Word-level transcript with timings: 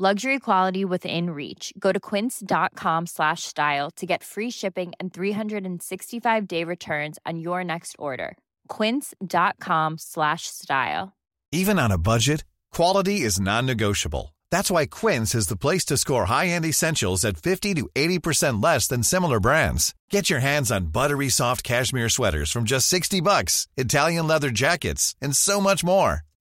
Luxury 0.00 0.38
quality 0.38 0.84
within 0.84 1.30
reach. 1.30 1.72
Go 1.76 1.90
to 1.90 1.98
quince.com 1.98 3.06
slash 3.06 3.42
style 3.42 3.90
to 3.96 4.06
get 4.06 4.22
free 4.22 4.48
shipping 4.48 4.92
and 5.00 5.12
365 5.12 6.46
day 6.46 6.62
returns 6.62 7.18
on 7.26 7.40
your 7.40 7.64
next 7.64 7.96
order. 7.98 8.38
Quince.com 8.68 9.98
slash 9.98 10.42
style. 10.46 11.16
Even 11.50 11.80
on 11.80 11.90
a 11.90 11.98
budget, 11.98 12.44
quality 12.72 13.22
is 13.22 13.40
non-negotiable. 13.40 14.36
That's 14.52 14.70
why 14.70 14.86
Quince 14.86 15.34
is 15.34 15.48
the 15.48 15.56
place 15.56 15.84
to 15.86 15.96
score 15.96 16.26
high-end 16.26 16.64
essentials 16.64 17.24
at 17.24 17.36
50 17.36 17.74
to 17.74 17.88
80% 17.92 18.62
less 18.62 18.86
than 18.86 19.02
similar 19.02 19.40
brands. 19.40 19.96
Get 20.10 20.30
your 20.30 20.40
hands 20.40 20.70
on 20.70 20.92
buttery 20.92 21.28
soft 21.28 21.64
cashmere 21.64 22.08
sweaters 22.08 22.52
from 22.52 22.66
just 22.66 22.86
60 22.86 23.20
bucks, 23.20 23.66
Italian 23.76 24.28
leather 24.28 24.50
jackets, 24.50 25.16
and 25.20 25.34
so 25.34 25.60
much 25.60 25.82
more. 25.82 26.22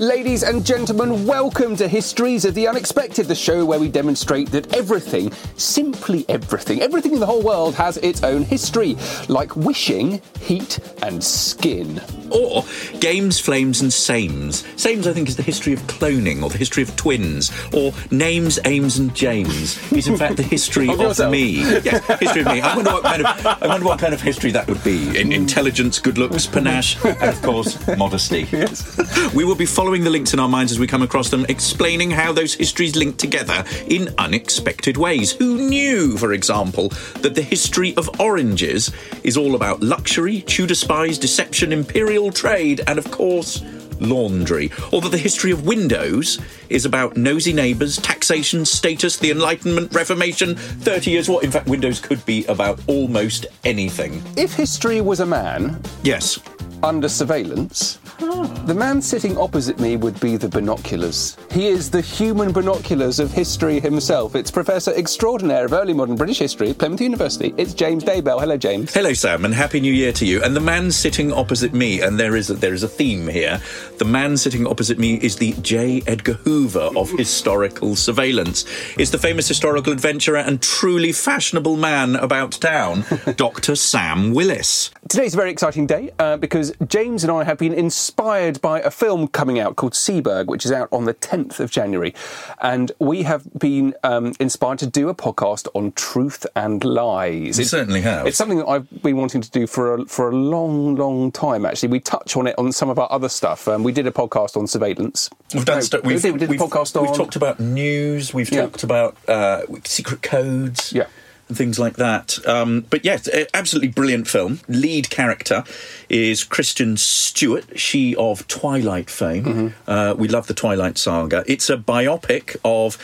Ladies 0.00 0.44
and 0.44 0.64
gentlemen, 0.64 1.26
welcome 1.26 1.76
to 1.76 1.86
Histories 1.86 2.46
of 2.46 2.54
the 2.54 2.66
Unexpected, 2.66 3.26
the 3.26 3.34
show 3.34 3.66
where 3.66 3.78
we 3.78 3.90
demonstrate 3.90 4.50
that 4.50 4.72
everything, 4.74 5.30
simply 5.58 6.24
everything, 6.26 6.80
everything 6.80 7.12
in 7.12 7.20
the 7.20 7.26
whole 7.26 7.42
world 7.42 7.74
has 7.74 7.98
its 7.98 8.22
own 8.22 8.42
history, 8.42 8.96
like 9.28 9.54
wishing, 9.56 10.22
heat, 10.40 10.78
and 11.02 11.22
skin. 11.22 12.00
Or 12.30 12.64
games, 13.00 13.38
flames, 13.40 13.82
and 13.82 13.92
sames. 13.92 14.64
Sames, 14.80 15.06
I 15.06 15.12
think, 15.12 15.28
is 15.28 15.36
the 15.36 15.42
history 15.42 15.74
of 15.74 15.80
cloning 15.80 16.42
or 16.42 16.48
the 16.48 16.56
history 16.56 16.82
of 16.82 16.96
twins. 16.96 17.52
Or 17.74 17.92
names, 18.10 18.58
aims, 18.64 18.96
and 18.96 19.14
James 19.14 19.92
is 19.92 20.08
in 20.08 20.16
fact 20.16 20.38
the 20.38 20.42
history 20.44 20.88
Of 20.88 20.98
of, 21.00 21.30
me. 21.30 21.60
Yes, 21.82 22.02
history 22.18 22.40
of 22.40 22.46
me. 22.46 22.62
I 22.62 22.74
wonder 22.74 22.92
what 22.92 23.02
kind 23.02 23.26
of 23.26 23.46
I 23.46 23.66
wonder 23.66 23.84
what 23.84 23.98
kind 23.98 24.14
of 24.14 24.22
history 24.22 24.50
that 24.52 24.66
would 24.66 24.82
be. 24.82 25.20
In 25.20 25.30
intelligence, 25.30 25.98
good 25.98 26.16
looks, 26.16 26.46
panache, 26.46 26.96
and 27.04 27.22
of 27.22 27.42
course 27.42 27.76
modesty. 27.98 28.48
Yes. 28.50 29.34
We 29.34 29.44
will 29.44 29.56
be 29.56 29.66
following 29.66 29.89
the 29.98 30.10
links 30.10 30.32
in 30.32 30.38
our 30.38 30.48
minds 30.48 30.70
as 30.70 30.78
we 30.78 30.86
come 30.86 31.02
across 31.02 31.30
them, 31.30 31.44
explaining 31.48 32.12
how 32.12 32.32
those 32.32 32.54
histories 32.54 32.94
link 32.94 33.16
together 33.16 33.64
in 33.88 34.14
unexpected 34.18 34.96
ways. 34.96 35.32
Who 35.32 35.68
knew, 35.68 36.16
for 36.16 36.32
example, 36.32 36.90
that 37.22 37.34
the 37.34 37.42
history 37.42 37.96
of 37.96 38.08
oranges 38.20 38.92
is 39.24 39.36
all 39.36 39.56
about 39.56 39.82
luxury, 39.82 40.42
Tudor 40.42 40.76
spies, 40.76 41.18
deception, 41.18 41.72
imperial 41.72 42.30
trade, 42.30 42.80
and 42.86 42.98
of 42.98 43.10
course, 43.10 43.62
laundry? 43.98 44.70
Or 44.92 45.00
that 45.00 45.10
the 45.10 45.18
history 45.18 45.50
of 45.50 45.66
windows 45.66 46.38
is 46.68 46.84
about 46.84 47.16
nosy 47.16 47.52
neighbours, 47.52 47.96
taxation, 47.96 48.64
status, 48.64 49.16
the 49.16 49.30
Enlightenment, 49.32 49.92
Reformation, 49.92 50.54
30 50.56 51.10
years 51.10 51.28
what? 51.28 51.42
In 51.42 51.50
fact, 51.50 51.66
windows 51.66 51.98
could 52.00 52.24
be 52.24 52.44
about 52.46 52.78
almost 52.86 53.46
anything. 53.64 54.22
If 54.36 54.54
history 54.54 55.00
was 55.00 55.18
a 55.20 55.26
man 55.26 55.82
Yes. 56.04 56.38
under 56.82 57.08
surveillance, 57.10 57.98
the 58.20 58.74
man 58.76 59.00
sitting 59.00 59.38
opposite 59.38 59.80
me 59.80 59.96
would 59.96 60.18
be 60.20 60.36
the 60.36 60.48
binoculars. 60.48 61.38
He 61.50 61.68
is 61.68 61.90
the 61.90 62.02
human 62.02 62.52
binoculars 62.52 63.18
of 63.18 63.32
history 63.32 63.80
himself. 63.80 64.34
It's 64.34 64.50
Professor 64.50 64.92
Extraordinaire 64.92 65.64
of 65.64 65.72
Early 65.72 65.94
Modern 65.94 66.16
British 66.16 66.38
History 66.38 66.68
at 66.68 66.78
Plymouth 66.78 67.00
University. 67.00 67.54
It's 67.56 67.72
James 67.72 68.04
Daybell. 68.04 68.38
Hello, 68.38 68.58
James. 68.58 68.92
Hello, 68.92 69.14
Sam, 69.14 69.46
and 69.46 69.54
happy 69.54 69.80
New 69.80 69.92
Year 69.92 70.12
to 70.12 70.26
you. 70.26 70.42
And 70.42 70.54
the 70.54 70.60
man 70.60 70.92
sitting 70.92 71.32
opposite 71.32 71.72
me, 71.72 72.02
and 72.02 72.20
there 72.20 72.36
is 72.36 72.50
a, 72.50 72.54
there 72.54 72.74
is 72.74 72.82
a 72.82 72.88
theme 72.88 73.26
here. 73.26 73.60
The 73.96 74.04
man 74.04 74.36
sitting 74.36 74.66
opposite 74.66 74.98
me 74.98 75.14
is 75.14 75.36
the 75.36 75.52
J. 75.62 76.02
Edgar 76.06 76.34
Hoover 76.34 76.90
of 76.96 77.10
historical 77.18 77.96
surveillance. 77.96 78.66
Is 78.98 79.10
the 79.10 79.18
famous 79.18 79.48
historical 79.48 79.94
adventurer 79.94 80.38
and 80.38 80.60
truly 80.60 81.12
fashionable 81.12 81.76
man 81.76 82.16
about 82.16 82.52
town, 82.52 83.04
Dr. 83.36 83.76
Sam 83.76 84.34
Willis. 84.34 84.90
Today's 85.08 85.34
a 85.34 85.38
very 85.38 85.50
exciting 85.50 85.86
day 85.86 86.10
uh, 86.18 86.36
because 86.36 86.72
James 86.86 87.24
and 87.24 87.32
I 87.32 87.44
have 87.44 87.58
been 87.58 87.72
inspired 87.72 88.09
by 88.16 88.80
a 88.80 88.90
film 88.90 89.28
coming 89.28 89.58
out 89.58 89.76
called 89.76 89.92
Seberg, 89.94 90.46
which 90.46 90.64
is 90.64 90.72
out 90.72 90.88
on 90.92 91.04
the 91.04 91.14
10th 91.14 91.60
of 91.60 91.70
January. 91.70 92.14
And 92.60 92.92
we 92.98 93.22
have 93.22 93.46
been 93.58 93.94
um, 94.02 94.32
inspired 94.40 94.78
to 94.80 94.86
do 94.86 95.08
a 95.08 95.14
podcast 95.14 95.68
on 95.74 95.92
truth 95.92 96.46
and 96.56 96.84
lies. 96.84 97.30
We 97.58 97.64
It's- 97.64 97.70
certainly 97.70 98.00
have. 98.02 98.26
It's 98.26 98.36
something 98.36 98.58
that 98.58 98.66
I've 98.68 99.02
been 99.02 99.16
wanting 99.16 99.40
to 99.40 99.50
do 99.50 99.66
for 99.66 99.94
a, 99.94 100.04
for 100.06 100.30
a 100.30 100.34
long, 100.34 100.96
long 100.96 101.30
time, 101.32 101.64
actually. 101.64 101.88
We 101.90 102.00
touch 102.00 102.36
on 102.36 102.46
it 102.46 102.54
on 102.58 102.72
some 102.72 102.90
of 102.90 102.98
our 102.98 103.10
other 103.10 103.28
stuff. 103.28 103.66
Um, 103.68 103.82
we 103.82 103.92
did 103.92 104.06
a 104.06 104.10
podcast 104.10 104.56
on 104.56 104.66
surveillance. 104.66 105.30
We've 105.54 105.64
done 105.64 105.78
No, 105.78 105.80
stu- 105.82 106.00
we 106.04 106.14
we've, 106.14 106.22
did, 106.22 106.32
we 106.32 106.38
did 106.38 106.48
we've- 106.50 106.62
a 106.62 106.66
podcast 106.66 106.96
on. 106.96 107.06
We've 107.06 107.16
talked 107.16 107.36
about 107.36 107.60
news. 107.60 108.32
We've 108.34 108.50
Yeah. 108.50 108.62
talked 108.62 108.82
about 108.82 109.16
uh, 109.28 109.62
secret 109.84 110.22
codes. 110.22 110.92
Yeah. 110.92 111.06
And 111.50 111.58
things 111.58 111.80
like 111.80 111.96
that. 111.96 112.38
Um, 112.46 112.86
but 112.90 113.04
yes, 113.04 113.28
absolutely 113.52 113.88
brilliant 113.88 114.28
film. 114.28 114.60
Lead 114.68 115.10
character 115.10 115.64
is 116.08 116.44
Kristen 116.44 116.96
Stewart, 116.96 117.76
she 117.76 118.14
of 118.14 118.46
Twilight 118.46 119.10
fame. 119.10 119.44
Mm-hmm. 119.44 119.90
Uh, 119.90 120.14
we 120.14 120.28
love 120.28 120.46
the 120.46 120.54
Twilight 120.54 120.96
saga. 120.96 121.42
It's 121.48 121.68
a 121.68 121.76
biopic 121.76 122.56
of 122.64 122.98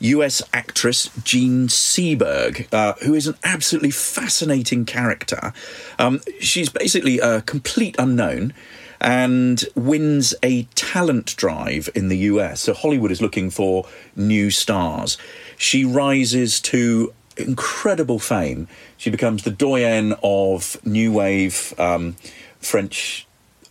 US 0.00 0.42
actress 0.52 1.08
Jean 1.22 1.68
Seberg, 1.68 2.66
uh, 2.74 2.94
who 3.04 3.14
is 3.14 3.28
an 3.28 3.36
absolutely 3.44 3.92
fascinating 3.92 4.84
character. 4.86 5.52
Um, 5.96 6.20
she's 6.40 6.68
basically 6.68 7.20
a 7.20 7.42
complete 7.42 7.94
unknown 7.96 8.54
and 9.00 9.64
wins 9.76 10.34
a 10.42 10.64
talent 10.74 11.36
drive 11.36 11.88
in 11.94 12.08
the 12.08 12.18
US. 12.18 12.62
So 12.62 12.74
Hollywood 12.74 13.12
is 13.12 13.22
looking 13.22 13.50
for 13.50 13.86
new 14.16 14.50
stars. 14.50 15.16
She 15.56 15.84
rises 15.84 16.60
to 16.62 17.12
incredible 17.36 18.18
fame. 18.18 18.68
She 18.96 19.10
becomes 19.10 19.42
the 19.42 19.50
doyen 19.50 20.14
of 20.22 20.76
new 20.84 21.12
wave 21.12 21.74
um, 21.78 22.16
French 22.60 23.26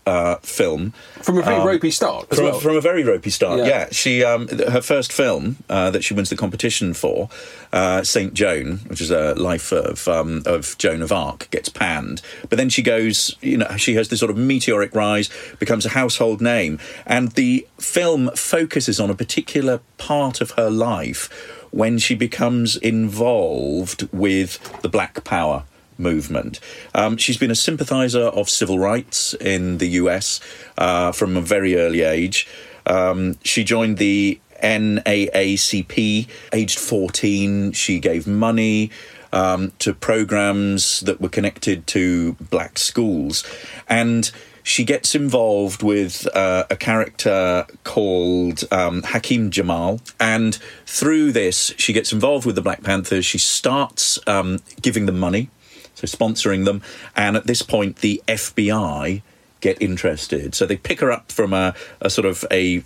uh, 0.06 0.36
film. 0.38 0.92
From 1.22 1.38
a 1.38 1.42
very 1.44 1.66
ropey 1.66 1.90
start 1.90 2.28
as 2.30 2.38
From, 2.38 2.48
well. 2.48 2.58
a, 2.58 2.60
from 2.60 2.76
a 2.76 2.82
very 2.82 3.04
ropey 3.04 3.30
start, 3.30 3.60
Yeah. 3.60 3.66
yeah. 3.66 3.88
She 3.92 4.22
um, 4.24 4.50
her 4.50 4.82
first 4.82 5.14
film 5.14 5.58
uh, 5.70 5.92
that 5.92 6.04
she 6.04 6.14
wins 6.14 6.30
the 6.30 6.36
competition 6.36 6.94
for, 6.94 7.30
uh, 7.72 8.04
Saint 8.04 8.34
Joan, 8.34 8.80
which 8.88 9.00
is 9.00 9.12
a 9.12 9.34
life 9.36 9.72
of 9.72 10.06
um, 10.10 10.44
of 10.46 10.78
Joan 10.78 11.02
of 11.02 11.14
Arc, 11.14 11.50
gets 11.52 11.70
panned. 11.70 12.22
But 12.50 12.58
then 12.58 12.68
she 12.70 12.82
goes, 12.82 13.38
you 13.42 13.58
know, 13.58 13.78
she 13.78 13.96
has 13.96 14.10
this 14.10 14.20
sort 14.20 14.30
of 14.30 14.36
meteoric 14.38 14.94
rise, 14.94 15.30
becomes 15.58 15.86
a 15.86 15.90
household 15.90 16.42
name, 16.42 16.80
and 17.06 17.32
the 17.32 17.66
film 17.80 18.30
focuses 18.36 19.00
on 19.00 19.10
a 19.10 19.16
particular 19.16 19.80
part 19.98 20.42
of 20.42 20.52
her 20.52 20.70
life 20.70 21.30
when 21.74 21.98
she 21.98 22.14
becomes 22.14 22.76
involved 22.78 24.08
with 24.14 24.82
the 24.82 24.90
Black 24.90 25.24
Power 25.24 25.64
movement. 25.98 26.60
Um, 26.94 27.18
she's 27.18 27.38
been 27.38 27.50
a 27.50 27.56
sympathiser 27.56 28.26
of 28.26 28.48
civil 28.48 28.78
rights 28.78 29.34
in 29.34 29.80
the 29.80 29.88
US 30.02 30.40
uh, 30.78 31.12
from 31.12 31.36
a 31.36 31.42
very 31.42 31.76
early 31.76 32.04
age. 32.04 32.48
Um, 32.86 33.38
she 33.44 33.64
joined 33.64 33.98
the 33.98 34.40
NAACP 34.62 36.28
aged 36.54 36.80
14. 36.80 37.72
She 37.72 38.00
gave 38.00 38.28
money 38.28 38.92
um, 39.32 39.72
to 39.80 39.94
programs 39.94 41.00
that 41.02 41.20
were 41.20 41.30
connected 41.30 41.88
to 41.88 42.34
black 42.34 42.78
schools. 42.78 43.44
And 43.90 44.32
she 44.64 44.86
gets 44.86 45.14
involved 45.14 45.84
with 45.84 46.28
uh, 46.36 46.64
a 46.70 46.76
character 46.76 47.68
called 47.84 48.64
um, 48.72 49.04
Hakim 49.04 49.52
Jamal. 49.52 50.00
And 50.20 50.58
through 50.86 51.34
this, 51.34 51.74
she 51.78 51.94
gets 51.94 52.14
involved 52.14 52.46
with 52.46 52.56
the 52.56 52.62
Black 52.62 52.82
Panthers. 52.82 53.26
She 53.26 53.38
starts 53.38 54.18
um, 54.26 54.60
giving 54.82 55.06
them 55.06 55.20
money, 55.20 55.50
so 55.96 56.08
sponsoring 56.08 56.64
them. 56.66 56.82
And 57.16 57.36
at 57.36 57.46
this 57.46 57.62
point, 57.62 57.98
the 57.98 58.24
FBI 58.28 59.22
get 59.60 59.82
interested. 59.82 60.56
So 60.56 60.66
they 60.66 60.78
pick 60.78 61.02
her 61.02 61.12
up 61.12 61.32
from 61.32 61.54
a, 61.54 61.74
a 62.00 62.10
sort 62.10 62.26
of 62.26 62.46
a 62.50 62.84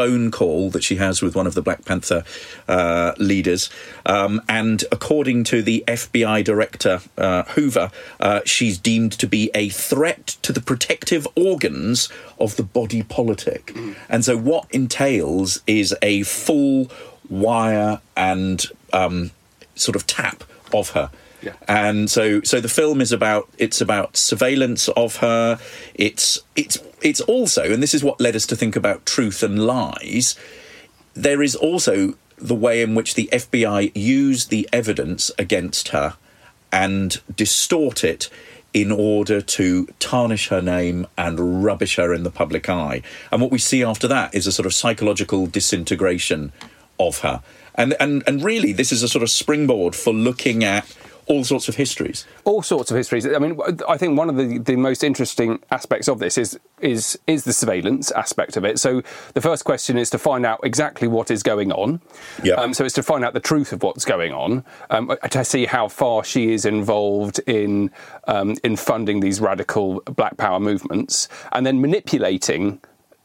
phone 0.00 0.30
call 0.30 0.70
that 0.70 0.82
she 0.82 0.96
has 0.96 1.20
with 1.20 1.36
one 1.36 1.46
of 1.46 1.52
the 1.52 1.60
Black 1.60 1.84
Panther 1.84 2.24
uh, 2.66 3.12
leaders. 3.18 3.68
Um, 4.06 4.40
and 4.48 4.82
according 4.90 5.44
to 5.44 5.60
the 5.60 5.84
FBI 5.86 6.42
director, 6.42 7.02
uh, 7.18 7.42
Hoover, 7.54 7.90
uh, 8.18 8.40
she's 8.46 8.78
deemed 8.78 9.12
to 9.12 9.26
be 9.26 9.50
a 9.54 9.68
threat 9.68 10.38
to 10.40 10.54
the 10.54 10.62
protective 10.62 11.28
organs 11.36 12.08
of 12.38 12.56
the 12.56 12.62
body 12.62 13.02
politic. 13.02 13.66
Mm. 13.66 13.94
And 14.08 14.24
so, 14.24 14.38
what 14.38 14.70
entails 14.70 15.60
is 15.66 15.94
a 16.00 16.22
full 16.22 16.90
wire 17.28 18.00
and 18.16 18.64
um, 18.94 19.32
sort 19.74 19.96
of 19.96 20.06
tap 20.06 20.44
of 20.72 20.90
her. 20.90 21.10
Yeah. 21.42 21.54
And 21.68 22.10
so, 22.10 22.42
so 22.42 22.60
the 22.60 22.68
film 22.68 23.00
is 23.00 23.12
about 23.12 23.48
it's 23.58 23.80
about 23.80 24.16
surveillance 24.16 24.88
of 24.88 25.16
her. 25.16 25.58
It's 25.94 26.40
it's 26.56 26.78
it's 27.02 27.20
also, 27.22 27.72
and 27.72 27.82
this 27.82 27.94
is 27.94 28.04
what 28.04 28.20
led 28.20 28.36
us 28.36 28.46
to 28.46 28.56
think 28.56 28.76
about 28.76 29.06
truth 29.06 29.42
and 29.42 29.66
lies. 29.66 30.36
There 31.14 31.42
is 31.42 31.56
also 31.56 32.14
the 32.36 32.54
way 32.54 32.82
in 32.82 32.94
which 32.94 33.14
the 33.14 33.28
FBI 33.32 33.92
use 33.94 34.46
the 34.46 34.68
evidence 34.72 35.30
against 35.38 35.88
her 35.88 36.16
and 36.72 37.20
distort 37.34 38.04
it 38.04 38.30
in 38.72 38.92
order 38.92 39.40
to 39.40 39.86
tarnish 39.98 40.48
her 40.48 40.62
name 40.62 41.06
and 41.18 41.64
rubbish 41.64 41.96
her 41.96 42.14
in 42.14 42.22
the 42.22 42.30
public 42.30 42.68
eye. 42.68 43.02
And 43.32 43.42
what 43.42 43.50
we 43.50 43.58
see 43.58 43.82
after 43.82 44.06
that 44.08 44.34
is 44.34 44.46
a 44.46 44.52
sort 44.52 44.66
of 44.66 44.72
psychological 44.72 45.46
disintegration 45.46 46.52
of 46.98 47.20
her. 47.20 47.42
And 47.74 47.94
and 47.98 48.22
and 48.26 48.42
really 48.42 48.72
this 48.72 48.92
is 48.92 49.02
a 49.02 49.08
sort 49.08 49.22
of 49.22 49.30
springboard 49.30 49.96
for 49.96 50.12
looking 50.12 50.62
at 50.62 50.86
all 51.30 51.44
sorts 51.44 51.68
of 51.68 51.76
histories. 51.76 52.26
All 52.44 52.60
sorts 52.60 52.90
of 52.90 52.96
histories. 52.96 53.24
I 53.24 53.38
mean, 53.38 53.58
I 53.88 53.96
think 53.96 54.18
one 54.18 54.28
of 54.28 54.36
the, 54.36 54.58
the 54.58 54.74
most 54.74 55.04
interesting 55.04 55.60
aspects 55.70 56.08
of 56.08 56.18
this 56.18 56.36
is 56.36 56.58
is 56.80 57.16
is 57.28 57.44
the 57.44 57.52
surveillance 57.52 58.10
aspect 58.10 58.56
of 58.56 58.64
it. 58.64 58.80
So 58.80 59.02
the 59.34 59.40
first 59.40 59.64
question 59.64 59.96
is 59.96 60.10
to 60.10 60.18
find 60.18 60.44
out 60.44 60.58
exactly 60.64 61.06
what 61.06 61.30
is 61.30 61.44
going 61.44 61.70
on. 61.70 62.00
Yeah. 62.42 62.54
Um, 62.54 62.74
so 62.74 62.84
it's 62.84 62.94
to 62.94 63.04
find 63.04 63.24
out 63.24 63.32
the 63.32 63.40
truth 63.40 63.72
of 63.72 63.84
what's 63.84 64.04
going 64.04 64.32
on, 64.32 64.64
um, 64.90 65.16
to 65.30 65.44
see 65.44 65.66
how 65.66 65.86
far 65.86 66.24
she 66.24 66.52
is 66.52 66.64
involved 66.64 67.38
in 67.46 67.92
um, 68.26 68.56
in 68.64 68.74
funding 68.74 69.20
these 69.20 69.40
radical 69.40 70.00
Black 70.06 70.36
Power 70.36 70.58
movements, 70.58 71.28
and 71.52 71.64
then 71.64 71.80
manipulating 71.80 72.80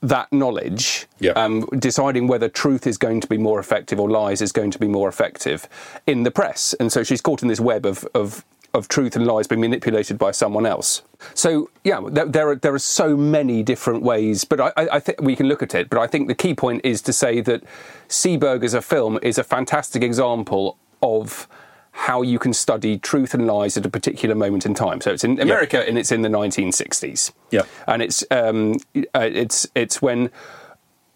that 0.09 0.31
knowledge, 0.31 1.07
um, 1.35 1.65
deciding 1.79 2.27
whether 2.27 2.47
truth 2.49 2.85
is 2.85 2.97
going 2.97 3.21
to 3.21 3.27
be 3.27 3.37
more 3.37 3.59
effective 3.59 3.99
or 3.99 4.09
lies 4.09 4.41
is 4.41 4.51
going 4.51 4.71
to 4.71 4.79
be 4.79 4.87
more 4.87 5.09
effective 5.09 5.67
in 6.05 6.23
the 6.23 6.31
press. 6.31 6.73
And 6.79 6.91
so 6.91 7.03
she's 7.03 7.21
caught 7.21 7.41
in 7.41 7.47
this 7.47 7.59
web 7.59 7.85
of, 7.85 8.07
of, 8.13 8.45
of 8.73 8.87
truth 8.87 9.15
and 9.15 9.25
lies 9.25 9.47
being 9.47 9.61
manipulated 9.61 10.17
by 10.17 10.31
someone 10.31 10.65
else. 10.65 11.01
So 11.33 11.69
yeah, 11.83 12.01
there, 12.09 12.25
there, 12.25 12.49
are 12.49 12.55
there 12.55 12.73
are 12.73 12.79
so 12.79 13.17
many 13.17 13.63
different 13.63 14.03
ways, 14.03 14.43
but 14.43 14.59
I, 14.59 14.71
I 14.77 14.99
think 14.99 15.21
we 15.21 15.35
can 15.35 15.47
look 15.47 15.63
at 15.63 15.73
it. 15.73 15.89
But 15.89 15.99
I 15.99 16.07
think 16.07 16.27
the 16.27 16.35
key 16.35 16.53
point 16.53 16.81
is 16.83 17.01
to 17.03 17.13
say 17.13 17.41
that 17.41 17.63
Seberg 18.07 18.63
as 18.63 18.73
a 18.73 18.81
film 18.81 19.17
is 19.23 19.37
a 19.37 19.43
fantastic 19.43 20.03
example 20.03 20.77
of 21.01 21.47
how 21.95 22.21
you 22.21 22.37
can 22.37 22.51
study 22.51 22.99
truth 22.99 23.33
and 23.33 23.47
lies 23.47 23.77
at 23.77 23.85
a 23.85 23.89
particular 23.89 24.35
moment 24.35 24.65
in 24.65 24.73
time. 24.73 24.99
So 24.99 25.11
it's 25.11 25.23
in 25.23 25.39
America 25.39 25.87
and 25.87 25.97
it's 25.97 26.11
in 26.11 26.23
the 26.23 26.29
1960s. 26.29 27.31
Yeah, 27.51 27.63
and 27.87 28.01
it's 28.01 28.23
um, 28.29 28.75
uh, 29.15 29.29
it's 29.31 29.67
it's 29.75 30.01
when. 30.01 30.29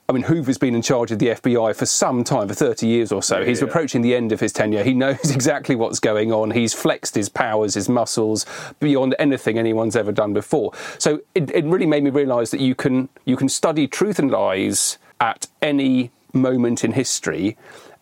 I 0.07 0.11
mean, 0.11 0.23
Hoover's 0.23 0.57
been 0.57 0.73
in 0.73 0.81
charge 0.81 1.11
of 1.11 1.19
the 1.19 1.27
FBI 1.27 1.75
for 1.75 1.85
some 1.85 2.23
time, 2.23 2.47
for 2.47 2.55
30 2.55 2.87
years 2.87 3.11
or 3.11 3.21
so. 3.21 3.37
Yeah, 3.37 3.45
He's 3.45 3.61
yeah. 3.61 3.67
approaching 3.67 4.01
the 4.01 4.15
end 4.15 4.31
of 4.31 4.39
his 4.39 4.51
tenure. 4.51 4.83
He 4.83 4.95
knows 4.95 5.29
exactly 5.31 5.75
what's 5.75 5.99
going 5.99 6.33
on. 6.33 6.49
He's 6.49 6.73
flexed 6.73 7.13
his 7.13 7.29
powers, 7.29 7.75
his 7.75 7.87
muscles 7.87 8.43
beyond 8.79 9.15
anything 9.19 9.59
anyone's 9.59 9.95
ever 9.95 10.11
done 10.11 10.33
before. 10.33 10.71
So 10.97 11.21
it, 11.35 11.51
it 11.51 11.63
really 11.65 11.85
made 11.85 12.03
me 12.03 12.09
realise 12.09 12.49
that 12.49 12.59
you 12.59 12.73
can 12.73 13.09
you 13.25 13.37
can 13.37 13.49
study 13.49 13.85
truth 13.85 14.17
and 14.17 14.31
lies 14.31 14.97
at 15.19 15.45
any 15.61 16.09
moment 16.33 16.83
in 16.83 16.93
history, 16.93 17.55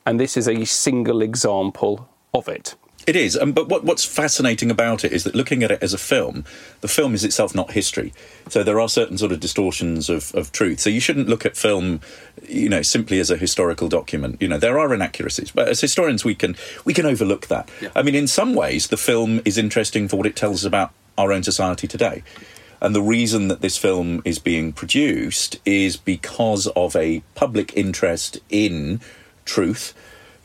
and 0.05 0.17
this 0.17 0.37
is 0.37 0.47
a 0.47 0.63
single 0.63 1.21
example 1.21 2.07
of 2.37 2.47
it. 2.47 2.75
It 3.05 3.15
is, 3.15 3.37
um, 3.37 3.53
but 3.53 3.69
what, 3.69 3.85
what's 3.85 4.03
fascinating 4.03 4.69
about 4.69 5.05
it 5.05 5.13
is 5.13 5.23
that 5.23 5.33
looking 5.33 5.63
at 5.63 5.71
it 5.71 5.81
as 5.81 5.93
a 5.93 5.97
film, 5.97 6.43
the 6.81 6.89
film 6.89 7.13
is 7.13 7.23
itself 7.23 7.55
not 7.55 7.71
history. 7.71 8.11
So 8.49 8.63
there 8.63 8.81
are 8.81 8.89
certain 8.89 9.17
sort 9.17 9.31
of 9.31 9.39
distortions 9.39 10.09
of, 10.09 10.35
of 10.35 10.51
truth. 10.51 10.81
So 10.81 10.89
you 10.89 10.99
shouldn't 10.99 11.29
look 11.29 11.45
at 11.45 11.55
film, 11.55 12.01
you 12.49 12.67
know, 12.67 12.81
simply 12.81 13.19
as 13.19 13.31
a 13.31 13.37
historical 13.37 13.87
document. 13.87 14.41
You 14.41 14.49
know, 14.49 14.57
there 14.57 14.77
are 14.77 14.93
inaccuracies, 14.93 15.51
but 15.51 15.69
as 15.69 15.79
historians, 15.79 16.25
we 16.25 16.35
can 16.35 16.57
we 16.83 16.93
can 16.93 17.05
overlook 17.05 17.47
that. 17.47 17.69
Yeah. 17.81 17.91
I 17.95 18.01
mean, 18.01 18.15
in 18.15 18.27
some 18.27 18.53
ways, 18.53 18.87
the 18.87 18.97
film 18.97 19.41
is 19.45 19.57
interesting 19.57 20.09
for 20.09 20.17
what 20.17 20.25
it 20.25 20.35
tells 20.35 20.63
us 20.63 20.67
about 20.67 20.91
our 21.17 21.31
own 21.31 21.43
society 21.43 21.87
today. 21.87 22.23
And 22.81 22.93
the 22.93 23.01
reason 23.01 23.47
that 23.47 23.61
this 23.61 23.77
film 23.77 24.21
is 24.25 24.37
being 24.37 24.73
produced 24.73 25.59
is 25.65 25.95
because 25.95 26.67
of 26.75 26.93
a 26.95 27.23
public 27.35 27.75
interest 27.75 28.39
in 28.49 28.99
truth. 29.45 29.93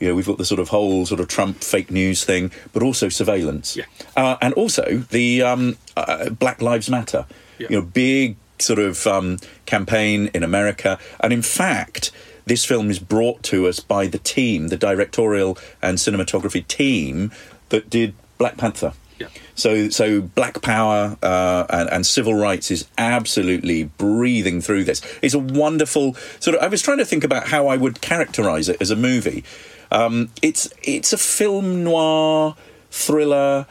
You 0.03 0.09
know, 0.09 0.15
we've 0.15 0.27
got 0.27 0.37
the 0.37 0.43
sort 0.43 0.59
of 0.59 0.67
whole 0.67 1.05
sort 1.05 1.21
of 1.21 1.29
Trump 1.29 1.63
fake 1.63 1.89
news 1.89 2.25
thing, 2.25 2.51
but 2.73 2.83
also 2.83 3.07
surveillance, 3.07 3.77
Yeah. 3.77 3.85
uh, 4.17 4.35
and 4.41 4.53
also 4.55 5.05
the 5.11 5.41
um, 5.41 5.77
uh, 5.95 6.29
Black 6.29 6.61
Lives 6.61 6.89
Matter. 6.89 7.25
Yeah. 7.57 7.67
You 7.69 7.75
know, 7.77 7.85
big 7.85 8.35
sort 8.59 8.79
of 8.79 9.07
um, 9.07 9.37
campaign 9.65 10.29
in 10.33 10.43
America, 10.43 10.99
and 11.21 11.31
in 11.31 11.41
fact, 11.41 12.11
this 12.45 12.65
film 12.65 12.89
is 12.89 12.99
brought 12.99 13.43
to 13.43 13.65
us 13.65 13.79
by 13.79 14.07
the 14.07 14.17
team, 14.17 14.67
the 14.67 14.75
directorial 14.75 15.57
and 15.81 15.97
cinematography 15.97 16.67
team 16.67 17.31
that 17.69 17.89
did 17.89 18.13
Black 18.37 18.57
Panther. 18.57 18.91
Yeah. 19.19 19.27
So, 19.55 19.87
so 19.89 20.19
Black 20.19 20.61
Power 20.61 21.15
uh, 21.23 21.65
and, 21.69 21.89
and 21.89 22.05
civil 22.05 22.33
rights 22.33 22.71
is 22.71 22.87
absolutely 22.97 23.85
breathing 23.97 24.59
through 24.59 24.83
this. 24.83 25.01
It's 25.21 25.33
a 25.35 25.39
wonderful 25.39 26.15
sort 26.41 26.57
of. 26.57 26.63
I 26.63 26.67
was 26.67 26.81
trying 26.81 26.97
to 26.97 27.05
think 27.05 27.23
about 27.23 27.47
how 27.47 27.67
I 27.67 27.77
would 27.77 28.01
characterize 28.01 28.67
it 28.67 28.81
as 28.81 28.91
a 28.91 28.97
movie. 28.97 29.45
Um, 29.93 30.31
it's 30.41 30.67
it's 30.81 31.13
a 31.13 31.17
film 31.17 31.83
noir 31.83 32.55
thriller, 32.89 33.65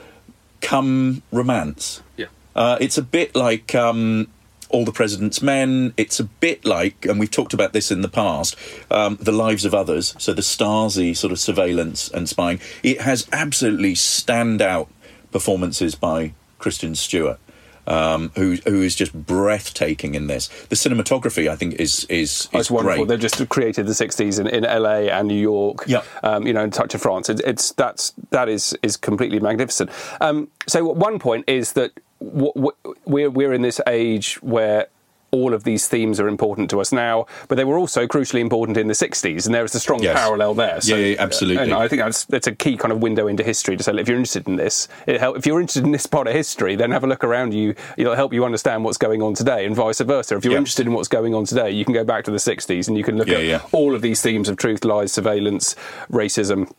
come 0.61 1.23
romance. 1.31 2.03
Yeah. 2.17 2.27
Uh, 2.57 2.79
it's 2.81 2.97
a 2.97 3.03
bit 3.03 3.35
like 3.35 3.75
um, 3.75 4.29
All 4.69 4.85
the 4.85 4.93
President's 4.93 5.43
Men. 5.43 5.95
It's 5.97 6.21
a 6.21 6.25
bit 6.25 6.65
like, 6.65 7.05
and 7.07 7.21
we've 7.21 7.31
talked 7.31 7.53
about 7.53 7.73
this 7.73 7.91
in 7.91 8.03
the 8.03 8.09
past, 8.09 8.57
um, 8.91 9.17
The 9.21 9.33
Lives 9.33 9.65
of 9.65 9.75
Others. 9.75 10.15
So 10.19 10.33
the 10.33 10.43
Stasi 10.43 11.17
sort 11.17 11.33
of 11.33 11.39
surveillance 11.39 12.09
and 12.09 12.29
spying. 12.29 12.61
It 12.83 13.01
has 13.01 13.29
absolutely 13.33 13.95
standout 13.95 14.89
performances 15.31 15.95
by 15.95 16.35
Kristen 16.59 16.95
Stewart. 16.95 17.39
Um, 17.87 18.31
who 18.37 18.55
who 18.65 18.81
is 18.83 18.95
just 18.95 19.13
breathtaking 19.27 20.15
in 20.15 20.29
this? 20.29 20.49
The 20.69 20.77
cinematography, 20.77 21.49
I 21.51 21.57
think, 21.57 21.75
is 21.81 22.05
is, 22.05 22.49
Oh, 22.53 22.59
is 22.59 22.61
it's 22.63 22.71
wonderful. 22.71 23.05
great. 23.05 23.09
They've 23.09 23.31
just 23.31 23.49
created 23.49 23.87
the 23.87 23.93
'60s 23.93 24.39
in, 24.39 24.47
in 24.47 24.63
LA 24.63 25.11
and 25.13 25.27
New 25.27 25.35
York. 25.41 25.85
Yeah. 25.87 26.03
um, 26.23 26.47
you 26.47 26.53
know, 26.53 26.63
and 26.63 26.73
touch 26.73 26.95
of 26.95 27.03
France. 27.03 27.29
It's, 27.29 27.41
it's 27.43 27.73
that's 27.73 28.13
that 28.31 28.49
is 28.49 28.77
is 28.83 28.97
completely 28.97 29.41
magnificent. 29.41 29.91
Um, 30.21 30.49
so 30.69 30.85
one 30.85 31.19
point 31.19 31.45
is 31.49 31.73
that 31.73 31.91
w- 32.21 32.53
w- 32.55 32.77
we're 33.05 33.31
we're 33.31 33.53
in 33.53 33.63
this 33.63 33.81
age 33.89 34.41
where 34.43 34.87
all 35.33 35.55
of 35.55 35.65
these 35.65 35.89
themes 35.89 36.21
are 36.21 36.29
important 36.29 36.69
to 36.71 36.79
us 36.81 36.93
now, 36.93 37.25
but 37.49 37.55
they 37.57 37.65
were 37.65 37.79
also 37.79 38.07
crucially 38.07 38.41
important 38.41 38.77
in 38.77 38.87
the 38.87 38.95
'60s, 38.95 39.47
and 39.47 39.55
there 39.55 39.65
is 39.65 39.75
a 39.75 39.81
strong 39.81 40.03
Yes. 40.03 40.15
parallel 40.19 40.53
there. 40.55 40.79
Yeah, 40.83 40.97
yeah, 40.97 41.17
absolutely. 41.19 41.63
And 41.63 41.73
I 41.73 41.89
think 41.89 42.03
that's 42.03 42.25
that's 42.27 42.47
a 42.47 42.55
key 42.55 42.77
kind 42.77 42.93
of 42.93 43.01
window 43.03 43.27
into 43.27 43.43
history 43.43 43.77
to 43.77 43.83
say, 43.83 43.93
if 43.97 44.09
you're 44.09 44.19
interested 44.19 44.47
in 44.47 44.57
this, 44.57 44.89
it 45.07 45.19
help, 45.21 45.39
if 45.39 45.47
you're 45.47 45.61
interested 45.61 45.85
in 45.85 45.93
this 45.93 46.07
part 46.07 46.27
of 46.27 46.35
history, 46.35 46.77
then 46.77 46.91
have 46.91 47.03
a 47.03 47.07
look 47.07 47.25
around 47.25 47.55
you. 47.55 47.75
It'll 47.97 48.15
help 48.15 48.35
you 48.35 48.45
understand 48.45 48.85
what's 48.85 48.99
going 48.99 49.23
on 49.23 49.33
today, 49.35 49.65
and 49.65 49.75
vice 49.75 50.01
versa. 50.01 50.37
If 50.37 50.45
you're 50.45 50.53
Yeah. 50.53 50.59
interested 50.59 50.87
in 50.87 50.93
what's 50.93 51.09
going 51.09 51.35
on 51.35 51.47
today, 51.47 51.71
you 51.71 51.85
can 51.87 51.95
go 51.95 52.05
back 52.05 52.25
to 52.25 52.31
the 52.31 52.39
'60s 52.39 52.87
and 52.87 52.99
you 52.99 53.03
can 53.05 53.17
look 53.17 53.29
Yeah, 53.29 53.39
at 53.57 53.69
all 53.73 53.95
of 53.95 54.03
these 54.03 54.21
themes 54.21 54.51
of 54.51 54.59
truth, 54.59 54.85
lies, 54.85 55.13
surveillance, 55.13 55.75
racism. 56.11 56.71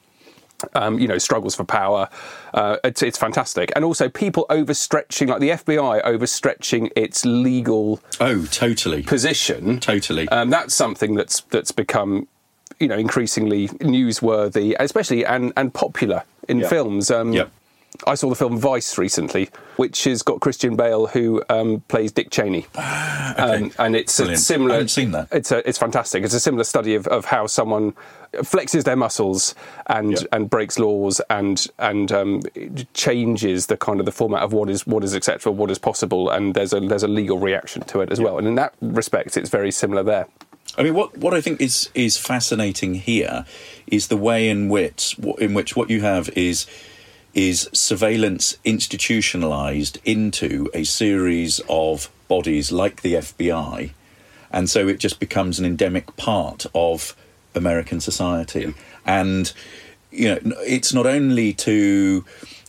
Um, 0.73 0.99
you 0.99 1.07
know, 1.07 1.17
struggles 1.17 1.55
for 1.55 1.63
power. 1.63 2.09
Uh, 2.53 2.77
it's, 2.83 3.01
it's 3.01 3.17
fantastic, 3.17 3.71
and 3.75 3.83
also 3.85 4.09
people 4.09 4.45
overstretching, 4.49 5.27
like 5.27 5.39
the 5.39 5.49
FBI 5.49 6.03
overstretching 6.03 6.89
its 6.95 7.25
legal 7.25 7.99
oh, 8.19 8.45
totally, 8.45 9.03
position. 9.03 9.79
totally. 9.79 10.27
Um, 10.29 10.49
that's 10.49 10.73
something 10.73 11.15
that's 11.15 11.41
that's 11.51 11.71
become, 11.71 12.27
you 12.79 12.87
know, 12.87 12.97
increasingly 12.97 13.67
newsworthy, 13.79 14.75
especially 14.79 15.25
and 15.25 15.53
and 15.57 15.73
popular 15.73 16.23
in 16.47 16.59
Yeah. 16.59 16.67
films. 16.69 17.09
Um, 17.11 17.33
Yeah. 17.33 17.45
I 18.05 18.15
saw 18.15 18.29
the 18.29 18.35
film 18.35 18.57
Vice 18.57 18.97
recently, 18.97 19.49
which 19.77 20.03
has 20.05 20.21
got 20.21 20.39
Christian 20.41 20.75
Bale 20.75 21.07
who 21.07 21.43
um, 21.49 21.81
plays 21.87 22.11
Dick 22.11 22.29
Cheney, 22.31 22.65
um, 22.75 23.71
and 23.79 23.95
it's 23.95 24.19
a 24.19 24.35
similar. 24.37 24.71
I 24.71 24.73
haven't 24.75 24.89
seen 24.89 25.11
that. 25.11 25.27
It's 25.31 25.51
a, 25.51 25.67
it's 25.67 25.77
fantastic. 25.77 26.23
It's 26.23 26.33
a 26.33 26.39
similar 26.39 26.63
study 26.63 26.95
of, 26.95 27.07
of 27.07 27.25
how 27.25 27.47
someone 27.47 27.93
flexes 28.33 28.83
their 28.83 28.95
muscles 28.95 29.55
and 29.87 30.11
Yeah. 30.13 30.19
and 30.31 30.49
breaks 30.49 30.77
laws 30.79 31.21
and 31.29 31.65
and 31.79 32.11
um, 32.11 32.41
changes 32.93 33.67
the 33.67 33.77
kind 33.77 33.99
of 33.99 34.05
the 34.05 34.11
format 34.11 34.41
of 34.43 34.53
what 34.53 34.69
is 34.69 34.85
what 34.87 35.03
is 35.03 35.13
acceptable, 35.13 35.55
what 35.55 35.71
is 35.71 35.79
possible, 35.79 36.29
and 36.29 36.55
there's 36.55 36.73
a 36.73 36.79
there's 36.79 37.03
a 37.03 37.07
legal 37.07 37.39
reaction 37.39 37.83
to 37.83 38.01
it 38.01 38.11
as 38.11 38.19
well. 38.19 38.37
And 38.37 38.47
in 38.47 38.55
that 38.55 38.73
respect, 38.81 39.37
it's 39.37 39.49
very 39.49 39.71
similar 39.71 40.03
there. 40.03 40.27
I 40.77 40.81
mean, 40.83 40.95
what, 40.95 41.15
what 41.17 41.33
I 41.33 41.41
think 41.41 41.61
is 41.61 41.89
is 41.93 42.17
fascinating 42.17 42.95
here 42.95 43.45
is 43.87 44.07
the 44.07 44.17
way 44.17 44.49
in 44.49 44.69
which 44.69 45.17
in 45.37 45.53
which 45.53 45.75
what 45.75 45.89
you 45.89 46.01
have 46.01 46.29
is 46.29 46.65
is 47.33 47.69
surveillance 47.73 48.57
institutionalized 48.63 49.99
into 50.05 50.69
a 50.73 50.83
series 50.83 51.59
of 51.69 52.09
bodies 52.27 52.71
like 52.71 53.01
the 53.01 53.15
FBI, 53.15 53.91
and 54.51 54.69
so 54.69 54.87
it 54.87 54.99
just 54.99 55.19
becomes 55.19 55.59
an 55.59 55.65
endemic 55.65 56.15
part 56.15 56.65
of 56.75 57.15
American 57.55 57.99
society. 57.99 58.73
And 59.05 59.51
you 60.11 60.29
know, 60.29 60.39
it's 60.61 60.93
not 60.93 61.05
only 61.05 61.53
to 61.53 62.23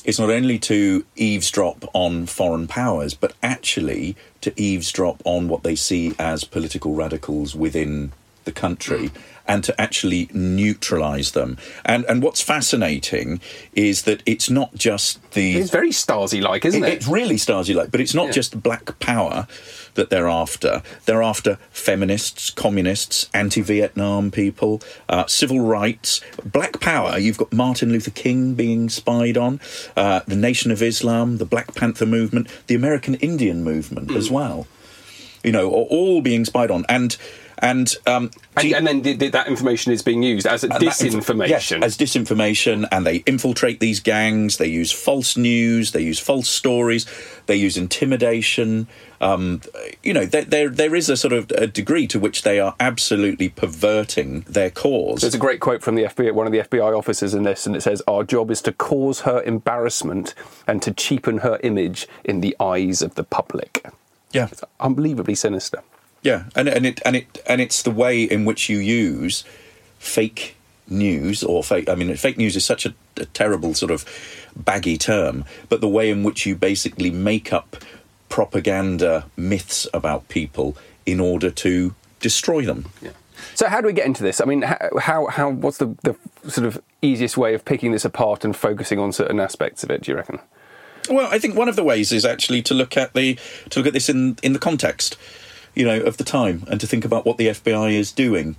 it's 0.05 0.19
not 0.19 0.31
only 0.31 0.59
to 0.59 1.05
eavesdrop 1.17 1.85
on 1.95 2.27
foreign 2.27 2.67
powers, 2.67 3.15
but 3.15 3.35
actually 3.43 4.17
to 4.43 4.53
eavesdrop 4.61 5.23
on 5.25 5.49
what 5.49 5.63
they 5.63 5.75
see 5.75 6.15
as 6.19 6.45
political 6.45 6.95
radicals 6.95 7.55
within 7.55 8.13
the 8.45 8.53
country 8.53 9.11
and 9.47 9.63
to 9.63 9.79
actually 9.79 10.29
neutralize 10.33 11.33
them. 11.33 11.59
And 11.85 12.05
and 12.07 12.23
what's 12.23 12.41
fascinating 12.41 13.41
is 13.75 14.03
that 14.03 14.23
it's 14.25 14.49
not 14.49 14.75
just 14.75 15.19
the 15.33 15.57
It's 15.57 15.71
very 15.71 15.91
Stasi 15.91 16.41
like, 16.41 16.65
isn't 16.65 16.83
it? 16.83 16.93
It's 16.95 17.09
really 17.09 17.37
Stasi 17.37 17.75
like, 17.75 17.91
but 17.91 18.01
it's 18.01 18.15
not 18.15 18.27
Yeah. 18.27 18.33
just 18.33 18.63
black 18.63 18.99
power 19.01 19.47
that 19.95 20.09
they're 20.11 20.29
after. 20.29 20.83
They're 21.05 21.23
after 21.23 21.59
feminists, 21.71 22.51
communists, 22.51 23.29
anti 23.35 23.61
Vietnam 23.61 24.31
people, 24.31 24.81
uh, 25.09 25.27
civil 25.27 25.61
rights, 25.61 26.21
black 26.45 26.81
power. 26.81 27.19
You've 27.19 27.37
got 27.39 27.53
Martin 27.53 27.93
Luther 27.93 28.11
King 28.11 28.55
being 28.55 28.89
spied 28.89 29.37
on, 29.37 29.61
uh, 29.97 30.21
the 30.27 30.37
Nation 30.37 30.71
of 30.71 30.83
Islam, 30.83 31.37
the 31.37 31.45
Black 31.45 31.75
Panther 31.75 32.07
movement, 32.07 32.49
the 32.67 32.75
American 32.75 33.15
Indian 33.17 33.63
movement 33.63 34.11
as 34.17 34.31
well. 34.31 34.67
You 35.45 35.53
know, 35.53 35.69
are 35.69 35.89
all 35.99 36.23
being 36.23 36.47
spied 36.47 36.71
on. 36.71 36.87
And 36.89 37.17
and 37.59 37.95
um, 38.07 38.31
and, 38.57 38.69
G- 38.69 38.75
and 38.75 38.87
then 38.87 39.03
the, 39.03 39.15
the, 39.15 39.29
that 39.31 39.47
information 39.49 39.93
is 39.93 40.03
being 40.03 40.23
used 40.23 40.47
as 40.47 40.65
a 40.65 40.69
and 40.73 40.83
inf- 40.83 40.93
disinformation. 40.95 41.49
yes, 41.49 41.73
as 41.73 41.97
disinformation, 41.97 42.87
and 42.91 43.07
they 43.07 43.17
infiltrate 43.27 43.81
these 43.81 44.01
gangs. 44.01 44.57
They 44.59 44.67
use 44.69 44.91
false 44.93 45.37
news. 45.37 45.93
They 45.93 46.03
use 46.03 46.19
false 46.19 46.49
stories. 46.49 47.07
They 47.47 47.57
use 47.57 47.77
intimidation. 47.77 48.87
Um, 49.21 49.61
you 50.03 50.13
know, 50.13 50.27
there, 50.27 50.45
there 50.45 50.69
there 50.69 50.95
is 50.95 51.09
a 51.09 51.17
sort 51.17 51.33
of 51.33 51.51
a 51.53 51.67
degree 51.67 52.07
to 52.09 52.19
which 52.19 52.43
they 52.43 52.61
are 52.61 52.75
absolutely 52.81 53.49
perverting 53.49 54.41
their 54.43 54.71
cause. 54.71 55.21
There's 55.23 55.35
a 55.35 55.39
great 55.39 55.61
quote 55.61 55.83
from 55.83 55.95
the 55.95 56.05
FBI, 56.05 56.33
one 56.33 56.47
of 56.47 56.53
the 56.53 56.59
FBI 56.61 56.97
officers 56.97 57.35
in 57.35 57.43
this, 57.45 57.67
and 57.67 57.75
it 57.77 57.83
says, 57.83 58.03
"Our 58.07 58.25
job 58.25 58.51
is 58.51 58.61
to 58.63 58.73
cause 58.73 59.21
her 59.21 59.43
embarrassment 59.43 60.35
and 60.67 60.83
to 60.83 60.93
cheapen 60.93 61.39
her 61.39 61.59
image 61.63 62.07
in 62.25 62.41
the 62.41 62.55
eyes 62.61 63.01
of 63.03 63.15
the 63.15 63.25
public." 63.25 63.85
yeah, 64.33 64.49
It's 64.51 64.65
unbelievably 64.81 65.37
sinister. 65.37 65.83
Yeah, 66.25 66.45
and 66.57 66.69
and 66.69 66.87
it 66.87 67.01
and 67.05 67.15
it 67.15 67.43
and 67.47 67.61
it's 67.61 67.83
the 67.83 67.91
way 67.91 68.25
in 68.25 68.45
which 68.45 68.69
you 68.69 68.79
use 68.79 69.45
fake 69.99 70.57
news 70.89 71.45
or 71.45 71.63
fake. 71.63 71.89
I 71.89 71.95
mean, 71.95 72.15
fake 72.17 72.39
news 72.39 72.57
is 72.57 72.65
such 72.65 72.87
a, 72.87 72.95
a 73.19 73.27
terrible 73.27 73.75
sort 73.75 73.93
of 73.93 74.05
baggy 74.57 74.99
term, 74.99 75.45
but 75.69 75.81
the 75.81 75.89
way 75.89 76.11
in 76.11 76.25
which 76.25 76.47
you 76.47 76.57
basically 76.57 77.11
make 77.11 77.53
up 77.53 77.77
propaganda 78.31 79.27
myths 79.37 79.87
about 79.95 80.29
people 80.29 80.77
in 81.07 81.21
order 81.21 81.51
to 81.51 81.95
destroy 82.21 82.65
them. 82.65 82.87
Yeah. 83.03 83.11
So, 83.55 83.69
how 83.69 83.83
do 83.83 83.87
we 83.87 83.93
get 83.93 84.07
into 84.07 84.23
this? 84.23 84.41
I 84.41 84.47
mean, 84.47 84.63
how, 84.63 84.91
how, 84.99 85.27
how 85.27 85.51
what's 85.51 85.79
the, 85.79 85.95
the 86.03 86.17
sort 86.51 86.67
of 86.67 86.81
easiest 87.03 87.37
way 87.37 87.53
of 87.53 87.65
picking 87.65 87.93
this 87.93 88.05
apart 88.05 88.45
and 88.45 88.57
focusing 88.57 88.99
on 88.99 89.13
certain 89.13 89.41
aspects 89.41 89.85
of 89.85 89.91
it? 89.91 90.03
Do 90.03 90.13
you 90.13 90.17
reckon? 90.17 90.39
Well, 91.11 91.29
I 91.31 91.39
think 91.39 91.55
one 91.55 91.69
of 91.69 91.77
the 91.77 91.85
ways 91.85 92.13
is 92.13 92.25
actually 92.25 92.63
to 92.63 92.75
look 92.75 92.97
at 92.97 93.13
the 93.13 93.39
to 93.71 93.79
look 93.79 93.87
at 93.87 93.93
this 93.93 94.09
in 94.09 94.39
in 94.43 94.55
the 94.55 94.59
context, 94.59 95.19
you 95.75 95.85
know, 95.85 96.01
of 96.01 96.17
the 96.17 96.25
time, 96.25 96.65
and 96.69 96.81
to 96.81 96.87
think 96.87 97.05
about 97.05 97.25
what 97.25 97.37
the 97.37 97.49
FBI 97.49 97.93
is 97.93 98.13
doing, 98.13 98.57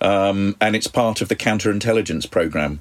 um, 0.00 0.56
and 0.60 0.76
it's 0.76 0.86
part 0.86 1.20
of 1.20 1.28
the 1.28 1.36
counterintelligence 1.36 2.30
program, 2.30 2.80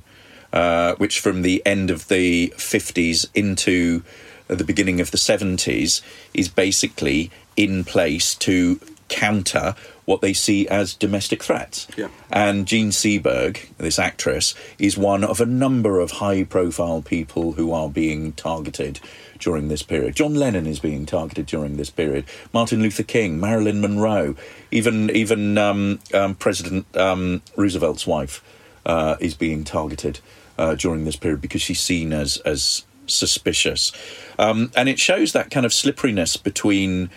uh, 0.53 0.95
which 0.95 1.19
from 1.19 1.41
the 1.41 1.61
end 1.65 1.89
of 1.89 2.07
the 2.07 2.53
fifties 2.57 3.27
into 3.33 4.03
the 4.47 4.63
beginning 4.63 5.01
of 5.01 5.11
the 5.11 5.17
seventies 5.17 6.01
is 6.33 6.49
basically 6.49 7.31
in 7.55 7.83
place 7.83 8.35
to 8.35 8.79
counter 9.07 9.75
what 10.05 10.21
they 10.21 10.33
see 10.33 10.67
as 10.67 10.93
domestic 10.93 11.43
threats. 11.43 11.88
Yeah. 11.97 12.07
And 12.31 12.67
Jean 12.67 12.89
Seberg, 12.89 13.75
this 13.77 14.00
actress, 14.00 14.53
is 14.77 14.97
one 14.97 15.24
of 15.24 15.41
a 15.41 15.45
number 15.45 16.00
of 16.00 16.12
high 16.12 16.43
profile 16.43 17.01
people 17.01 17.53
who 17.53 17.71
are 17.71 17.89
being 17.89 18.33
targeted 18.33 19.00
during 19.39 19.67
this 19.67 19.83
period. 19.83 20.15
John 20.15 20.35
Lennon 20.35 20.67
is 20.67 20.79
being 20.79 21.05
targeted 21.05 21.47
during 21.47 21.77
this 21.77 21.89
period. 21.89 22.25
Martin 22.53 22.81
Luther 22.81 23.03
King, 23.03 23.39
Marilyn 23.39 23.81
Monroe, 23.81 24.35
even 24.71 25.09
even 25.09 25.57
um, 25.57 26.00
um, 26.13 26.35
President 26.35 26.85
um, 26.95 27.41
Roosevelt's 27.55 28.07
wife 28.07 28.43
uh, 28.85 29.15
is 29.19 29.33
being 29.33 29.63
targeted 29.63 30.19
uh, 30.57 30.75
during 30.75 31.05
this 31.05 31.15
period 31.15 31.41
because 31.41 31.62
she's 31.62 31.81
seen 31.81 32.13
as 32.13 32.38
as 32.38 32.85
suspicious, 33.07 33.91
um, 34.39 34.71
and 34.75 34.89
it 34.89 35.00
shows 35.00 35.33
that 35.33 35.51
kind 35.51 35.65
of 35.65 35.74
slipperiness 35.74 36.38
between 36.38 37.09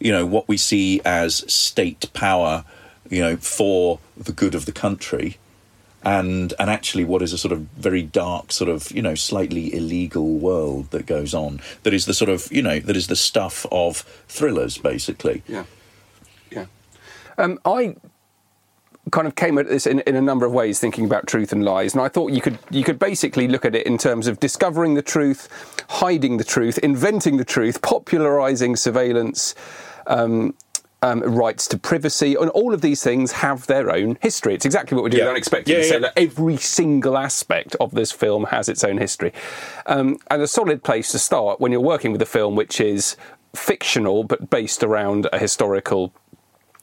you 0.00 0.10
know 0.10 0.26
what 0.26 0.48
we 0.48 0.56
see 0.56 1.00
as 1.04 1.44
state 1.52 2.12
power, 2.12 2.64
you 3.08 3.20
know, 3.20 3.36
for 3.36 4.00
the 4.16 4.32
good 4.32 4.54
of 4.54 4.64
the 4.64 4.72
country, 4.72 5.38
and 6.02 6.54
and 6.58 6.70
actually 6.70 7.04
what 7.04 7.22
is 7.22 7.32
a 7.32 7.38
sort 7.38 7.52
of 7.52 7.60
very 7.76 8.02
dark, 8.02 8.50
sort 8.50 8.70
of 8.70 8.90
you 8.90 9.02
know, 9.02 9.14
slightly 9.14 9.74
illegal 9.74 10.38
world 10.38 10.90
that 10.90 11.06
goes 11.06 11.34
on. 11.34 11.60
That 11.82 11.94
is 11.94 12.06
the 12.06 12.14
sort 12.14 12.30
of 12.30 12.50
you 12.50 12.62
know 12.62 12.80
that 12.80 12.96
is 12.96 13.06
the 13.06 13.16
stuff 13.16 13.66
of 13.70 13.98
thrillers, 14.28 14.78
basically. 14.78 15.42
Yeah, 15.46 15.64
yeah. 16.50 16.66
Um, 17.38 17.58
I 17.64 17.96
kind 19.10 19.26
of 19.26 19.34
came 19.34 19.58
at 19.58 19.68
this 19.68 19.86
in, 19.86 20.00
in 20.00 20.14
a 20.14 20.20
number 20.20 20.46
of 20.46 20.52
ways, 20.52 20.78
thinking 20.78 21.04
about 21.04 21.26
truth 21.26 21.52
and 21.52 21.64
lies, 21.64 21.94
and 21.94 22.02
I 22.02 22.08
thought 22.08 22.32
you 22.32 22.40
could 22.40 22.58
you 22.70 22.84
could 22.84 22.98
basically 22.98 23.48
look 23.48 23.64
at 23.64 23.74
it 23.74 23.86
in 23.86 23.98
terms 23.98 24.26
of 24.26 24.40
discovering 24.40 24.94
the 24.94 25.02
truth, 25.02 25.48
hiding 25.88 26.36
the 26.36 26.44
truth, 26.44 26.78
inventing 26.78 27.36
the 27.36 27.44
truth, 27.44 27.82
popularizing 27.82 28.76
surveillance. 28.76 29.54
Um, 30.06 30.54
um, 31.02 31.20
rights 31.20 31.66
to 31.68 31.78
privacy, 31.78 32.34
and 32.34 32.50
all 32.50 32.74
of 32.74 32.82
these 32.82 33.02
things 33.02 33.32
have 33.32 33.66
their 33.68 33.90
own 33.90 34.18
history. 34.20 34.52
It's 34.54 34.66
exactly 34.66 34.94
what 34.96 35.04
we 35.04 35.08
do 35.08 35.16
Yeah. 35.16 35.24
with 35.24 35.30
Unexpected. 35.30 35.72
Yeah, 35.86 35.92
yeah. 35.94 35.98
that 36.00 36.12
every 36.14 36.58
single 36.58 37.16
aspect 37.16 37.74
of 37.80 37.92
this 37.94 38.12
film 38.12 38.44
has 38.44 38.68
its 38.68 38.84
own 38.84 38.98
history. 38.98 39.32
Um, 39.86 40.18
and 40.30 40.42
a 40.42 40.46
solid 40.46 40.82
place 40.84 41.10
to 41.12 41.18
start 41.18 41.58
when 41.58 41.72
you're 41.72 41.80
working 41.80 42.12
with 42.12 42.20
a 42.20 42.26
film 42.26 42.54
which 42.54 42.82
is 42.82 43.16
fictional 43.56 44.24
but 44.24 44.50
based 44.50 44.82
around 44.82 45.26
a 45.32 45.38
historical, 45.38 46.12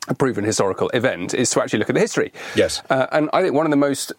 a 0.08 0.16
proven 0.16 0.44
historical 0.44 0.90
event 0.96 1.36
is 1.36 1.52
to 1.52 1.62
actually 1.62 1.78
look 1.78 1.90
at 1.90 1.94
the 1.94 2.02
history. 2.02 2.34
Yes. 2.56 2.82
Uh, 2.90 3.06
and 3.12 3.30
I 3.34 3.44
think 3.44 3.54
one 3.54 3.68
of 3.68 3.72
the 3.72 3.78
most, 3.78 4.14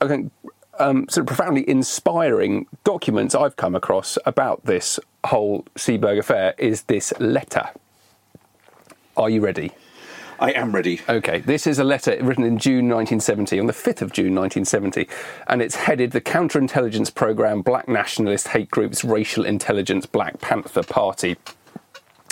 I 0.00 0.08
think, 0.08 0.32
um, 0.78 1.06
sort 1.10 1.24
of 1.24 1.26
profoundly 1.36 1.68
inspiring 1.68 2.66
documents 2.84 3.34
I've 3.34 3.56
come 3.56 3.74
across 3.74 4.16
about 4.24 4.64
this 4.64 4.98
whole 5.24 5.66
Seberg 5.76 6.18
affair 6.18 6.54
is 6.56 6.84
this 6.84 7.12
letter. 7.20 7.68
Are 9.16 9.30
you 9.30 9.40
ready? 9.40 9.72
I 10.38 10.50
am 10.50 10.72
ready. 10.72 11.00
Okay, 11.08 11.38
this 11.38 11.66
is 11.66 11.78
a 11.78 11.84
letter 11.84 12.18
written 12.22 12.44
in 12.44 12.58
June 12.58 12.86
1970, 12.88 13.58
on 13.58 13.66
the 13.66 13.72
5th 13.72 14.02
of 14.02 14.12
June 14.12 14.34
1970, 14.34 15.08
and 15.46 15.62
it's 15.62 15.74
headed 15.74 16.10
The 16.10 16.20
Counterintelligence 16.20 17.14
Programme, 17.14 17.62
Black 17.62 17.88
Nationalist 17.88 18.48
Hate 18.48 18.70
Groups, 18.70 19.04
Racial 19.04 19.46
Intelligence, 19.46 20.04
Black 20.04 20.38
Panther 20.42 20.82
Party. 20.82 21.36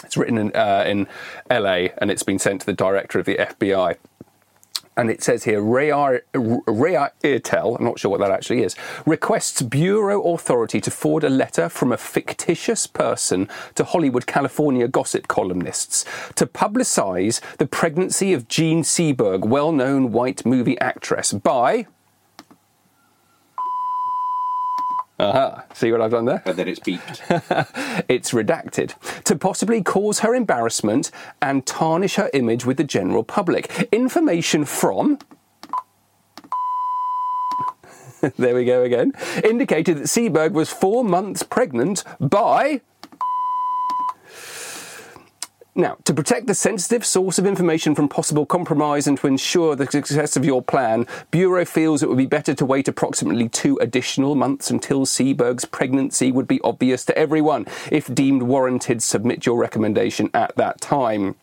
It's 0.04 0.18
written 0.18 0.36
in, 0.36 0.54
uh, 0.54 0.84
in 0.86 1.08
LA 1.50 1.88
and 1.96 2.10
it's 2.10 2.22
been 2.22 2.38
sent 2.38 2.60
to 2.60 2.66
the 2.66 2.74
director 2.74 3.18
of 3.18 3.24
the 3.24 3.36
FBI. 3.36 3.96
And 4.96 5.10
it 5.10 5.22
says 5.22 5.44
here, 5.44 5.60
Raya 5.60 6.20
Irtel, 6.32 7.78
I'm 7.78 7.84
not 7.84 7.98
sure 7.98 8.10
what 8.10 8.20
that 8.20 8.30
actually 8.30 8.62
is, 8.62 8.76
requests 9.04 9.60
Bureau 9.62 10.22
authority 10.22 10.80
to 10.80 10.90
forward 10.90 11.24
a 11.24 11.30
letter 11.30 11.68
from 11.68 11.90
a 11.90 11.96
fictitious 11.96 12.86
person 12.86 13.48
to 13.74 13.84
Hollywood, 13.84 14.26
California 14.26 14.86
gossip 14.86 15.26
columnists 15.26 16.04
to 16.36 16.46
publicise 16.46 17.40
the 17.56 17.66
pregnancy 17.66 18.32
of 18.32 18.46
Jean 18.46 18.82
Seberg, 18.82 19.44
well 19.44 19.72
known 19.72 20.12
white 20.12 20.46
movie 20.46 20.78
actress, 20.78 21.32
by. 21.32 21.86
Aha, 25.18 25.64
see 25.72 25.92
what 25.92 26.00
I've 26.00 26.10
done 26.10 26.24
there? 26.24 26.42
And 26.44 26.56
then 26.56 26.66
it's 26.66 26.80
beeped. 26.80 28.04
it's 28.08 28.32
redacted, 28.32 28.94
to 29.24 29.36
possibly 29.36 29.82
cause 29.82 30.20
her 30.20 30.34
embarrassment 30.34 31.10
and 31.40 31.66
tarnish 31.66 32.16
her 32.16 32.30
image 32.32 32.64
with 32.64 32.76
the 32.76 32.84
general 32.84 33.24
public. 33.24 33.88
Information 33.92 34.64
from. 34.64 35.18
there 38.38 38.54
we 38.54 38.64
go 38.64 38.82
again. 38.82 39.12
Indicated 39.42 39.98
that 39.98 40.04
Seberg 40.04 40.52
was 40.52 40.70
four 40.70 41.04
months 41.04 41.42
pregnant 41.42 42.04
by. 42.20 42.80
Now, 45.76 45.96
to 46.04 46.14
protect 46.14 46.46
the 46.46 46.54
sensitive 46.54 47.04
source 47.04 47.36
of 47.36 47.46
information 47.46 47.96
from 47.96 48.08
possible 48.08 48.46
compromise 48.46 49.08
and 49.08 49.18
to 49.18 49.26
ensure 49.26 49.74
the 49.74 49.90
success 49.90 50.36
of 50.36 50.44
your 50.44 50.62
plan, 50.62 51.04
Bureau 51.32 51.64
feels 51.64 52.00
it 52.00 52.08
would 52.08 52.16
be 52.16 52.26
better 52.26 52.54
to 52.54 52.64
wait 52.64 52.86
approximately 52.86 53.48
two 53.48 53.76
additional 53.78 54.36
months 54.36 54.70
until 54.70 55.04
Seberg's 55.04 55.64
pregnancy 55.64 56.30
would 56.30 56.46
be 56.46 56.60
obvious 56.60 57.04
to 57.06 57.18
everyone. 57.18 57.66
If 57.90 58.14
deemed 58.14 58.44
warranted, 58.44 59.02
submit 59.02 59.46
your 59.46 59.58
recommendation 59.58 60.30
at 60.32 60.54
that 60.56 60.80
time. 60.80 61.34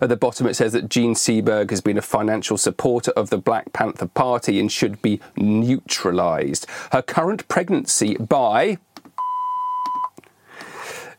At 0.00 0.08
the 0.08 0.16
bottom, 0.16 0.46
it 0.46 0.54
says 0.54 0.72
that 0.72 0.88
Jean 0.88 1.14
Seberg 1.14 1.68
has 1.68 1.82
been 1.82 1.98
a 1.98 2.02
financial 2.02 2.56
supporter 2.56 3.10
of 3.12 3.28
the 3.28 3.36
Black 3.36 3.72
Panther 3.74 4.06
Party 4.06 4.58
and 4.58 4.72
should 4.72 5.02
be 5.02 5.20
neutralised. 5.36 6.66
Her 6.92 7.02
current 7.02 7.46
pregnancy 7.48 8.16
by 8.16 8.78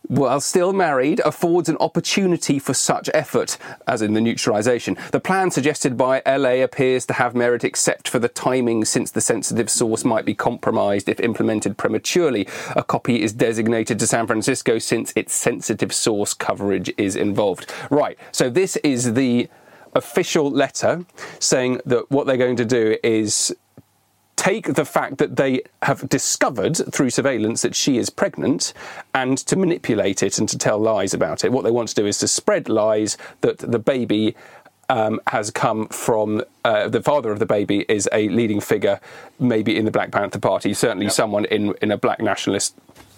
while 0.09 0.41
still 0.41 0.73
married, 0.73 1.21
affords 1.23 1.69
an 1.69 1.77
opportunity 1.79 2.57
for 2.57 2.73
such 2.73 3.09
effort, 3.13 3.57
as 3.87 4.01
in 4.01 4.13
the 4.13 4.21
neutralisation. 4.21 4.97
The 5.11 5.19
plan 5.19 5.51
suggested 5.51 5.95
by 5.95 6.23
LA 6.25 6.63
appears 6.63 7.05
to 7.05 7.13
have 7.13 7.35
merit 7.35 7.63
except 7.63 8.09
for 8.09 8.17
the 8.17 8.27
timing, 8.27 8.85
since 8.85 9.11
the 9.11 9.21
sensitive 9.21 9.69
source 9.69 10.03
might 10.03 10.25
be 10.25 10.33
compromised 10.33 11.07
if 11.07 11.19
implemented 11.19 11.77
prematurely. 11.77 12.47
A 12.75 12.83
copy 12.83 13.21
is 13.21 13.33
designated 13.33 13.99
to 13.99 14.07
San 14.07 14.25
Francisco 14.25 14.79
since 14.79 15.13
its 15.15 15.33
sensitive 15.33 15.93
source 15.93 16.33
coverage 16.33 16.91
is 16.97 17.15
involved. 17.15 17.71
Right, 17.91 18.17
so 18.31 18.49
this 18.49 18.77
is 18.77 19.13
the 19.13 19.47
official 19.93 20.49
letter 20.49 21.05
saying 21.39 21.81
that 21.85 22.09
what 22.09 22.25
they're 22.25 22.37
going 22.37 22.55
to 22.55 22.65
do 22.65 22.97
is 23.03 23.55
take 24.39 24.73
the 24.75 24.85
fact 24.85 25.17
that 25.17 25.35
they 25.35 25.61
have 25.81 26.07
discovered 26.07 26.77
through 26.93 27.09
surveillance 27.09 27.61
that 27.61 27.75
she 27.75 27.97
is 27.97 28.09
pregnant 28.09 28.73
and 29.13 29.37
to 29.37 29.57
manipulate 29.57 30.23
it 30.23 30.39
and 30.39 30.47
to 30.47 30.57
tell 30.57 30.79
lies 30.79 31.13
about 31.13 31.43
it. 31.43 31.51
What 31.51 31.65
they 31.65 31.71
want 31.71 31.89
to 31.89 31.95
do 31.95 32.05
is 32.05 32.19
to 32.19 32.27
spread 32.27 32.69
lies 32.69 33.17
that 33.41 33.57
the 33.57 33.79
baby 33.79 34.37
um, 34.87 35.19
has 35.27 35.51
come 35.51 35.89
from 35.89 36.41
uh, 36.63 36.87
the 36.87 37.01
father 37.01 37.33
of 37.33 37.39
the 37.39 37.45
baby 37.45 37.85
is 37.89 38.07
a 38.13 38.29
leading 38.29 38.61
figure, 38.61 39.01
maybe 39.39 39.75
in 39.77 39.83
the 39.83 39.91
Black 39.91 40.11
Panther 40.11 40.39
Party, 40.39 40.73
certainly 40.73 41.07
yep. 41.07 41.13
someone 41.13 41.43
in, 41.43 41.75
in 41.81 41.91
a 41.91 41.97
black 41.97 42.21
nationalist 42.21 42.75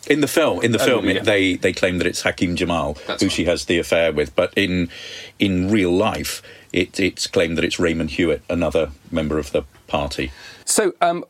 in 0.08 0.22
the 0.22 0.28
film, 0.28 0.64
in 0.64 0.72
the 0.72 0.80
film, 0.80 1.06
yeah. 1.06 1.22
they 1.22 1.56
they 1.58 1.72
claim 1.72 2.00
that 2.00 2.08
it's 2.08 2.24
Hakim 2.24 2.56
Jamal 2.56 2.98
That's 3.06 3.22
who 3.22 3.28
right. 3.28 3.32
she 3.32 3.46
has 3.46 3.66
the 3.66 3.78
affair 3.78 4.12
with, 4.12 4.36
but 4.36 4.52
in 4.56 4.90
in 5.38 5.70
real 5.70 5.92
life, 5.92 6.42
it, 6.74 7.00
it's 7.00 7.28
claimed 7.28 7.56
that 7.58 7.64
it's 7.64 7.80
Raymond 7.80 8.10
Hewitt, 8.10 8.42
another 8.50 8.90
member 9.12 9.38
of 9.38 9.52
the 9.52 9.62
party. 9.88 10.32
So, 10.72 10.94
um, 11.02 11.26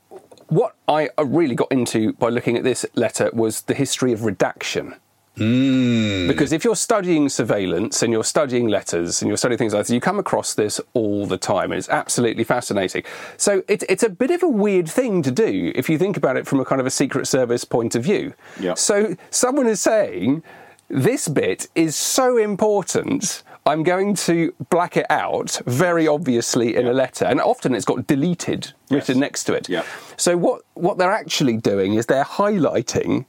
what 0.48 0.75
I 0.88 1.10
really 1.17 1.55
got 1.55 1.71
into 1.71 2.13
by 2.13 2.29
looking 2.29 2.57
at 2.57 2.63
this 2.63 2.86
letter 2.93 3.31
was 3.33 3.62
the 3.63 3.74
history 3.74 4.13
of 4.13 4.24
redaction. 4.24 4.95
Mm. 5.38 6.27
Because 6.27 6.51
if 6.51 6.63
you're 6.63 6.75
studying 6.75 7.29
surveillance 7.29 8.03
and 8.03 8.12
you're 8.12 8.24
studying 8.24 8.67
letters 8.67 9.21
and 9.21 9.29
you're 9.29 9.38
studying 9.38 9.57
things 9.57 9.74
like 9.74 9.86
this, 9.86 9.91
you 9.91 10.01
come 10.01 10.19
across 10.19 10.53
this 10.53 10.79
all 10.93 11.25
the 11.25 11.38
time. 11.38 11.71
And 11.71 11.79
it's 11.79 11.89
absolutely 11.89 12.43
fascinating. 12.43 13.03
So 13.38 13.63
it, 13.67 13.83
it's 13.89 14.03
a 14.03 14.10
bit 14.10 14.29
of 14.29 14.43
a 14.43 14.50
weird 14.50 14.89
thing 14.89 15.24
to 15.24 15.31
do 15.31 15.71
if 15.74 15.89
you 15.89 15.98
think 15.98 16.17
about 16.17 16.38
it 16.38 16.45
from 16.45 16.60
a 16.60 16.65
kind 16.65 16.81
of 16.81 16.86
a 16.86 16.91
Secret 16.91 17.25
Service 17.27 17.63
point 17.63 17.95
of 17.95 18.03
view. 18.03 18.33
Yep. 18.60 18.77
So 18.77 19.15
someone 19.29 19.67
is 19.67 19.81
saying 19.81 20.43
this 20.89 21.27
bit 21.29 21.67
is 21.74 21.95
so 21.95 22.38
important. 22.38 23.41
I'm 23.71 23.83
going 23.83 24.15
to 24.27 24.53
black 24.69 24.97
it 24.97 25.05
out 25.09 25.61
very 25.65 26.05
obviously 26.07 26.75
in 26.75 26.87
a 26.87 26.93
letter, 26.93 27.25
and 27.25 27.39
often 27.39 27.73
it's 27.75 27.85
got 27.85 28.05
deleted 28.07 28.73
written 28.89 29.15
Yes. 29.15 29.21
next 29.25 29.43
to 29.45 29.53
it. 29.53 29.69
Yeah. 29.69 29.83
So 30.17 30.35
what 30.37 30.61
what 30.73 30.97
they're 30.97 31.17
actually 31.23 31.57
doing 31.57 31.93
is 31.93 32.05
they're 32.05 32.31
highlighting 32.41 33.25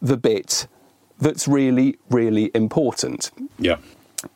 the 0.00 0.16
bit 0.16 0.66
that's 1.20 1.48
really 1.48 1.96
really 2.10 2.50
important. 2.54 3.30
Yeah. 3.58 3.78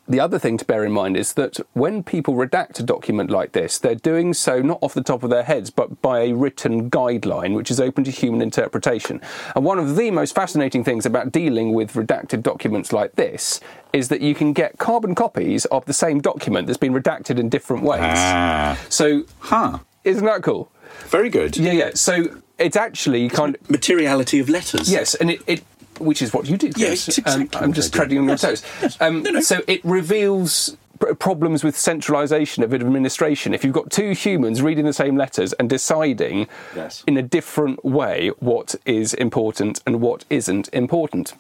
The 0.07 0.21
other 0.21 0.39
thing 0.39 0.59
to 0.59 0.65
bear 0.65 0.85
in 0.85 0.93
mind 0.93 1.17
is 1.17 1.35
that 1.35 1.59
when 1.73 2.03
people 2.03 2.35
redact 2.35 2.79
a 2.79 2.83
document 2.83 3.31
like 3.31 3.53
this, 3.53 3.79
they're 3.79 3.95
doing 3.95 4.35
so 4.35 4.61
not 4.61 4.79
off 4.83 4.93
the 4.95 5.03
top 5.03 5.23
of 5.23 5.31
their 5.31 5.45
heads, 5.45 5.71
but 5.71 6.03
by 6.03 6.21
a 6.21 6.33
written 6.35 6.91
guideline 6.91 7.55
which 7.55 7.71
is 7.71 7.81
open 7.81 8.05
to 8.05 8.11
human 8.11 8.43
interpretation. 8.43 9.21
And 9.57 9.65
one 9.65 9.79
of 9.79 9.97
the 9.97 10.11
most 10.11 10.35
fascinating 10.35 10.85
things 10.85 11.07
about 11.07 11.33
dealing 11.33 11.73
with 11.73 11.93
redacted 11.95 12.43
documents 12.43 12.93
like 12.93 13.17
this 13.17 13.61
is 13.93 14.09
that 14.09 14.21
you 14.21 14.35
can 14.35 14.53
get 14.53 14.77
carbon 14.79 15.15
copies 15.15 15.65
of 15.67 15.85
the 15.87 15.95
same 15.95 16.21
document 16.21 16.67
that's 16.67 16.79
been 16.79 16.93
redacted 16.93 17.39
in 17.39 17.49
different 17.49 17.83
ways. 17.83 18.01
Ah. 18.03 18.79
So, 18.91 19.25
Huh. 19.39 19.79
isn't 20.05 20.25
that 20.27 20.43
cool? 20.43 20.71
Very 21.07 21.31
good. 21.31 21.57
Yeah, 21.57 21.73
yeah. 21.73 21.91
So 21.95 22.41
it's 22.59 22.77
actually 22.77 23.29
kind 23.31 23.57
of. 23.57 23.71
Materiality 23.71 24.39
of 24.39 24.49
letters. 24.49 24.91
Yes, 24.91 25.15
and 25.15 25.31
it, 25.31 25.41
it 25.47 25.65
which 26.01 26.23
is 26.23 26.33
what 26.33 26.49
you 26.49 26.57
did. 26.57 26.77
Yeah, 26.79 26.89
Chris. 26.89 27.19
exactly 27.19 27.49
Um, 27.59 27.65
I'm 27.65 27.73
just 27.73 27.93
treading 27.93 28.19
on 28.19 28.25
your 28.25 28.33
Yes, 28.33 28.41
toes. 28.43 28.63
yes. 28.83 28.97
Um, 29.01 29.23
No, 29.23 29.31
no. 29.31 29.41
So 29.41 29.61
it 29.67 29.85
reveals 29.85 30.77
problems 31.21 31.63
with 31.63 31.77
centralisation 31.79 32.65
of 32.65 32.75
administration. 32.75 33.55
If 33.55 33.65
you've 33.65 33.73
got 33.75 33.91
two 33.91 34.13
humans 34.13 34.63
reading 34.63 34.85
the 34.85 34.93
same 34.93 35.17
letters 35.17 35.53
and 35.55 35.71
deciding 35.71 36.49
Yes. 36.75 37.05
in 37.07 37.17
a 37.17 37.23
different 37.23 37.85
way 37.85 38.33
what 38.41 38.75
is 38.85 39.15
important 39.15 39.81
and 39.87 40.01
what 40.01 40.25
isn't 40.29 40.69
important. 40.73 41.35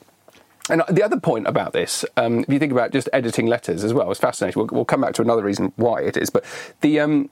And 0.71 0.83
the 0.89 1.03
other 1.03 1.19
point 1.19 1.47
about 1.49 1.73
this, 1.73 2.05
um, 2.17 2.41
if 2.41 2.49
you 2.51 2.59
think 2.59 2.73
about 2.73 2.93
just 2.93 3.09
editing 3.13 3.47
letters 3.47 3.83
as 3.85 3.93
well, 3.95 4.11
it's 4.11 4.21
fascinating. 4.21 4.61
We'll, 4.61 4.69
we'll 4.71 4.85
come 4.85 5.01
back 5.01 5.15
to 5.15 5.23
another 5.23 5.43
reason 5.43 5.73
why 5.77 6.03
it 6.03 6.17
is, 6.17 6.29
but 6.31 6.45
the 6.83 7.01
um, 7.01 7.31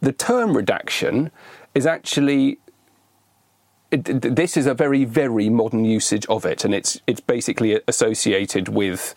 the 0.00 0.12
term 0.12 0.56
redaction 0.56 1.30
is 1.74 1.86
actually 1.86 2.58
it, 3.90 4.04
this 4.04 4.56
is 4.56 4.66
a 4.66 4.74
very 4.74 5.04
very 5.04 5.48
modern 5.48 5.84
usage 5.84 6.26
of 6.26 6.44
it, 6.44 6.64
and 6.64 6.74
it's 6.74 7.00
it's 7.06 7.20
basically 7.20 7.80
associated 7.88 8.68
with 8.68 9.14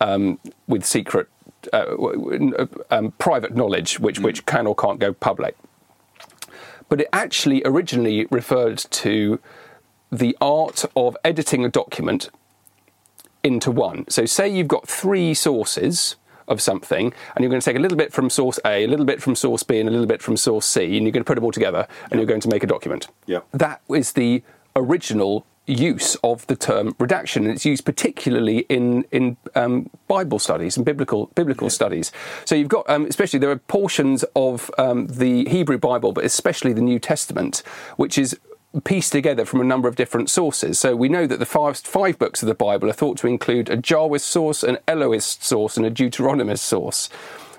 um, 0.00 0.38
with 0.66 0.84
secret 0.84 1.28
uh, 1.72 1.84
w- 1.84 2.68
um, 2.90 3.12
private 3.12 3.54
knowledge, 3.54 3.98
which 4.00 4.20
which 4.20 4.46
can 4.46 4.66
or 4.66 4.74
can't 4.74 4.98
go 4.98 5.12
public. 5.12 5.56
But 6.88 7.00
it 7.00 7.08
actually 7.12 7.62
originally 7.64 8.26
referred 8.30 8.78
to 8.78 9.40
the 10.10 10.36
art 10.40 10.84
of 10.94 11.16
editing 11.24 11.64
a 11.64 11.68
document 11.68 12.28
into 13.42 13.70
one. 13.70 14.04
So, 14.08 14.26
say 14.26 14.48
you've 14.48 14.68
got 14.68 14.86
three 14.86 15.34
sources 15.34 16.16
of 16.48 16.60
something, 16.60 17.12
and 17.34 17.42
you're 17.42 17.50
going 17.50 17.60
to 17.60 17.64
take 17.64 17.76
a 17.76 17.80
little 17.80 17.98
bit 17.98 18.12
from 18.12 18.30
source 18.30 18.58
A, 18.64 18.84
a 18.84 18.88
little 18.88 19.06
bit 19.06 19.22
from 19.22 19.34
source 19.34 19.62
B, 19.62 19.78
and 19.78 19.88
a 19.88 19.92
little 19.92 20.06
bit 20.06 20.22
from 20.22 20.36
source 20.36 20.66
C, 20.66 20.96
and 20.96 21.06
you're 21.06 21.12
going 21.12 21.24
to 21.24 21.24
put 21.24 21.36
them 21.36 21.44
all 21.44 21.52
together, 21.52 21.86
and 22.10 22.20
you're 22.20 22.26
going 22.26 22.40
to 22.40 22.48
make 22.48 22.62
a 22.62 22.66
document. 22.66 23.08
Yep. 23.26 23.46
That 23.52 23.80
is 23.88 24.12
the 24.12 24.42
original 24.76 25.46
use 25.66 26.16
of 26.24 26.46
the 26.48 26.56
term 26.56 26.94
redaction, 26.98 27.44
and 27.44 27.52
it's 27.52 27.64
used 27.64 27.84
particularly 27.84 28.60
in 28.68 29.04
in 29.12 29.36
um, 29.54 29.88
Bible 30.08 30.38
studies 30.38 30.76
and 30.76 30.84
biblical 30.84 31.26
biblical 31.34 31.70
studies. 31.70 32.10
So 32.44 32.54
you've 32.54 32.68
got, 32.68 32.88
um, 32.90 33.06
especially 33.06 33.38
there 33.38 33.50
are 33.50 33.58
portions 33.58 34.24
of 34.34 34.70
um, 34.78 35.06
the 35.06 35.48
Hebrew 35.48 35.78
Bible, 35.78 36.12
but 36.12 36.24
especially 36.24 36.72
the 36.72 36.80
New 36.82 36.98
Testament, 36.98 37.62
which 37.96 38.18
is 38.18 38.38
pieced 38.84 39.12
together 39.12 39.44
from 39.44 39.60
a 39.60 39.64
number 39.64 39.88
of 39.88 39.96
different 39.96 40.30
sources. 40.30 40.78
So 40.78 40.96
we 40.96 41.08
know 41.08 41.26
that 41.26 41.38
the 41.38 41.46
first 41.46 41.86
five 41.86 42.18
books 42.18 42.42
of 42.42 42.48
the 42.48 42.54
Bible 42.54 42.88
are 42.88 42.94
thought 42.94 43.18
to 43.18 43.26
include 43.26 43.68
a 43.68 43.76
Jahwist 43.76 44.22
source, 44.22 44.62
an 44.62 44.78
Elohist 44.88 45.44
source, 45.44 45.76
and 45.76 45.84
a 45.84 45.90
Deuteronomist 45.90 46.60
source. 46.60 47.08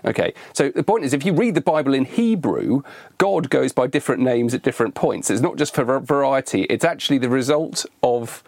Okay, 0.06 0.34
so 0.52 0.70
the 0.70 0.84
point 0.84 1.06
is, 1.06 1.14
if 1.14 1.26
you 1.26 1.34
read 1.34 1.56
the 1.56 1.62
Bible 1.62 1.94
in 1.94 2.04
Hebrew, 2.04 2.84
God 3.18 3.50
goes 3.50 3.72
by 3.72 3.88
different 3.88 4.22
names 4.22 4.54
at 4.54 4.62
different 4.62 4.96
points. 4.96 5.30
It's 5.30 5.42
not 5.42 5.56
just 5.56 5.74
for 5.74 6.00
variety, 6.00 6.64
it's 6.64 6.84
actually 6.84 7.20
the 7.20 7.30
result 7.30 7.86
of 8.02 8.44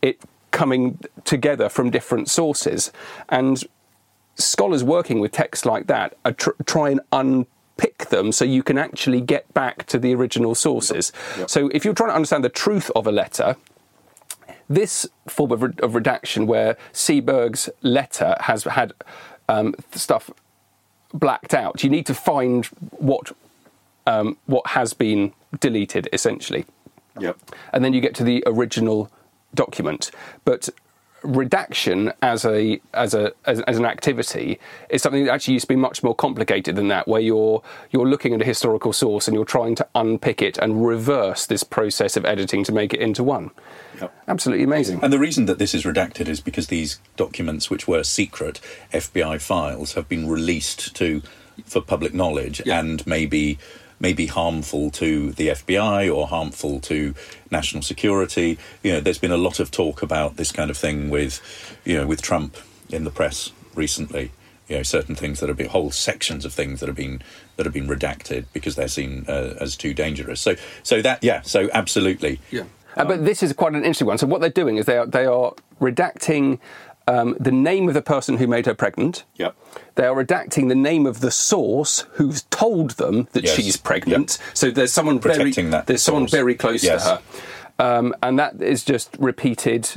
it 0.00 0.20
coming 0.52 0.98
together 1.24 1.68
from 1.68 1.90
different 1.90 2.30
sources. 2.30 2.92
And 3.28 3.64
scholars 4.36 4.84
working 4.84 5.18
with 5.18 5.32
texts 5.32 5.66
like 5.66 5.88
that 5.88 6.16
are 6.24 6.32
tr- 6.32 6.50
try 6.66 6.90
and 6.90 7.00
unpick 7.76 8.08
them 8.08 8.32
so 8.32 8.44
you 8.44 8.62
can 8.62 8.78
actually 8.78 9.20
get 9.20 9.52
back 9.54 9.86
to 9.86 9.98
the 9.98 10.14
original 10.14 10.54
sources. 10.54 11.12
So 11.46 11.68
if 11.72 11.84
you're 11.84 11.94
trying 11.94 12.10
to 12.10 12.14
understand 12.16 12.44
the 12.44 12.48
truth 12.48 12.90
of 12.96 13.06
a 13.06 13.12
letter, 13.12 13.56
this 14.68 15.06
form 15.26 15.52
of, 15.52 15.62
re- 15.62 15.72
of 15.82 15.94
redaction, 15.94 16.46
where 16.46 16.76
Seberg's 16.92 17.68
letter 17.82 18.36
has 18.40 18.64
had 18.64 18.92
um, 19.48 19.74
stuff 19.92 20.30
blacked 21.12 21.54
out, 21.54 21.84
you 21.84 21.90
need 21.90 22.06
to 22.06 22.14
find 22.14 22.66
what 22.90 23.32
um, 24.08 24.36
what 24.46 24.68
has 24.68 24.92
been 24.92 25.32
deleted, 25.58 26.08
essentially 26.12 26.64
Yep. 27.18 27.36
and 27.72 27.84
then 27.84 27.92
you 27.92 28.00
get 28.00 28.14
to 28.16 28.24
the 28.24 28.42
original 28.46 29.10
document. 29.54 30.12
But 30.44 30.68
redaction 31.26 32.12
as 32.22 32.44
a 32.44 32.80
as 32.94 33.14
a 33.14 33.32
as, 33.44 33.60
as 33.62 33.78
an 33.78 33.84
activity 33.84 34.58
is 34.88 35.02
something 35.02 35.24
that 35.24 35.32
actually 35.32 35.54
used 35.54 35.64
to 35.64 35.68
be 35.68 35.76
much 35.76 36.02
more 36.02 36.14
complicated 36.14 36.76
than 36.76 36.88
that, 36.88 37.08
where 37.08 37.20
you're 37.20 37.62
you're 37.90 38.06
looking 38.06 38.34
at 38.34 38.42
a 38.42 38.44
historical 38.44 38.92
source 38.92 39.28
and 39.28 39.34
you're 39.34 39.44
trying 39.44 39.74
to 39.74 39.86
unpick 39.94 40.42
it 40.42 40.58
and 40.58 40.86
reverse 40.86 41.46
this 41.46 41.62
process 41.62 42.16
of 42.16 42.24
editing 42.24 42.64
to 42.64 42.72
make 42.72 42.94
it 42.94 43.00
into 43.00 43.22
one. 43.22 43.50
Yep. 44.00 44.14
Absolutely 44.28 44.64
amazing. 44.64 45.00
And 45.02 45.12
the 45.12 45.18
reason 45.18 45.46
that 45.46 45.58
this 45.58 45.74
is 45.74 45.84
redacted 45.84 46.28
is 46.28 46.40
because 46.40 46.66
these 46.66 47.00
documents, 47.16 47.70
which 47.70 47.88
were 47.88 48.02
secret 48.04 48.60
FBI 48.92 49.40
files, 49.40 49.94
have 49.94 50.08
been 50.08 50.28
released 50.28 50.94
to 50.96 51.22
for 51.64 51.80
public 51.80 52.12
knowledge 52.12 52.60
and 52.66 53.06
maybe 53.06 53.58
maybe 54.00 54.26
harmful 54.26 54.90
to 54.90 55.32
the 55.32 55.48
FBI 55.48 56.14
or 56.14 56.26
harmful 56.26 56.80
to 56.80 57.14
national 57.50 57.82
security. 57.82 58.58
You 58.82 58.92
know, 58.92 59.00
there's 59.00 59.18
been 59.18 59.32
a 59.32 59.36
lot 59.36 59.60
of 59.60 59.70
talk 59.70 60.02
about 60.02 60.36
this 60.36 60.52
kind 60.52 60.70
of 60.70 60.76
thing 60.76 61.10
with, 61.10 61.40
you 61.84 61.96
know, 61.96 62.06
with 62.06 62.22
Trump 62.22 62.56
in 62.90 63.04
the 63.04 63.10
press 63.10 63.52
recently. 63.74 64.32
You 64.68 64.78
know, 64.78 64.82
certain 64.82 65.14
things 65.14 65.38
that 65.40 65.48
have 65.48 65.56
been 65.56 65.68
whole 65.68 65.92
sections 65.92 66.44
of 66.44 66.52
things 66.52 66.80
that 66.80 66.88
have 66.88 66.96
been 66.96 67.22
that 67.56 67.66
have 67.66 67.72
been 67.72 67.86
redacted 67.86 68.46
because 68.52 68.74
they're 68.74 68.88
seen 68.88 69.24
uh, 69.28 69.54
as 69.60 69.76
too 69.76 69.94
dangerous. 69.94 70.40
So, 70.40 70.56
so 70.82 71.00
that 71.02 71.22
yeah, 71.22 71.42
so 71.42 71.70
absolutely, 71.72 72.40
Yeah. 72.50 72.64
Uh, 72.96 73.04
but 73.04 73.24
this 73.24 73.42
is 73.42 73.52
quite 73.52 73.74
an 73.74 73.78
interesting 73.78 74.06
one. 74.06 74.18
So 74.18 74.26
what 74.26 74.40
they're 74.40 74.50
doing 74.50 74.76
is 74.76 74.86
they 74.86 74.96
are 74.96 75.06
they 75.06 75.26
are 75.26 75.54
redacting 75.80 76.58
um, 77.08 77.36
the 77.38 77.52
name 77.52 77.88
of 77.88 77.94
the 77.94 78.02
person 78.02 78.36
who 78.38 78.46
made 78.46 78.66
her 78.66 78.74
pregnant. 78.74 79.24
Yep. 79.36 79.54
They 79.94 80.06
are 80.06 80.14
redacting 80.24 80.68
the 80.68 80.74
name 80.74 81.06
of 81.06 81.20
the 81.20 81.30
source 81.30 82.04
who's 82.14 82.42
told 82.50 82.92
them 82.92 83.28
that 83.32 83.44
Yes. 83.44 83.54
she's 83.54 83.76
pregnant. 83.76 84.38
So 84.54 84.70
there's 84.70 84.92
someone 84.92 85.18
Protecting 85.20 85.52
very 85.54 85.70
that 85.70 85.86
there's 85.86 86.02
someone 86.02 86.26
very 86.26 86.54
close 86.54 86.82
Yes. 86.82 87.04
to 87.04 87.10
her, 87.16 87.22
um, 87.98 88.14
and 88.22 88.38
that 88.38 88.60
is 88.62 88.84
just 88.84 89.10
repeated. 89.18 89.88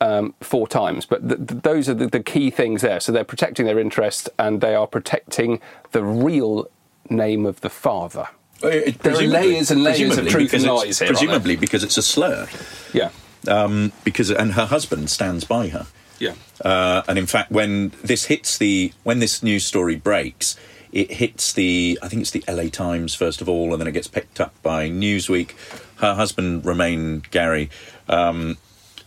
um, 0.00 0.34
four 0.40 0.66
times. 0.68 1.06
But 1.06 1.26
th- 1.26 1.46
th- 1.48 1.62
those 1.62 1.88
are 1.88 1.94
the, 1.94 2.08
the 2.08 2.20
key 2.22 2.50
things 2.50 2.82
there. 2.82 3.00
So 3.00 3.10
they're 3.10 3.24
protecting 3.24 3.64
their 3.64 3.78
interest 3.78 4.28
and 4.38 4.60
they 4.60 4.74
are 4.74 4.86
protecting 4.88 5.60
the 5.92 6.02
real 6.04 6.66
name 7.08 7.46
of 7.46 7.60
the 7.62 7.70
father. 7.70 8.26
Uh, 8.62 8.68
it- 8.68 8.98
There 8.98 9.14
are 9.14 9.22
layers 9.22 9.70
and 9.70 9.82
layers 9.82 10.18
of 10.18 10.28
truth 10.28 10.52
and 10.52 10.64
lies 10.64 10.98
here, 10.98 11.08
Presumably 11.08 11.56
because 11.56 11.84
it's 11.84 11.96
a 11.96 12.02
slur. 12.02 12.48
Yeah. 12.92 13.10
Um, 13.48 13.92
because 14.02 14.30
and 14.30 14.54
her 14.54 14.66
husband 14.66 15.08
stands 15.08 15.44
by 15.44 15.68
her. 15.68 15.86
Yeah. 16.18 16.34
Uh, 16.64 17.02
and 17.08 17.18
in 17.18 17.26
fact, 17.26 17.50
when 17.50 17.92
this 18.02 18.26
hits 18.26 18.58
the 18.58 18.92
when 19.02 19.18
this 19.18 19.42
news 19.42 19.64
story 19.64 19.96
breaks, 19.96 20.56
it 20.92 21.12
hits 21.12 21.52
the 21.52 21.98
I 22.02 22.08
think 22.08 22.22
it's 22.22 22.30
the 22.30 22.44
L.A. 22.46 22.70
Times 22.70 23.14
first 23.14 23.40
of 23.40 23.48
all, 23.48 23.72
and 23.72 23.80
then 23.80 23.88
it 23.88 23.92
gets 23.92 24.08
picked 24.08 24.40
up 24.40 24.54
by 24.62 24.88
Newsweek. 24.88 25.52
Her 25.96 26.14
husband, 26.14 26.64
Romain 26.64 27.22
Gary, 27.30 27.70
um, 28.08 28.58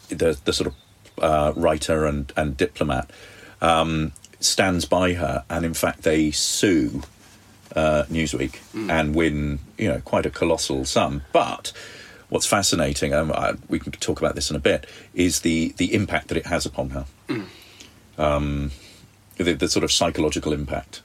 the 0.09 0.37
the 0.43 0.53
sort 0.53 0.67
of 0.67 0.75
uh, 1.21 1.53
writer 1.55 2.05
and 2.05 2.31
and 2.35 2.57
diplomat, 2.57 3.09
um, 3.61 4.11
stands 4.39 4.85
by 4.85 5.13
her, 5.13 5.43
and 5.49 5.65
in 5.65 5.73
fact 5.73 6.03
they 6.03 6.31
sue 6.31 7.03
uh, 7.75 8.03
Newsweek 8.09 8.57
and 8.89 9.15
win, 9.15 9.59
you 9.77 9.87
know, 9.87 10.01
quite 10.01 10.25
a 10.25 10.29
colossal 10.29 10.85
sum. 10.85 11.21
But 11.31 11.71
what's 12.29 12.45
fascinating, 12.45 13.13
um, 13.13 13.31
I, 13.31 13.53
we 13.69 13.79
can 13.79 13.91
talk 13.93 14.19
about 14.19 14.35
this 14.35 14.49
in 14.49 14.55
a 14.55 14.59
bit, 14.59 14.85
is 15.13 15.41
the 15.41 15.73
the 15.77 15.93
impact 15.93 16.27
that 16.29 16.37
it 16.37 16.47
has 16.47 16.65
upon 16.65 16.91
her. 16.91 17.05
Um, 18.17 18.71
the, 19.37 19.53
the 19.53 19.69
sort 19.69 19.83
of 19.83 19.91
psychological 19.91 20.51
impact 20.51 21.01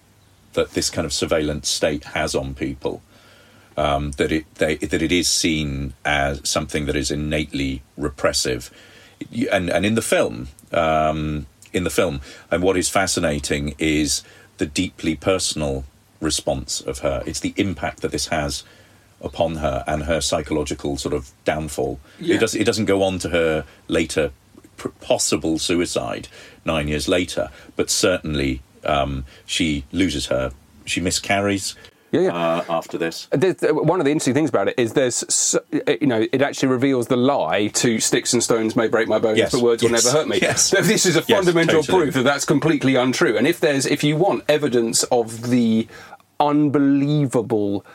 that 0.55 0.73
this 0.73 0.91
kind 0.91 1.05
of 1.05 1.13
surveillance 1.13 1.69
state 1.69 2.05
has 2.05 2.35
on 2.35 2.55
people. 2.55 3.03
Um, 3.75 4.11
that 4.13 4.31
it 4.31 4.45
they, 4.57 4.77
that 4.77 5.01
it 5.01 5.13
is 5.13 5.29
seen 5.29 5.95
as 6.05 6.47
something 6.47 6.85
that 6.87 6.97
is 6.97 7.11
innately 7.11 7.83
repressive, 7.97 8.71
and 9.51 9.71
and 9.71 9.87
in 9.87 9.95
the 9.95 10.03
film, 10.03 10.49
um, 10.73 11.47
in 11.73 11.85
the 11.85 11.91
film, 11.91 12.21
and 12.51 12.63
what 12.63 12.77
is 12.77 12.91
fascinating 12.91 13.75
is 13.79 14.23
the 14.59 14.67
deeply 14.67 15.17
personal 15.17 15.85
response 16.21 16.83
of 16.83 16.99
her. 16.99 17.23
It's 17.27 17.41
the 17.41 17.55
impact 17.57 18.03
that 18.03 18.13
this 18.13 18.29
has 18.29 18.63
upon 19.23 19.57
her 19.57 19.85
and 19.87 20.03
her 20.05 20.21
psychological 20.21 20.97
sort 20.97 21.15
of 21.15 21.31
downfall. 21.45 22.01
Yeah. 22.21 22.37
It 22.37 22.41
does. 22.41 22.55
It 22.55 22.65
doesn't 22.65 22.87
go 22.87 23.03
on 23.03 23.19
to 23.21 23.29
her 23.31 23.65
later 23.89 24.33
pr- 24.77 24.89
possible 25.01 25.59
suicide 25.59 26.29
nine 26.65 26.89
years 26.89 27.09
later, 27.09 27.51
but 27.77 27.91
certainly 27.91 28.63
um, 28.85 29.25
she 29.47 29.85
loses 29.93 30.27
her. 30.27 30.51
She 30.85 31.01
miscarries. 31.01 31.75
Yeah, 32.11 32.21
yeah. 32.23 32.35
Uh, 32.37 32.65
after 32.69 32.99
this, 32.99 33.27
There's, 33.33 33.63
uh, 33.63 33.73
one 33.73 33.99
of 33.99 34.05
the 34.05 34.11
interesting 34.11 34.35
things 34.35 34.51
about 34.51 34.69
it 34.69 34.75
is 34.79 34.93
there's, 34.93 35.55
uh, 35.55 35.93
you 35.99 36.07
know, 36.07 36.27
it 36.31 36.43
actually 36.43 36.69
reveals 36.69 37.07
the 37.07 37.17
lie 37.17 37.69
to 37.69 38.01
sticks 38.01 38.35
and 38.35 38.43
stones 38.43 38.77
may 38.77 38.87
break 38.87 39.09
my 39.09 39.19
bones, 39.19 39.39
Yes, 39.39 39.53
but 39.53 39.63
words 39.63 39.83
will 39.83 39.89
never 39.93 40.11
hurt 40.11 40.29
me. 40.29 40.39
yes. 40.43 40.65
So 40.69 40.83
This 40.83 41.07
is 41.07 41.17
a 41.17 41.21
Yes, 41.21 41.29
fundamental 41.39 41.81
totally. 41.83 42.03
proof 42.03 42.15
that 42.15 42.25
that's 42.25 42.45
completely 42.45 42.97
untrue. 42.97 43.39
And 43.39 43.47
if 43.47 43.61
there's, 43.61 43.87
if 43.87 44.05
you 44.05 44.17
want 44.17 44.45
evidence 44.47 45.05
of 45.05 45.49
the 45.49 45.89
unbelievable 46.39 47.81
b- 47.81 47.87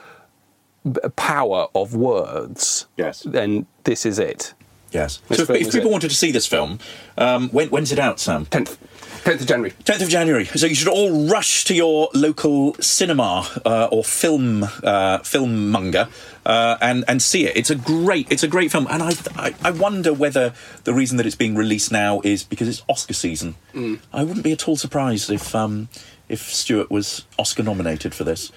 power 1.15 1.67
of 1.75 1.95
words, 1.95 2.85
Yes. 2.97 3.21
then 3.23 3.65
this 3.83 4.05
is 4.05 4.19
it. 4.19 4.53
yes. 4.91 5.19
This 5.27 5.37
So 5.39 5.43
if, 5.53 5.61
if 5.67 5.71
people 5.73 5.89
it. 5.89 5.91
wanted 5.91 6.09
to 6.09 6.15
see 6.15 6.31
this 6.31 6.47
film, 6.47 6.79
um, 7.17 7.49
when, 7.49 7.69
when's 7.69 7.91
it 7.91 7.99
out, 7.99 8.19
Sam? 8.19 8.45
10th, 8.45 8.77
10th 9.23 9.41
of 9.41 9.47
January. 9.47 9.71
10th 9.83 10.01
of 10.03 10.09
January. 10.09 10.45
So 10.45 10.65
you 10.67 10.75
should 10.75 10.87
all 10.87 11.27
rush 11.27 11.63
to 11.65 11.73
your 11.75 12.09
local 12.13 12.73
cinema 12.79 13.45
uh, 13.65 13.89
or 13.91 14.03
film 14.03 14.63
uh, 14.83 15.19
film 15.19 15.69
monger 15.69 16.07
uh, 16.45 16.77
and 16.79 17.03
and 17.09 17.21
see 17.21 17.45
it. 17.45 17.57
It's 17.57 17.69
a 17.69 17.75
great 17.75 18.31
it's 18.31 18.43
a 18.43 18.47
great 18.47 18.71
film, 18.71 18.87
and 18.89 19.03
I, 19.03 19.11
I 19.35 19.53
I 19.63 19.71
wonder 19.71 20.13
whether 20.13 20.53
the 20.85 20.93
reason 20.93 21.17
that 21.17 21.25
it's 21.25 21.35
being 21.35 21.55
released 21.57 21.91
now 21.91 22.21
is 22.23 22.43
because 22.45 22.69
it's 22.69 22.83
Oscar 22.87 23.13
season. 23.13 23.55
I 24.13 24.23
wouldn't 24.23 24.43
be 24.43 24.53
at 24.53 24.67
all 24.67 24.77
surprised 24.77 25.29
if 25.29 25.53
um, 25.53 25.89
if 26.29 26.41
Stewart 26.53 26.89
was 26.89 27.25
Oscar 27.37 27.63
nominated 27.63 28.15
for 28.15 28.23
this. 28.23 28.51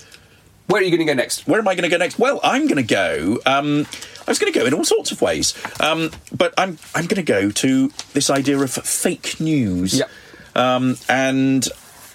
Where 0.71 0.81
are 0.81 0.85
you 0.85 0.91
going 0.91 1.01
to 1.07 1.13
go 1.13 1.15
next? 1.15 1.49
Where 1.49 1.59
am 1.59 1.67
I 1.67 1.75
going 1.75 1.83
to 1.83 1.89
go 1.89 1.97
next? 1.97 2.17
Well, 2.19 2.39
I'm 2.45 2.69
going 2.69 2.77
to 2.77 2.83
go. 2.85 3.39
Um, 3.45 3.87
I 4.27 4.31
was 4.31 4.39
going 4.39 4.53
to 4.53 4.57
go 4.59 4.65
in 4.67 4.73
all 4.73 4.85
sorts 4.85 5.11
of 5.11 5.21
ways, 5.21 5.53
um, 5.81 6.11
but 6.37 6.55
I'm 6.57 6.79
I'm 6.95 7.07
going 7.07 7.17
to 7.17 7.23
go 7.23 7.51
to 7.51 7.89
this 8.13 8.31
idea 8.31 8.57
of 8.59 8.71
fake 8.71 9.41
news, 9.41 9.99
Yep. 9.99 10.09
um, 10.55 10.97
and 11.09 11.67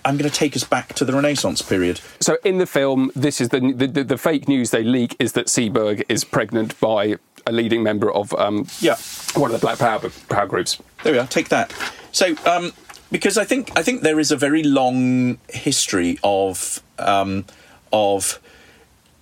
I'm 0.05 0.15
going 0.17 0.29
to 0.29 0.35
take 0.35 0.55
us 0.55 0.63
back 0.63 0.93
to 0.93 1.03
the 1.03 1.11
Renaissance 1.11 1.61
period. 1.61 1.99
So 2.21 2.37
in 2.45 2.57
the 2.59 2.65
film, 2.65 3.11
this 3.13 3.41
is 3.41 3.49
the 3.49 3.59
the, 3.59 3.87
the, 3.87 4.03
the 4.05 4.17
fake 4.17 4.47
news 4.47 4.69
they 4.71 4.83
leak 4.83 5.17
is 5.19 5.33
that 5.33 5.47
Seberg 5.47 6.03
is 6.07 6.23
pregnant 6.23 6.79
by 6.79 7.17
a 7.45 7.51
leading 7.51 7.83
member 7.83 8.09
of 8.09 8.33
um, 8.35 8.67
Yeah. 8.79 8.95
one 9.35 9.51
of 9.51 9.59
the 9.59 9.65
Black 9.65 9.79
Power, 9.79 10.09
power 10.29 10.47
groups. 10.47 10.81
There 11.03 11.11
we 11.11 11.19
are. 11.19 11.27
Take 11.27 11.49
that. 11.49 11.73
So, 12.13 12.35
um, 12.45 12.71
because 13.11 13.37
I 13.37 13.43
think 13.43 13.77
I 13.77 13.83
think 13.83 14.01
there 14.01 14.19
is 14.19 14.31
a 14.31 14.37
very 14.37 14.63
long 14.63 15.39
history 15.49 16.17
of 16.23 16.81
um, 16.97 17.43
of 17.91 18.39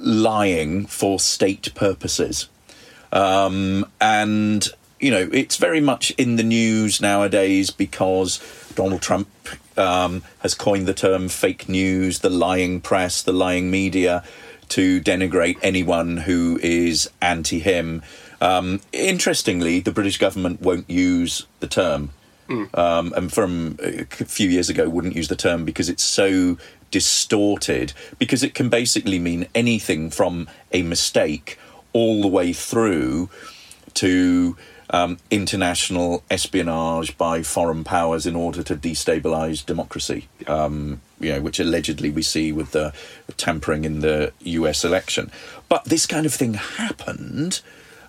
lying 0.04 0.86
for 0.86 1.20
state 1.20 1.74
purposes, 1.76 2.50
um, 3.12 3.86
and 4.00 4.68
you 5.00 5.12
know 5.12 5.30
it's 5.32 5.58
very 5.58 5.82
much 5.82 6.12
in 6.12 6.36
the 6.36 6.44
news 6.44 7.02
nowadays 7.02 7.72
because 7.72 8.40
Donald 8.76 9.02
Trump 9.02 9.28
um, 9.78 10.24
has 10.40 10.54
coined 10.54 10.88
the 10.88 10.94
term 10.94 11.30
fake 11.30 11.68
news, 11.68 12.20
the 12.20 12.30
lying 12.30 12.82
press, 12.82 13.22
the 13.22 13.34
lying 13.34 13.72
media, 13.72 14.24
to 14.70 15.02
denigrate 15.02 15.58
anyone 15.62 16.18
who 16.18 16.60
is 16.62 17.10
anti 17.22 17.60
him. 17.60 18.02
Um, 18.42 18.82
interestingly, 18.92 19.80
the 19.80 19.92
British 19.92 20.18
government 20.18 20.62
won't 20.62 20.90
use 20.90 21.46
the 21.60 21.68
term. 21.68 22.12
Um, 22.74 23.14
and 23.16 23.32
from 23.32 23.78
a 23.82 24.06
few 24.06 24.50
years 24.50 24.70
ago, 24.70 24.90
wouldn't 24.90 25.16
use 25.16 25.30
the 25.30 25.36
term 25.36 25.64
because 25.64 25.90
it's 25.90 26.04
so 26.04 26.58
distorted. 26.94 27.92
Because 28.20 28.44
it 28.44 28.54
can 28.54 28.70
basically 28.70 29.18
mean 29.18 29.48
anything 29.56 30.12
from 30.12 30.48
a 30.72 30.84
mistake 30.84 31.60
all 31.92 32.22
the 32.22 32.28
way 32.28 32.54
through 32.54 33.30
to 33.96 34.56
um, 34.92 35.18
international 35.32 36.24
espionage 36.30 37.18
by 37.18 37.42
foreign 37.42 37.84
powers 37.84 38.28
in 38.28 38.36
order 38.36 38.62
to 38.62 38.76
destabilize 38.76 39.66
democracy. 39.66 40.28
Um, 40.46 41.02
you 41.20 41.32
know, 41.32 41.42
which 41.42 41.60
allegedly 41.60 42.12
we 42.12 42.22
see 42.22 42.52
with 42.52 42.72
the 42.72 42.94
tampering 43.38 43.86
in 43.86 44.02
the 44.02 44.32
U.S. 44.42 44.86
election. 44.86 45.32
But 45.68 45.86
this 45.86 46.06
kind 46.06 46.26
of 46.28 46.34
thing 46.34 46.54
happened, 46.54 47.62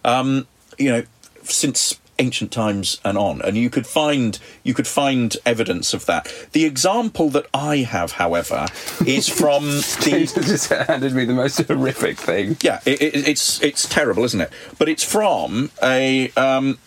um, 0.05 0.47
you 0.79 0.91
know, 0.91 1.05
since 1.45 1.99
ancient 2.19 2.53
times 2.53 3.01
and 3.05 3.19
on, 3.19 3.43
and 3.43 3.57
you 3.57 3.71
could 3.71 3.87
find 3.87 4.39
you 4.63 4.75
could 4.75 4.87
find 4.87 5.37
evidence 5.45 5.95
of 5.95 6.07
that. 6.07 6.33
The 6.53 6.65
example 6.65 7.29
that 7.31 7.47
I 7.53 7.79
have, 7.79 8.13
however, 8.13 8.67
is 9.07 9.29
from 9.41 9.65
the 9.67 10.31
just 10.35 10.71
handed 10.71 11.15
me 11.15 11.25
the 11.25 11.35
most 11.35 11.59
horrific 11.69 12.19
thing. 12.19 12.57
yeah, 12.61 12.81
it, 12.85 13.01
it, 13.01 13.29
it's 13.29 13.63
it's 13.63 13.89
terrible, 13.89 14.25
isn't 14.25 14.41
it? 14.41 14.53
But 14.79 14.89
it's 14.89 15.05
from 15.05 15.71
a 15.83 16.31
um, 16.37 16.79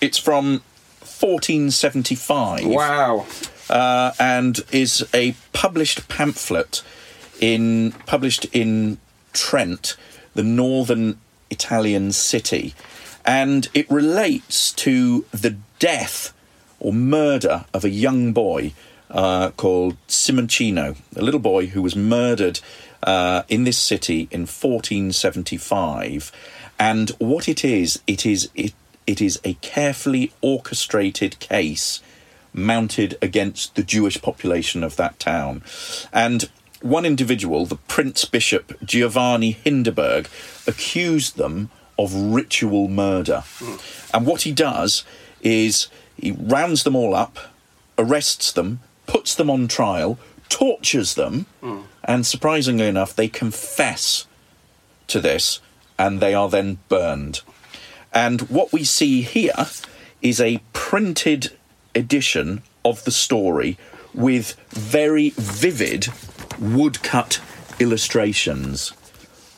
it's 0.00 0.18
from 0.18 0.62
1475. 1.00 2.66
Wow. 2.66 3.26
uh, 3.70 4.12
and 4.18 4.60
is 4.72 5.08
a 5.14 5.34
published 5.52 6.08
pamphlet 6.08 6.82
in 7.40 7.92
published 8.06 8.44
in 8.46 8.98
Trent, 9.32 9.96
the 10.34 10.42
northern 10.42 11.18
Italian 11.50 12.12
city, 12.12 12.74
and 13.24 13.68
it 13.74 13.90
relates 13.90 14.72
to 14.72 15.24
the 15.30 15.56
death 15.78 16.32
or 16.80 16.92
murder 16.92 17.64
of 17.72 17.84
a 17.84 17.90
young 17.90 18.32
boy 18.32 18.72
uh, 19.10 19.50
called 19.50 19.96
Simoncino, 20.08 20.96
a 21.14 21.22
little 21.22 21.40
boy 21.40 21.66
who 21.66 21.82
was 21.82 21.94
murdered 21.94 22.60
uh, 23.02 23.42
in 23.48 23.64
this 23.64 23.78
city 23.78 24.28
in 24.30 24.42
1475. 24.42 26.32
And 26.78 27.10
what 27.18 27.48
it 27.48 27.64
is, 27.64 28.00
it 28.06 28.26
is 28.26 28.50
it, 28.54 28.72
it 29.06 29.20
is 29.20 29.40
a 29.44 29.54
carefully 29.54 30.32
orchestrated 30.40 31.38
case 31.38 32.00
mounted 32.54 33.16
against 33.22 33.74
the 33.74 33.82
Jewish 33.82 34.20
population 34.20 34.82
of 34.82 34.96
that 34.96 35.18
town. 35.18 35.62
And 36.12 36.50
one 36.80 37.06
individual, 37.06 37.66
the 37.66 37.76
Prince 37.76 38.24
Bishop 38.24 38.74
Giovanni 38.84 39.54
Hinderbach, 39.64 40.26
accused 40.66 41.36
them 41.36 41.70
of 42.02 42.14
ritual 42.14 42.88
murder. 42.88 43.44
And 44.12 44.26
what 44.26 44.42
he 44.42 44.52
does 44.52 45.04
is 45.40 45.88
he 46.16 46.32
rounds 46.32 46.82
them 46.84 46.96
all 46.96 47.14
up, 47.14 47.38
arrests 47.98 48.52
them, 48.52 48.80
puts 49.06 49.34
them 49.34 49.50
on 49.50 49.68
trial, 49.68 50.18
tortures 50.48 51.14
them, 51.14 51.46
and 52.04 52.26
surprisingly 52.26 52.86
enough, 52.86 53.14
they 53.14 53.28
confess 53.28 54.26
to 55.08 55.20
this 55.20 55.60
and 55.98 56.20
they 56.20 56.34
are 56.34 56.48
then 56.48 56.78
burned. 56.88 57.40
And 58.12 58.42
what 58.42 58.72
we 58.72 58.84
see 58.84 59.22
here 59.22 59.66
is 60.20 60.40
a 60.40 60.60
printed 60.72 61.52
edition 61.94 62.62
of 62.84 63.04
the 63.04 63.10
story 63.10 63.78
with 64.14 64.54
very 64.70 65.30
vivid 65.36 66.08
woodcut 66.58 67.40
illustrations. 67.78 68.92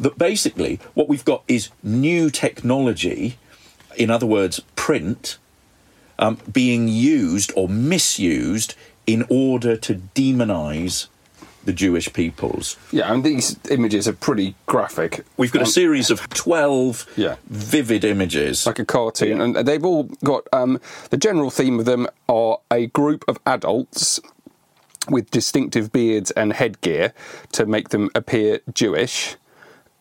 That 0.01 0.19
basically, 0.19 0.81
what 0.95 1.09
we've 1.09 1.25
got 1.25 1.43
is 1.49 1.69
new 1.83 2.31
technology, 2.31 3.39
in 3.97 4.11
other 4.11 4.27
words, 4.27 4.61
print, 4.77 5.39
um, 6.19 6.39
being 6.53 6.89
used 6.89 7.53
or 7.57 7.69
misused 7.69 8.75
in 9.07 9.25
order 9.29 9.77
to 9.77 9.95
demonize 10.15 11.07
the 11.65 11.73
Jewish 11.73 12.13
peoples. 12.13 12.77
Yeah, 12.93 13.11
and 13.13 13.25
these 13.25 13.57
images 13.71 14.07
are 14.07 14.13
pretty 14.13 14.55
graphic. 14.67 15.25
We've 15.39 15.51
got 15.53 15.63
a 15.63 15.65
Um, 15.65 15.71
series 15.71 16.11
of 16.11 16.29
12 16.31 17.07
Yeah. 17.17 17.37
vivid 17.49 18.05
images. 18.05 18.67
like 18.67 18.79
a 18.79 18.85
cartoon, 18.85 19.41
and 19.41 19.57
they've 19.57 19.85
all 19.85 20.05
got 20.23 20.47
um, 20.53 20.79
the 21.11 21.17
general 21.17 21.51
theme 21.51 21.79
of 21.79 21.87
them 21.87 22.07
are 22.29 22.59
a 22.71 22.87
group 22.89 23.25
of 23.29 23.39
adults 23.47 24.21
with 25.09 25.31
distinctive 25.31 25.91
beards 25.93 26.31
and 26.33 26.53
headgear 26.53 27.13
to 27.53 27.65
make 27.65 27.89
them 27.91 28.11
appear 28.15 28.61
Jewish. 28.73 29.37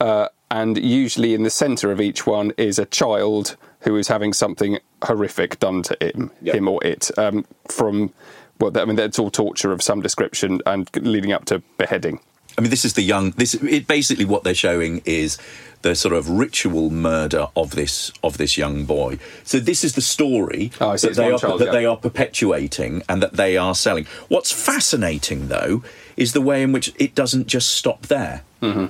Uh, 0.04 0.28
and 0.52 0.78
usually 0.78 1.34
in 1.34 1.44
the 1.44 1.50
centre 1.50 1.92
of 1.92 2.02
each 2.02 2.28
one 2.28 2.52
is 2.58 2.78
a 2.78 2.86
child 2.86 3.56
who 3.86 3.96
is 3.96 4.08
having 4.10 4.34
something 4.34 4.78
horrific 5.04 5.58
done 5.60 5.82
to 5.84 5.96
him, 6.02 6.30
Yep. 6.42 6.56
him 6.56 6.68
or 6.68 6.84
it, 6.84 7.10
um, 7.18 7.46
from 7.70 8.12
well, 8.60 8.72
I 8.78 8.86
mean, 8.86 8.98
that's 8.98 9.18
all 9.18 9.32
torture 9.32 9.72
of 9.72 9.82
some 9.82 10.02
description 10.02 10.60
and 10.66 10.90
leading 10.96 11.32
up 11.32 11.46
to 11.46 11.60
beheading. 11.78 12.20
I 12.58 12.62
mean, 12.62 12.70
this 12.70 12.86
is 12.86 12.94
the 12.94 13.02
young. 13.02 13.32
This 13.32 13.56
it, 13.56 13.88
basically 13.88 14.26
what 14.26 14.44
they're 14.44 14.54
showing 14.54 15.02
is 15.06 15.38
the 15.82 15.96
sort 15.96 16.14
of 16.14 16.30
ritual 16.30 16.90
murder 16.92 17.48
of 17.56 17.72
this 17.72 18.12
of 18.22 18.38
this 18.38 18.58
young 18.58 18.86
boy. 18.86 19.18
So 19.44 19.60
this 19.60 19.84
is 19.84 19.94
the 19.96 20.02
story 20.02 20.72
Oh, 20.80 20.96
that, 20.96 21.16
they 21.16 21.32
are, 21.32 21.40
child, 21.40 21.60
that 21.62 21.66
yeah. 21.68 21.72
they 21.72 21.86
are 21.86 21.98
perpetuating 21.98 23.02
and 23.10 23.24
that 23.24 23.34
they 23.34 23.58
are 23.58 23.74
selling. 23.74 24.06
What's 24.28 24.52
fascinating, 24.52 25.48
though, 25.48 25.84
is 26.16 26.34
the 26.34 26.42
way 26.42 26.62
in 26.62 26.74
which 26.74 26.94
it 27.00 27.16
doesn't 27.16 27.48
just 27.48 27.72
stop 27.72 28.02
there. 28.08 28.44
Mm-hmm. 28.62 28.86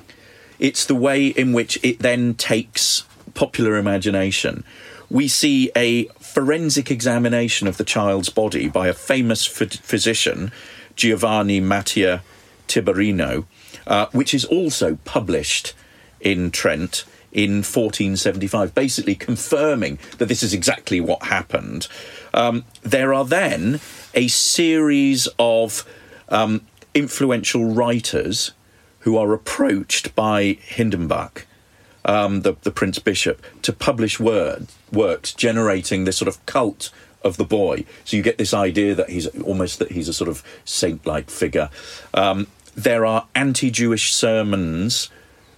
It's 0.63 0.86
the 0.86 0.95
way 0.95 1.28
in 1.28 1.52
which 1.52 1.78
it 1.84 1.99
then 1.99 2.36
takes 2.36 3.04
popular 3.34 3.76
imagination. 3.76 4.63
We 5.10 5.28
see 5.28 5.69
a 5.76 6.06
forensic 6.21 6.89
examination 6.89 7.67
of 7.67 7.76
the 7.76 7.84
child's 7.84 8.30
body 8.30 8.69
by 8.69 8.88
a 8.88 8.93
famous 8.93 9.45
ph- 9.45 9.82
physician, 9.82 10.54
Giovanni 10.95 11.60
Mattia 11.60 12.23
Tiberino, 12.69 13.45
uh, 13.86 14.06
which 14.13 14.34
is 14.34 14.45
also 14.45 14.97
published 15.04 15.73
in 16.21 16.49
Trent 16.49 17.04
in 17.34 17.56
1475, 17.58 18.73
basically 18.73 19.15
confirming 19.15 19.99
that 20.17 20.28
this 20.28 20.43
is 20.43 20.54
exactly 20.54 21.02
what 21.02 21.23
happened. 21.23 21.89
Um, 22.34 22.63
there 22.84 23.13
are 23.13 23.26
then 23.26 23.82
a 24.13 24.30
series 24.30 25.28
of 25.38 25.84
um, 26.30 26.65
influential 26.93 27.65
writers 27.65 28.54
who 29.04 29.18
are 29.18 29.34
approached 29.34 30.16
by 30.16 30.58
Hinderbach, 30.76 31.44
um, 32.06 32.42
the, 32.42 32.56
the 32.63 32.72
Prince 32.72 33.00
Bishop, 33.00 33.42
to 33.62 33.72
publish 33.72 34.20
word, 34.20 34.68
works 34.92 35.34
generating 35.34 36.04
this 36.04 36.18
sort 36.18 36.28
of 36.28 36.46
cult 36.46 36.89
of 37.24 37.38
the 37.38 37.46
boy. 37.46 37.86
So 38.04 38.18
you 38.18 38.24
get 38.24 38.38
this 38.38 38.54
idea 38.54 38.96
that 38.96 39.10
he's 39.10 39.28
almost 39.28 39.80
that 39.80 39.92
he's 39.92 40.10
a 40.10 40.13
sort 40.13 40.30
of 40.30 40.44
saint-like 40.66 41.30
figure. 41.30 41.70
Um, 42.13 42.48
there 42.76 43.06
are 43.06 43.28
anti-Jewish 43.36 44.13
sermons 44.13 45.10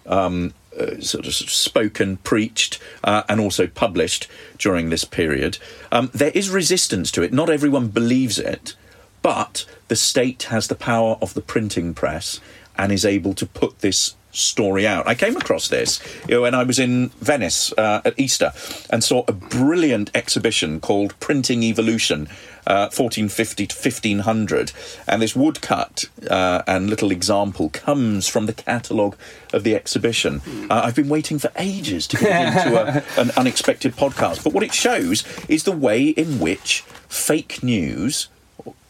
um, 0.05 0.53
uh, 0.79 0.99
sort 0.99 1.25
of 1.25 1.33
spoken, 1.33 2.17
preached, 2.17 2.79
uh, 3.03 3.23
and 3.29 3.39
also 3.39 3.67
published 3.67 4.27
during 4.57 4.89
this 4.89 5.05
period. 5.05 5.57
Um, 5.91 6.11
there 6.13 6.31
is 6.31 6.49
resistance 6.49 7.11
to 7.11 7.23
it. 7.23 7.33
Not 7.33 7.49
everyone 7.49 7.87
believes 7.87 8.37
it, 8.37 8.75
but 9.21 9.65
the 9.87 9.95
state 9.95 10.43
has 10.43 10.67
the 10.67 10.75
power 10.75 11.17
of 11.21 11.33
the 11.33 11.41
printing 11.41 11.93
press 11.93 12.39
and 12.77 12.91
is 12.91 13.05
able 13.05 13.33
to 13.35 13.45
put 13.45 13.79
this 13.79 14.15
story 14.35 14.85
out. 14.85 15.07
I 15.07 15.15
came 15.15 15.37
across 15.37 15.69
this 15.69 15.99
you 16.27 16.35
know, 16.35 16.41
when 16.41 16.53
I 16.53 16.63
was 16.63 16.77
in 16.77 17.09
Venice 17.21 17.73
uh, 17.77 18.01
at 18.03 18.19
Easter 18.19 18.51
and 18.89 19.03
saw 19.03 19.23
a 19.27 19.31
brilliant 19.31 20.11
exhibition 20.13 20.79
called 20.79 21.17
Printing 21.19 21.63
Evolution. 21.63 22.27
Uh, 22.67 22.89
1450 22.89 23.67
to 23.67 23.75
1500, 23.75 24.71
and 25.07 25.21
this 25.21 25.35
woodcut 25.35 26.05
uh, 26.31 26.63
and 26.65 26.89
little 26.89 27.11
example 27.11 27.69
comes 27.69 28.27
from 28.27 28.47
the 28.47 28.53
catalogue 28.53 29.15
of 29.53 29.63
the 29.63 29.75
exhibition. 29.75 30.41
Uh, 30.67 30.81
I've 30.83 30.95
been 30.95 31.07
waiting 31.07 31.37
for 31.37 31.51
ages 31.57 32.07
to 32.07 32.17
get 32.17 32.57
into 32.65 32.75
a, 32.75 33.21
an 33.21 33.29
unexpected 33.37 33.95
podcast, 33.95 34.43
but 34.43 34.51
what 34.51 34.63
it 34.63 34.73
shows 34.73 35.23
is 35.47 35.65
the 35.65 35.71
way 35.71 36.07
in 36.07 36.39
which 36.39 36.81
fake 37.07 37.61
news 37.61 38.29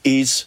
is 0.06 0.45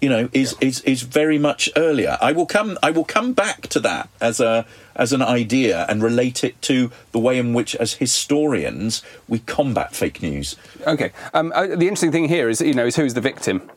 you 0.00 0.08
know 0.08 0.28
is 0.32 0.54
is 0.60 0.80
is 0.82 1.02
very 1.02 1.38
much 1.38 1.68
earlier 1.76 2.16
i 2.20 2.30
will 2.32 2.46
come 2.46 2.78
i 2.82 2.90
will 2.90 3.04
come 3.04 3.32
back 3.32 3.62
to 3.68 3.80
that 3.80 4.08
as 4.20 4.38
a 4.40 4.64
as 4.94 5.12
an 5.12 5.22
idea 5.22 5.86
and 5.88 6.02
relate 6.02 6.42
it 6.44 6.60
to 6.62 6.90
the 7.12 7.18
way 7.18 7.38
in 7.38 7.52
which 7.52 7.74
as 7.76 7.94
historians 7.94 9.02
we 9.28 9.38
combat 9.40 9.94
fake 9.94 10.22
news 10.22 10.56
Okay. 10.86 11.10
Um, 11.34 11.52
uh, 11.54 11.66
the 11.66 11.88
interesting 11.88 12.12
thing 12.12 12.28
here 12.28 12.48
is, 12.48 12.60
you 12.60 12.72
know, 12.74 12.86
is 12.86 12.96
who's 12.96 13.14
the 13.14 13.20
victim. 13.20 13.68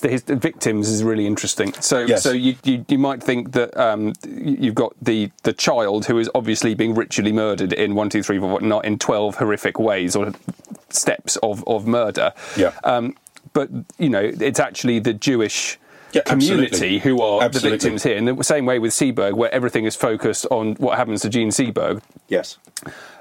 The, 0.00 0.08
his, 0.08 0.22
the 0.24 0.36
victims 0.36 0.88
is 0.88 1.02
really 1.02 1.26
interesting. 1.26 1.72
So, 1.74 2.00
Yes. 2.04 2.22
so 2.22 2.30
you, 2.32 2.54
you 2.62 2.84
you 2.88 2.98
might 2.98 3.22
think 3.22 3.52
that 3.52 3.76
um, 3.76 4.12
you've 4.28 4.74
got 4.74 4.92
the 5.02 5.30
the 5.42 5.52
child 5.52 6.06
who 6.06 6.18
is 6.18 6.30
obviously 6.34 6.74
being 6.74 6.94
ritually 6.94 7.32
murdered 7.32 7.72
in 7.72 7.94
one, 7.94 8.08
two, 8.10 8.22
three, 8.22 8.38
four, 8.38 8.60
not 8.60 8.84
in 8.84 8.98
twelve 8.98 9.36
horrific 9.36 9.78
ways 9.78 10.14
or 10.14 10.32
steps 10.90 11.36
of 11.42 11.64
of 11.66 11.86
murder. 11.86 12.32
Yeah. 12.56 12.72
Um, 12.84 13.16
but 13.54 13.70
you 13.98 14.10
know, 14.10 14.20
it's 14.22 14.60
actually 14.60 14.98
the 14.98 15.14
Jewish. 15.14 15.78
Yeah, 16.12 16.22
community 16.22 16.66
absolutely. 16.66 16.98
who 17.00 17.20
are 17.22 17.42
Absolutely. 17.42 17.70
the 17.70 17.74
victims 17.74 18.02
here. 18.04 18.16
In 18.16 18.24
the 18.24 18.44
same 18.44 18.66
way 18.66 18.78
with 18.78 18.92
Seberg, 18.92 19.32
where 19.34 19.52
everything 19.52 19.84
is 19.84 19.96
focused 19.96 20.46
on 20.48 20.74
what 20.74 20.96
happens 20.96 21.22
to 21.22 21.28
Jean 21.28 21.48
Seberg, 21.48 22.02
yes 22.28 22.56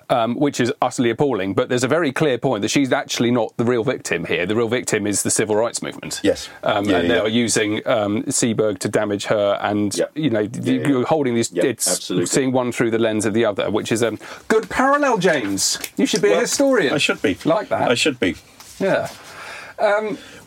um, 0.09 0.35
which 0.35 0.59
is 0.59 0.71
utterly 0.81 1.09
appalling. 1.09 1.53
But 1.53 1.69
there's 1.69 1.83
a 1.83 1.87
very 1.87 2.11
clear 2.11 2.37
point 2.37 2.61
that 2.61 2.69
she's 2.69 2.91
actually 2.91 3.31
not 3.31 3.55
the 3.57 3.65
real 3.65 3.83
victim 3.83 4.25
here. 4.25 4.45
The 4.45 4.55
real 4.55 4.67
victim 4.67 5.07
is 5.07 5.23
the 5.23 5.31
civil 5.31 5.55
rights 5.55 5.81
movement. 5.81 6.21
Yes. 6.23 6.49
um, 6.63 6.85
Yeah, 6.85 6.97
and 6.97 7.07
yeah, 7.07 7.13
they 7.13 7.19
are 7.19 7.27
using 7.29 7.85
um, 7.87 8.23
Seberg 8.23 8.79
to 8.79 8.89
damage 8.89 9.25
her, 9.25 9.57
and 9.61 9.95
Yeah. 9.95 10.05
you 10.15 10.29
know 10.29 10.41
yeah. 10.41 10.87
you're 10.87 11.05
holding 11.05 11.35
these. 11.35 11.51
Yeah, 11.51 11.65
it's 11.65 11.87
absolutely. 11.87 12.27
seeing 12.27 12.51
one 12.51 12.71
through 12.71 12.91
the 12.91 12.99
lens 12.99 13.25
of 13.25 13.33
the 13.33 13.45
other, 13.45 13.69
which 13.69 13.91
is 13.91 14.01
a 14.01 14.17
good 14.47 14.69
parallel. 14.69 15.17
James, 15.17 15.79
you 15.97 16.05
should 16.05 16.21
be 16.21 16.31
a 16.31 16.39
historian. 16.39 16.93
i 16.93 16.97
should 16.97 17.21
be 17.21 17.37
like 17.45 17.69
that. 17.69 17.89
i 17.89 17.93
should 17.93 18.19
be 18.19 18.35
yeah. 18.79 19.09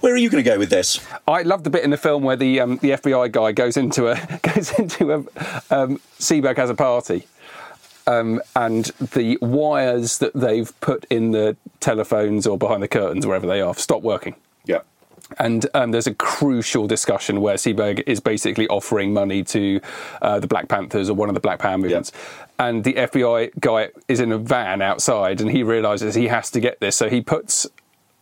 Where 0.01 0.15
are 0.15 0.17
you 0.17 0.31
going 0.31 0.43
to 0.43 0.51
go 0.51 0.59
with 0.59 0.71
this 0.71 1.01
I 1.27 1.43
love 1.43 1.65
the 1.65 1.71
bit 1.71 1.85
in 1.85 1.91
the 1.91 1.97
film 1.97 2.23
where 2.23 2.37
the 2.37 2.61
um, 2.61 2.77
the 2.79 2.91
FBI 2.91 3.33
guy 3.33 3.53
goes 3.53 3.77
into 3.77 4.09
a 4.09 4.41
goes 4.55 4.73
into 4.79 5.13
a 5.13 5.17
um, 5.75 6.01
Seberg 6.19 6.57
has 6.57 6.71
a 6.71 6.75
party, 6.75 7.27
um, 8.07 8.41
and 8.55 8.87
the 9.15 9.39
wires 9.41 10.19
that 10.19 10.35
they've 10.35 10.79
put 10.81 11.05
in 11.11 11.33
the 11.33 11.57
telephones 11.81 12.47
or 12.47 12.57
behind 12.57 12.83
the 12.83 12.89
curtains 12.89 13.27
wherever 13.27 13.47
they 13.47 13.61
are 13.61 13.75
stop 13.75 14.03
working. 14.03 14.35
yeah 14.65 14.81
And 15.39 15.67
um, 15.75 15.91
there's 15.91 16.07
a 16.07 16.15
crucial 16.15 16.87
discussion 16.87 17.41
where 17.41 17.57
Seberg 17.57 18.03
is 18.07 18.21
basically 18.21 18.69
offering 18.69 19.13
money 19.13 19.43
to 19.45 19.81
uh, 20.23 20.39
the 20.39 20.47
Black 20.47 20.69
Panthers 20.69 21.11
or 21.11 21.15
one 21.15 21.29
of 21.29 21.35
the 21.35 21.41
Black 21.41 21.59
Power 21.59 21.79
movements. 21.79 22.13
And 22.59 22.85
the 22.85 22.95
FBI 22.95 23.59
guy 23.59 23.91
is 24.09 24.21
in 24.21 24.33
a 24.33 24.39
van 24.39 24.81
outside 24.81 25.41
and 25.41 25.51
he 25.51 25.63
realizes 25.63 26.15
he 26.15 26.29
has 26.29 26.51
to 26.53 26.61
get 26.61 26.81
this. 26.81 26.97
So 26.97 27.11
he 27.11 27.21
puts 27.21 27.67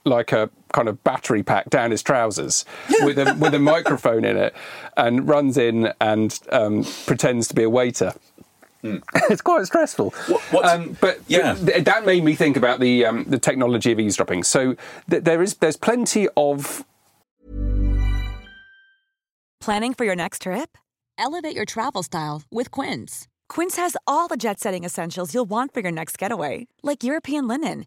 like 0.05 0.33
a 0.33 0.51
kind 0.75 0.89
of 0.89 1.03
battery 1.05 1.43
pack 1.43 1.71
down 1.71 1.91
his 1.91 2.03
trousers 2.03 2.67
with, 3.01 3.19
a, 3.19 3.35
with 3.39 3.55
a 3.55 3.59
microphone 3.75 4.25
in 4.25 4.37
it 4.37 4.55
and 4.97 5.27
runs 5.27 5.57
in 5.57 5.93
and 6.01 6.39
um, 6.51 6.85
pretends 7.07 7.49
to 7.49 7.55
be 7.55 7.63
a 7.63 7.71
waiter. 7.71 8.13
it's 9.31 9.41
quite 9.41 9.65
stressful. 9.65 10.11
What- 10.51 10.67
um, 10.67 10.99
but 11.01 11.21
yeah. 11.27 11.55
but 11.55 11.73
th- 11.73 11.85
that 11.85 12.05
made 12.05 12.23
me 12.23 12.35
think 12.35 12.59
about 12.59 12.81
the 12.81 13.07
um, 13.07 13.25
the 13.25 13.39
technology 13.39 13.93
of 13.93 13.99
eavesdropping. 13.99 14.43
So 14.43 14.77
th- 15.09 15.25
there 15.25 15.41
is 15.43 15.55
there's 15.55 15.79
plenty 15.79 16.29
of 16.37 16.85
Planning 19.65 19.95
for 19.95 20.05
your 20.05 20.17
next 20.17 20.43
trip? 20.43 20.77
Elevate 21.17 21.57
your 21.57 21.65
travel 21.65 22.03
style 22.03 22.43
with 22.51 22.71
Quince. 22.71 23.27
Quince 23.49 23.77
has 23.77 23.97
all 24.07 24.29
the 24.29 24.37
jet 24.37 24.61
setting 24.61 24.85
essentials 24.85 25.33
you'll 25.33 25.49
want 25.49 25.73
for 25.73 25.81
your 25.81 25.93
next 25.93 26.19
getaway, 26.19 26.67
like 26.83 27.03
European 27.03 27.49
linen, 27.49 27.87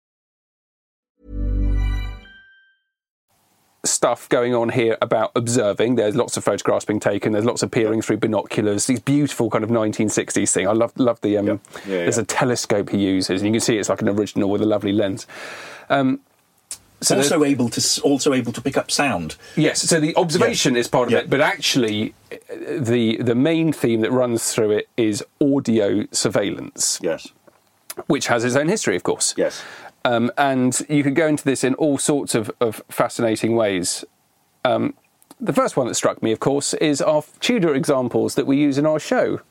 Stuff 3.83 4.29
going 4.29 4.53
on 4.53 4.69
here 4.69 4.97
about 5.01 5.31
observing. 5.35 5.95
There's 5.95 6.15
lots 6.15 6.37
of 6.37 6.43
photographs 6.43 6.85
being 6.85 6.99
taken. 6.99 7.31
There's 7.33 7.45
lots 7.45 7.63
of 7.63 7.71
peering 7.71 8.01
through 8.01 8.17
binoculars. 8.17 8.85
These 8.85 8.99
beautiful 8.99 9.49
kind 9.49 9.63
of 9.63 9.69
1960s 9.71 10.51
thing. 10.53 10.67
I 10.67 10.73
love 10.73 10.93
love 10.97 11.19
the. 11.21 11.37
Um, 11.37 11.45
Yeah, 11.47 11.57
there's 11.85 12.17
yeah. 12.17 12.23
a 12.23 12.25
telescope 12.25 12.89
he 12.89 12.97
uses, 12.99 13.41
and 13.41 13.47
you 13.47 13.53
can 13.53 13.61
see 13.61 13.77
it's 13.77 13.89
like 13.89 14.01
an 14.01 14.09
original 14.09 14.49
with 14.49 14.61
a 14.61 14.65
lovely 14.65 14.91
lens. 14.91 15.25
Um, 15.89 16.19
so 17.01 17.17
also 17.17 17.43
able 17.43 17.67
to 17.69 18.01
also 18.03 18.33
able 18.33 18.51
to 18.53 18.61
pick 18.61 18.77
up 18.77 18.91
sound. 18.91 19.35
Yes, 19.55 19.81
so 19.81 19.99
the 19.99 20.15
observation 20.15 20.75
is 20.77 20.87
part 20.87 21.07
of 21.07 21.13
Yeah. 21.13 21.19
it, 21.19 21.29
but 21.31 21.41
actually, 21.41 22.13
uh, 22.31 22.35
the 22.77 23.17
the 23.17 23.33
main 23.33 23.73
theme 23.73 24.01
that 24.01 24.11
runs 24.11 24.53
through 24.53 24.69
it 24.71 24.87
is 24.97 25.23
audio 25.41 26.05
surveillance, 26.11 26.99
Yes. 27.01 27.29
which 28.05 28.27
has 28.27 28.43
its 28.45 28.55
own 28.55 28.67
history, 28.67 28.95
of 28.95 29.01
course. 29.01 29.33
Yes. 29.35 29.63
Um, 30.03 30.31
and 30.37 30.79
you 30.89 31.03
could 31.03 31.15
go 31.15 31.27
into 31.27 31.43
this 31.43 31.63
in 31.63 31.75
all 31.75 31.97
sorts 31.97 32.33
of, 32.33 32.49
of 32.59 32.81
fascinating 32.89 33.55
ways. 33.55 34.03
Um, 34.65 34.95
the 35.39 35.53
first 35.53 35.77
one 35.77 35.87
that 35.87 35.95
struck 35.95 36.21
me, 36.23 36.31
of 36.31 36.39
course, 36.39 36.73
is 36.75 37.01
our 37.01 37.23
Tudor 37.39 37.73
examples 37.75 38.35
that 38.35 38.45
we 38.47 38.57
use 38.57 38.77
in 38.77 38.85
our 38.85 38.99
show, 38.99 39.41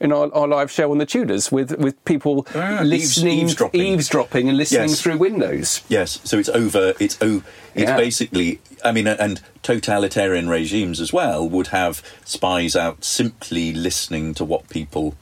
in 0.00 0.12
our, 0.12 0.32
our 0.32 0.46
live 0.48 0.70
show 0.70 0.90
on 0.92 0.98
the 0.98 1.06
Tudors, 1.06 1.50
with, 1.52 1.76
with 1.78 2.02
people 2.04 2.46
Ah, 2.54 2.80
listening, 2.84 3.40
eavesdropping. 3.40 3.80
eavesdropping 3.80 4.48
and 4.48 4.56
listening 4.56 4.88
Yes. 4.90 5.00
through 5.02 5.18
windows. 5.18 5.82
Yes, 5.88 6.20
so 6.24 6.38
it's 6.38 6.48
over. 6.48 6.94
It's 7.00 7.18
o. 7.20 7.42
It's 7.74 7.90
Yeah. 7.90 7.96
basically. 7.96 8.60
I 8.84 8.92
mean, 8.92 9.06
and 9.08 9.40
totalitarian 9.62 10.48
regimes 10.48 11.00
as 11.00 11.12
well 11.12 11.48
would 11.48 11.68
have 11.68 12.00
spies 12.24 12.76
out 12.76 13.04
simply 13.04 13.72
listening 13.72 14.34
to 14.34 14.44
what 14.44 14.68
people 14.68 15.14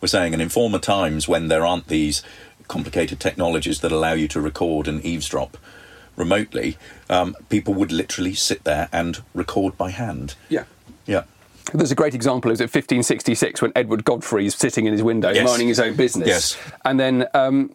were 0.00 0.08
saying. 0.08 0.32
And 0.32 0.40
in 0.42 0.48
former 0.48 0.78
times, 0.78 1.28
when 1.28 1.48
there 1.48 1.64
aren't 1.66 1.88
these 1.88 2.22
complicated 2.70 3.18
technologies 3.20 3.80
that 3.80 3.90
allow 3.92 4.12
you 4.12 4.28
to 4.28 4.40
record 4.40 4.86
and 4.88 5.04
eavesdrop 5.04 5.56
remotely, 6.16 6.78
um, 7.10 7.34
people 7.48 7.74
would 7.74 7.90
literally 7.92 8.32
sit 8.32 8.62
there 8.64 8.88
and 8.92 9.22
record 9.34 9.76
by 9.76 9.90
hand. 9.90 10.36
Yeah. 10.48 10.64
Yeah. 11.04 11.24
There's 11.74 11.90
a 11.90 11.96
great 11.96 12.14
example. 12.14 12.50
It 12.50 12.54
was 12.54 12.60
at 12.60 12.64
1566 12.66 13.60
when 13.60 13.72
Edward 13.74 14.04
Godfrey 14.04 14.46
is 14.46 14.54
sitting 14.54 14.86
in 14.86 14.92
his 14.92 15.02
window, 15.02 15.30
Yes. 15.30 15.46
minding 15.48 15.68
his 15.68 15.80
own 15.80 15.94
business. 15.96 16.28
Yes. 16.28 16.56
And 16.84 16.98
then 17.00 17.26
um, 17.34 17.74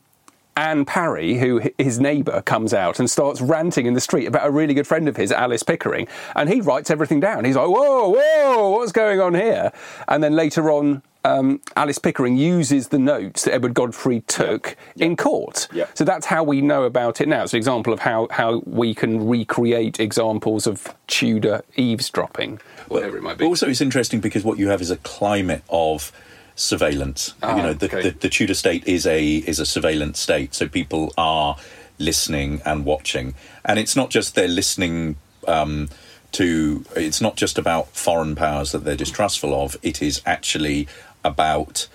Anne 0.57 0.85
Parry, 0.85 1.35
who 1.35 1.61
his 1.77 1.99
neighbour, 1.99 2.41
comes 2.41 2.73
out 2.73 2.97
and 2.99 3.09
starts 3.09 3.41
ranting 3.41 3.85
in 3.87 3.93
the 3.93 4.01
street 4.01 4.25
about 4.27 4.47
a 4.47 4.51
really 4.51 4.73
good 4.73 4.87
friend 4.87 5.07
of 5.09 5.17
his, 5.17 5.31
Alice 5.31 5.63
Pickering. 5.63 6.07
And 6.35 6.49
he 6.49 6.61
writes 6.61 6.89
everything 6.89 7.19
down. 7.19 7.43
He's 7.43 7.55
like, 7.57 7.67
whoa, 7.67 8.09
whoa, 8.17 8.69
what's 8.69 8.91
going 8.93 9.19
on 9.19 9.33
here? 9.33 9.71
And 10.07 10.23
then 10.23 10.33
later 10.35 10.71
on, 10.71 11.01
um, 11.25 11.59
Alice 11.75 11.97
Pickering 11.97 12.37
uses 12.37 12.89
the 12.89 12.99
notes 12.99 13.43
that 13.43 13.53
Edward 13.53 13.73
Godfrey 13.73 14.21
took 14.21 14.77
in 14.97 15.17
court. 15.17 15.67
Yeah. 15.73 15.87
So 15.95 16.03
that's 16.03 16.27
how 16.27 16.43
we 16.43 16.61
know 16.61 16.83
about 16.83 17.19
it 17.19 17.27
now. 17.27 17.43
It's 17.43 17.53
an 17.53 17.57
example 17.57 17.91
of 17.91 17.99
how, 17.99 18.27
how 18.29 18.61
we 18.65 18.93
can 18.93 19.27
recreate 19.27 19.99
examples 19.99 20.67
of 20.67 20.93
Tudor 21.07 21.63
eavesdropping, 21.75 22.59
whatever 22.87 23.17
it 23.17 23.23
might 23.23 23.39
be. 23.39 23.45
Also, 23.45 23.67
it's 23.67 23.81
interesting 23.81 24.19
because 24.19 24.43
what 24.43 24.59
you 24.59 24.69
have 24.69 24.81
is 24.81 24.91
a 24.91 24.97
climate 24.97 25.63
of 25.69 26.11
surveillance. 26.55 27.33
Ah, 27.41 27.55
you 27.55 27.63
know, 27.63 27.73
the, 27.73 27.87
okay. 27.87 28.01
the, 28.03 28.11
the 28.11 28.29
Tudor 28.29 28.53
state 28.53 28.87
is 28.87 29.07
a 29.07 29.37
is 29.37 29.59
a 29.59 29.65
surveillance 29.65 30.19
state, 30.19 30.53
so 30.53 30.67
people 30.67 31.11
are 31.17 31.57
listening 31.97 32.61
and 32.65 32.85
watching, 32.85 33.33
and 33.63 33.79
it's 33.79 33.95
not 33.95 34.11
just 34.11 34.35
they're 34.35 34.47
listening. 34.47 35.17
Um, 35.47 35.89
to 36.31 36.83
it's 36.97 37.21
not 37.21 37.37
just 37.37 37.57
about 37.57 37.87
foreign 37.95 38.35
powers 38.35 38.73
that 38.73 38.83
they're 38.83 38.97
distrustful 38.97 39.53
of. 39.53 39.77
It 39.81 40.01
is 40.01 40.21
actually 40.25 40.85
about 41.25 41.87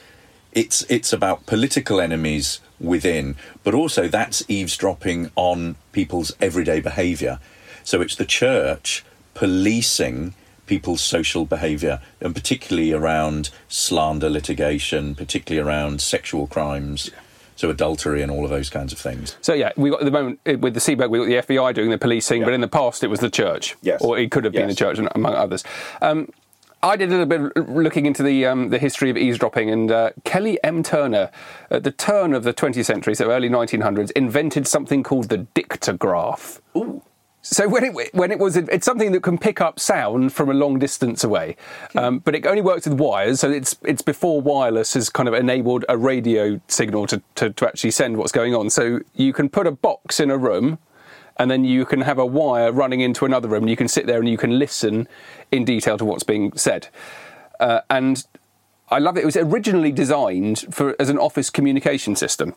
it's 0.52 0.82
it's 0.90 1.12
about 1.12 1.46
political 1.46 2.00
enemies 2.00 2.60
within, 2.80 3.36
but 3.62 3.72
also 3.72 4.08
that's 4.08 4.42
eavesdropping 4.48 5.30
on 5.36 5.76
people's 5.92 6.32
everyday 6.40 6.80
behaviour. 6.80 7.38
So 7.84 8.00
it's 8.00 8.16
the 8.16 8.24
church 8.26 9.04
policing 9.34 10.34
people's 10.66 11.00
social 11.00 11.44
behaviour, 11.44 12.00
and 12.20 12.34
particularly 12.34 12.92
around 12.92 13.50
slander 13.68 14.28
litigation, 14.30 15.14
particularly 15.14 15.66
around 15.66 16.00
sexual 16.00 16.46
crimes, 16.46 17.10
so 17.56 17.68
adultery 17.70 18.22
and 18.22 18.30
all 18.30 18.44
of 18.44 18.50
those 18.50 18.70
kinds 18.70 18.92
of 18.92 18.98
things. 18.98 19.36
So 19.40 19.52
yeah, 19.52 19.72
we 19.76 19.90
got 19.90 20.00
at 20.00 20.04
the 20.04 20.10
moment 20.12 20.40
eh, 20.46 20.54
with 20.54 20.74
the 20.74 20.80
Seberg, 20.80 21.10
we 21.10 21.18
got 21.18 21.26
the 21.46 21.54
FBI 21.54 21.74
doing 21.74 21.90
the 21.90 21.98
policing, 21.98 22.40
Yeah. 22.40 22.46
but 22.46 22.54
in 22.54 22.60
the 22.60 22.68
past 22.68 23.02
it 23.04 23.08
was 23.08 23.20
the 23.20 23.30
church, 23.30 23.76
Yes. 23.82 24.00
or 24.02 24.18
it 24.18 24.30
could 24.30 24.44
have 24.44 24.52
been 24.52 24.68
the 24.68 24.74
church, 24.74 24.98
among 25.14 25.34
others. 25.34 25.64
Um, 26.00 26.28
I 26.82 26.96
did 26.96 27.08
a 27.08 27.12
little 27.12 27.26
bit 27.26 27.52
of 27.56 27.68
looking 27.68 28.06
into 28.06 28.22
the 28.22 28.46
um, 28.46 28.70
the 28.70 28.78
history 28.78 29.10
of 29.10 29.16
eavesdropping, 29.16 29.70
and 29.70 29.90
uh, 29.90 30.10
Kelly 30.24 30.58
M. 30.64 30.82
Turner, 30.82 31.30
at 31.70 31.84
the 31.84 31.92
turn 31.92 32.32
of 32.32 32.42
the 32.44 32.54
20th 32.54 32.86
century, 32.86 33.14
so 33.14 33.30
early 33.30 33.50
1900s, 33.50 34.10
invented 34.12 34.66
something 34.66 35.02
called 35.02 35.28
the 35.28 35.46
dictograph. 35.54 36.60
Ooh. 36.76 37.02
So 37.42 37.68
when 37.68 37.84
it 37.84 38.14
when 38.14 38.30
it 38.30 38.38
was 38.38 38.56
it's 38.56 38.84
something 38.84 39.12
that 39.12 39.22
can 39.22 39.38
pick 39.38 39.60
up 39.62 39.80
sound 39.80 40.32
from 40.32 40.50
a 40.50 40.54
long 40.54 40.78
distance 40.78 41.24
away, 41.24 41.56
um, 41.96 42.18
but 42.18 42.34
it 42.34 42.46
only 42.46 42.60
works 42.60 42.86
with 42.86 42.98
wires. 42.98 43.40
So 43.40 43.50
it's 43.50 43.76
it's 43.82 44.02
before 44.02 44.42
wireless 44.42 44.92
has 44.94 45.08
kind 45.08 45.26
of 45.26 45.34
enabled 45.34 45.86
a 45.88 45.96
radio 45.96 46.60
signal 46.68 47.06
to, 47.06 47.22
to, 47.36 47.50
to 47.50 47.66
actually 47.66 47.92
send 47.92 48.18
what's 48.18 48.32
going 48.32 48.54
on. 48.54 48.68
So 48.68 49.00
you 49.14 49.32
can 49.32 49.48
put 49.48 49.66
a 49.66 49.70
box 49.70 50.20
in 50.20 50.30
a 50.30 50.36
room, 50.36 50.78
and 51.36 51.50
then 51.50 51.64
you 51.64 51.84
can 51.84 52.02
have 52.02 52.18
a 52.18 52.26
wire 52.26 52.70
running 52.72 53.00
into 53.00 53.24
another 53.24 53.48
room. 53.48 53.62
And 53.64 53.70
you 53.70 53.76
can 53.76 53.88
sit 53.88 54.06
there 54.06 54.18
and 54.18 54.28
you 54.28 54.36
can 54.38 54.58
listen 54.58 55.08
in 55.50 55.64
detail 55.64 55.96
to 55.98 56.04
what's 56.04 56.22
being 56.24 56.56
said. 56.56 56.88
Uh, 57.58 57.80
and 57.90 58.24
I 58.90 58.98
love 58.98 59.16
it. 59.16 59.20
It 59.22 59.26
was 59.26 59.36
originally 59.36 59.92
designed 59.92 60.66
for 60.74 60.96
as 60.98 61.08
an 61.08 61.18
office 61.18 61.50
communication 61.50 62.16
system. 62.16 62.54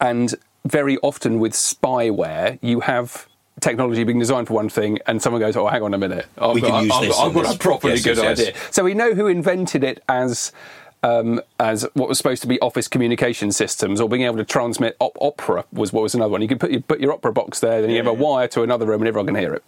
And 0.00 0.34
very 0.64 0.96
often 0.98 1.40
with 1.40 1.52
spyware, 1.52 2.58
you 2.62 2.80
have 2.80 3.26
technology 3.60 4.04
being 4.04 4.18
designed 4.18 4.46
for 4.46 4.54
one 4.54 4.68
thing, 4.68 4.98
and 5.06 5.20
someone 5.20 5.40
goes, 5.40 5.56
"Oh, 5.56 5.66
hang 5.66 5.82
on 5.82 5.92
a 5.92 5.98
minute, 5.98 6.26
I've 6.38 6.54
We 6.54 6.60
got, 6.62 6.70
can 6.70 6.84
use 6.84 6.92
I've, 6.94 7.02
this 7.02 7.16
got- 7.16 7.26
I've 7.26 7.34
got 7.34 7.42
this." 7.44 7.54
a 7.54 7.58
properly 7.58 7.92
Yes, 7.94 8.04
good 8.04 8.16
yes, 8.16 8.38
yes. 8.38 8.48
idea." 8.48 8.60
So 8.70 8.84
we 8.84 8.94
know 8.94 9.12
who 9.14 9.26
invented 9.26 9.84
it 9.84 10.02
as. 10.08 10.52
Um, 11.02 11.40
as 11.58 11.86
what 11.94 12.10
was 12.10 12.18
supposed 12.18 12.42
to 12.42 12.48
be 12.48 12.60
office 12.60 12.86
communication 12.86 13.52
systems, 13.52 14.02
or 14.02 14.08
being 14.08 14.22
able 14.22 14.36
to 14.36 14.44
transmit 14.44 14.96
op- 15.00 15.16
opera 15.18 15.64
was 15.72 15.94
what 15.94 16.02
was 16.02 16.14
another 16.14 16.32
one. 16.32 16.42
You 16.42 16.48
could 16.48 16.60
put 16.60 16.70
your, 16.70 16.82
put 16.82 17.00
your 17.00 17.12
opera 17.12 17.32
box 17.32 17.60
there, 17.60 17.80
then 17.80 17.88
you 17.88 17.96
have 17.96 18.06
a 18.06 18.12
wire 18.12 18.48
to 18.48 18.62
another 18.62 18.84
room, 18.84 19.00
and 19.00 19.08
everyone 19.08 19.26
can 19.26 19.34
hear 19.34 19.54
it. 19.54 19.64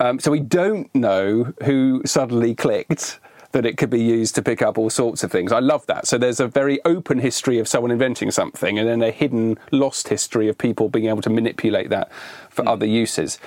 Um, 0.00 0.18
so 0.18 0.30
we 0.30 0.40
don't 0.40 0.94
know 0.94 1.52
who 1.64 2.00
suddenly 2.06 2.54
clicked 2.54 3.20
that 3.52 3.64
it 3.66 3.76
could 3.76 3.90
be 3.90 4.02
used 4.02 4.34
to 4.34 4.42
pick 4.42 4.60
up 4.62 4.76
all 4.78 4.90
sorts 4.90 5.22
of 5.22 5.30
things. 5.30 5.52
I 5.52 5.60
love 5.60 5.86
that. 5.86 6.06
So 6.06 6.18
there's 6.18 6.40
a 6.40 6.48
very 6.48 6.82
open 6.84 7.18
history 7.18 7.58
of 7.58 7.68
someone 7.68 7.90
inventing 7.90 8.30
something, 8.30 8.78
and 8.78 8.88
then 8.88 9.02
a 9.02 9.10
hidden, 9.10 9.58
lost 9.72 10.08
history 10.08 10.48
of 10.48 10.56
people 10.56 10.88
being 10.88 11.06
able 11.06 11.22
to 11.22 11.30
manipulate 11.30 11.90
that 11.90 12.10
for 12.50 12.66
other 12.68 12.86
uses. 12.86 13.38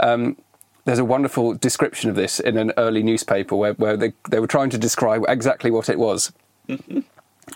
Um, 0.00 0.36
there's 0.86 0.98
a 0.98 1.04
wonderful 1.04 1.54
description 1.54 2.08
of 2.08 2.16
this 2.16 2.38
in 2.40 2.56
an 2.56 2.72
early 2.76 3.02
newspaper 3.02 3.56
where, 3.56 3.74
where 3.74 3.96
they, 3.96 4.12
they 4.30 4.40
were 4.40 4.46
trying 4.46 4.70
to 4.70 4.78
describe 4.78 5.22
exactly 5.28 5.70
what 5.70 5.88
it 5.88 5.98
was. 5.98 6.32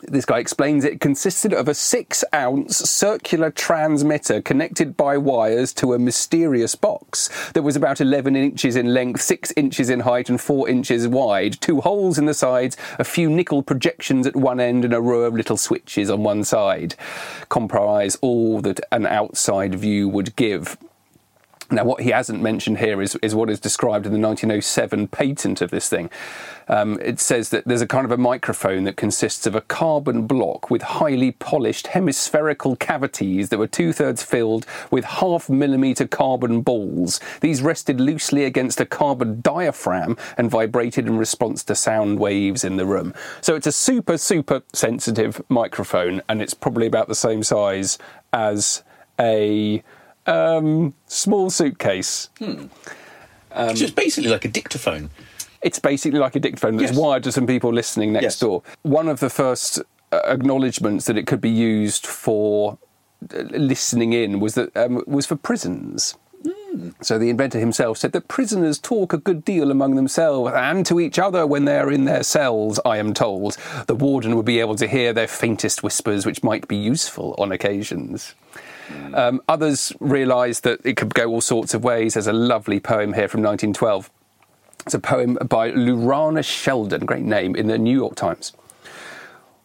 This 0.02 0.24
guy 0.24 0.38
explains 0.38 0.84
it 0.84 1.00
consisted 1.00 1.52
of 1.52 1.68
a 1.68 1.74
six 1.74 2.24
ounce 2.32 2.76
circular 2.76 3.50
transmitter 3.50 4.40
connected 4.40 4.96
by 4.96 5.18
wires 5.18 5.72
to 5.74 5.92
a 5.92 5.98
mysterious 5.98 6.74
box 6.74 7.28
that 7.52 7.62
was 7.62 7.76
about 7.76 8.00
11 8.00 8.34
inches 8.34 8.76
in 8.76 8.94
length, 8.94 9.20
6 9.20 9.52
inches 9.56 9.90
in 9.90 10.00
height, 10.00 10.30
and 10.30 10.40
4 10.40 10.68
inches 10.68 11.06
wide. 11.06 11.60
Two 11.60 11.80
holes 11.80 12.18
in 12.18 12.26
the 12.26 12.34
sides, 12.34 12.76
a 12.98 13.04
few 13.04 13.28
nickel 13.28 13.62
projections 13.62 14.26
at 14.26 14.36
one 14.36 14.60
end, 14.60 14.84
and 14.84 14.94
a 14.94 15.00
row 15.00 15.22
of 15.22 15.34
little 15.34 15.56
switches 15.56 16.08
on 16.08 16.22
one 16.22 16.44
side. 16.44 16.94
Comprise 17.48 18.16
all 18.20 18.60
that 18.62 18.80
an 18.92 19.06
outside 19.06 19.74
view 19.74 20.08
would 20.08 20.34
give. 20.36 20.78
Now, 21.72 21.84
what 21.84 22.02
he 22.02 22.10
hasn't 22.10 22.42
mentioned 22.42 22.78
here 22.78 23.00
is, 23.00 23.16
is 23.22 23.34
what 23.34 23.48
is 23.48 23.60
described 23.60 24.04
in 24.04 24.12
the 24.12 24.18
1907 24.18 25.06
patent 25.08 25.60
of 25.60 25.70
this 25.70 25.88
thing. 25.88 26.10
Um, 26.66 26.98
it 27.00 27.20
says 27.20 27.50
that 27.50 27.64
there's 27.64 27.80
a 27.80 27.86
kind 27.86 28.04
of 28.04 28.10
a 28.10 28.16
microphone 28.16 28.84
that 28.84 28.96
consists 28.96 29.46
of 29.46 29.54
a 29.54 29.60
carbon 29.60 30.26
block 30.26 30.68
with 30.68 30.82
highly 30.82 31.30
polished 31.32 31.88
hemispherical 31.88 32.74
cavities 32.76 33.50
that 33.50 33.58
were 33.58 33.68
two 33.68 33.92
thirds 33.92 34.22
filled 34.22 34.66
with 34.90 35.04
half 35.04 35.48
millimeter 35.48 36.06
carbon 36.06 36.60
balls. 36.60 37.20
These 37.40 37.62
rested 37.62 38.00
loosely 38.00 38.44
against 38.44 38.80
a 38.80 38.86
carbon 38.86 39.40
diaphragm 39.40 40.16
and 40.36 40.50
vibrated 40.50 41.06
in 41.06 41.18
response 41.18 41.62
to 41.64 41.74
sound 41.76 42.18
waves 42.18 42.64
in 42.64 42.76
the 42.76 42.86
room. 42.86 43.14
So 43.40 43.54
it's 43.54 43.66
a 43.66 43.72
super, 43.72 44.18
super 44.18 44.62
sensitive 44.72 45.40
microphone, 45.48 46.22
and 46.28 46.42
it's 46.42 46.54
probably 46.54 46.86
about 46.86 47.06
the 47.06 47.14
same 47.14 47.42
size 47.44 47.98
as 48.32 48.82
a 49.18 49.82
um, 50.30 50.94
small 51.06 51.50
suitcase. 51.50 52.30
it's 53.52 53.90
basically 53.92 54.30
like 54.30 54.44
a 54.44 54.48
dictaphone. 54.48 55.10
It's 55.62 55.78
basically 55.78 56.18
like 56.18 56.36
a 56.36 56.40
dictaphone 56.40 56.76
that's 56.76 56.92
Yes. 56.92 56.98
wired 56.98 57.22
to 57.24 57.32
some 57.32 57.46
people 57.46 57.72
listening 57.72 58.12
next 58.12 58.22
Yes. 58.22 58.38
door. 58.38 58.62
One 58.82 59.08
of 59.08 59.20
the 59.20 59.28
first 59.30 59.80
uh, 60.12 60.20
acknowledgements 60.24 61.04
that 61.06 61.16
it 61.18 61.26
could 61.26 61.40
be 61.40 61.50
used 61.50 62.06
for 62.06 62.78
uh, 63.34 63.42
listening 63.50 64.12
in 64.12 64.40
was 64.40 64.54
that 64.54 64.74
um, 64.76 65.02
was 65.06 65.26
for 65.26 65.36
prisons. 65.36 66.14
So 67.02 67.18
the 67.18 67.28
inventor 67.30 67.58
himself 67.58 67.98
said 67.98 68.12
that 68.12 68.28
prisoners 68.28 68.78
talk 68.78 69.12
a 69.12 69.18
good 69.18 69.44
deal 69.44 69.70
among 69.72 69.96
themselves 69.96 70.52
and 70.54 70.86
to 70.86 70.98
each 71.00 71.18
other 71.18 71.44
when 71.46 71.64
they 71.64 71.76
are 71.78 71.90
in 71.90 72.04
their 72.06 72.22
cells, 72.22 72.78
I 72.86 72.96
am 72.98 73.12
told. 73.12 73.56
The 73.86 73.94
warden 73.94 74.36
would 74.36 74.46
be 74.46 74.60
able 74.60 74.76
to 74.76 74.86
hear 74.86 75.12
their 75.12 75.26
faintest 75.26 75.82
whispers, 75.82 76.24
which 76.24 76.42
might 76.44 76.68
be 76.68 76.76
useful 76.76 77.34
on 77.38 77.50
occasions. 77.52 78.34
Um, 79.14 79.42
others 79.48 79.92
realised 80.00 80.64
that 80.64 80.80
it 80.84 80.96
could 80.96 81.14
go 81.14 81.28
all 81.28 81.40
sorts 81.40 81.74
of 81.74 81.84
ways. 81.84 82.14
There's 82.14 82.26
a 82.26 82.32
lovely 82.32 82.80
poem 82.80 83.12
here 83.14 83.28
from 83.28 83.42
1912. 83.42 84.10
It's 84.86 84.94
a 84.94 84.98
poem 84.98 85.36
by 85.48 85.72
Lurana 85.72 86.42
Sheldon, 86.42 87.04
great 87.04 87.22
name, 87.22 87.54
in 87.54 87.66
the 87.66 87.78
New 87.78 87.96
York 87.96 88.14
Times. 88.14 88.52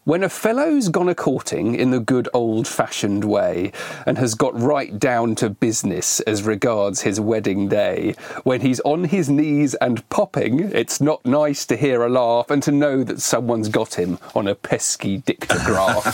When 0.06 0.22
a 0.22 0.30
fellow's 0.30 0.90
gone 0.90 1.10
a 1.10 1.16
courting 1.16 1.74
in 1.74 1.90
the 1.90 2.00
good 2.00 2.30
old 2.32 2.68
fashioned 2.68 3.24
way 3.24 3.72
and 4.06 4.20
has 4.20 4.36
got 4.36 4.54
right 4.54 5.00
down 5.00 5.34
to 5.38 5.50
business 5.50 6.20
as 6.20 6.44
regards 6.44 7.02
his 7.02 7.20
wedding 7.20 7.68
day, 7.70 8.14
when 8.44 8.62
he's 8.62 8.80
on 8.82 9.06
his 9.06 9.32
knees 9.32 9.74
and 9.74 10.08
popping, 10.10 10.60
it's 10.60 11.02
not 11.02 11.26
nice 11.26 11.66
to 11.66 11.76
hear 11.76 12.04
a 12.04 12.10
laugh 12.10 12.52
and 12.52 12.62
to 12.62 12.72
know 12.72 13.04
that 13.04 13.20
someone's 13.20 13.68
got 13.68 13.96
him 13.96 14.20
on 14.36 14.48
a 14.48 14.54
pesky 14.54 15.22
dictograph. 15.22 16.06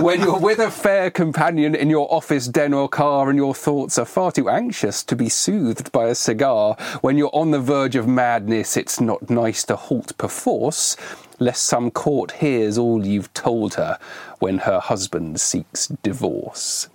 when 0.00 0.20
you're 0.20 0.38
with 0.38 0.60
a 0.60 0.70
fair 0.70 1.10
companion 1.10 1.74
in 1.74 1.90
your 1.90 2.06
office 2.14 2.46
den 2.46 2.72
or 2.72 2.88
car 2.88 3.30
and 3.30 3.36
your 3.36 3.52
thoughts 3.52 3.98
are 3.98 4.04
far 4.04 4.30
too 4.30 4.48
anxious 4.48 5.02
to 5.02 5.16
be 5.16 5.28
soothed 5.28 5.90
by 5.90 6.06
a 6.06 6.14
cigar, 6.14 6.76
when 7.00 7.18
you're 7.18 7.34
on 7.34 7.50
the 7.50 7.58
verge 7.58 7.96
of 7.96 8.06
madness, 8.06 8.76
it's 8.76 9.00
not 9.00 9.28
nice 9.28 9.64
to 9.64 9.74
halt 9.74 10.16
perforce 10.18 10.96
lest 11.40 11.64
some 11.64 11.90
court 11.90 12.32
hears 12.32 12.78
all 12.78 13.04
you've 13.04 13.32
told 13.34 13.74
her 13.74 13.98
when 14.38 14.58
her 14.58 14.78
husband 14.78 15.40
seeks 15.40 15.88
divorce. 16.02 16.88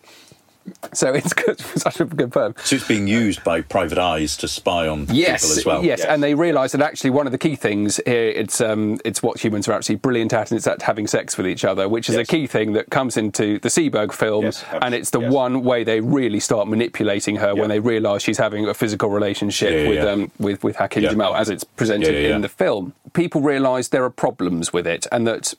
So 0.93 1.13
it's 1.13 1.33
good, 1.33 1.59
such 1.75 1.99
a 1.99 2.05
good 2.05 2.31
poem. 2.31 2.55
So 2.63 2.75
it's 2.77 2.87
being 2.87 3.07
used 3.07 3.43
by 3.43 3.61
private 3.61 3.97
eyes 3.97 4.35
to 4.37 4.47
spy 4.47 4.87
on 4.87 5.07
Yes, 5.11 5.43
people 5.43 5.57
as 5.59 5.65
well. 5.65 5.83
yes, 5.85 6.03
and 6.03 6.23
they 6.23 6.33
realise 6.33 6.71
that 6.71 6.81
actually 6.81 7.09
one 7.11 7.25
of 7.27 7.31
the 7.31 7.37
key 7.37 7.55
things 7.55 7.99
here 8.05 8.29
it's 8.29 8.61
um, 8.61 8.99
it's 9.05 9.21
what 9.21 9.39
humans 9.43 9.67
are 9.67 9.73
actually 9.73 9.95
brilliant 9.95 10.33
at, 10.33 10.51
and 10.51 10.57
it's 10.57 10.67
at 10.67 10.81
having 10.81 11.07
sex 11.07 11.37
with 11.37 11.47
each 11.47 11.63
other, 11.65 11.87
which 11.89 12.09
is 12.09 12.15
Yes. 12.15 12.27
a 12.27 12.31
key 12.31 12.47
thing 12.47 12.73
that 12.73 12.89
comes 12.89 13.17
into 13.17 13.59
the 13.59 13.69
Seberg 13.69 14.11
film, 14.13 14.45
Yes, 14.45 14.63
and 14.81 14.95
it's 14.95 15.09
the 15.11 15.21
yes. 15.21 15.31
one 15.31 15.63
way 15.63 15.83
they 15.83 15.99
really 16.01 16.39
start 16.39 16.67
manipulating 16.67 17.35
her 17.37 17.47
Yeah. 17.47 17.53
when 17.61 17.69
they 17.69 17.79
realise 17.79 18.23
she's 18.23 18.37
having 18.37 18.67
a 18.67 18.73
physical 18.73 19.09
relationship 19.09 19.71
Yeah, 19.71 19.77
yeah, 19.81 19.89
with 19.89 20.03
yeah. 20.03 20.09
um, 20.11 20.31
with 20.39 20.63
with 20.63 20.75
Hakim 20.77 21.03
Yeah. 21.03 21.09
Jamal 21.11 21.35
as 21.35 21.49
it's 21.49 21.63
presented 21.63 22.13
Yeah, 22.13 22.21
yeah, 22.21 22.27
yeah. 22.29 22.35
in 22.35 22.41
the 22.41 22.49
film. 22.49 22.93
People 23.13 23.41
realise 23.41 23.89
there 23.89 24.03
are 24.03 24.09
problems 24.09 24.73
with 24.73 24.87
it, 24.87 25.05
and 25.11 25.27
that 25.27 25.53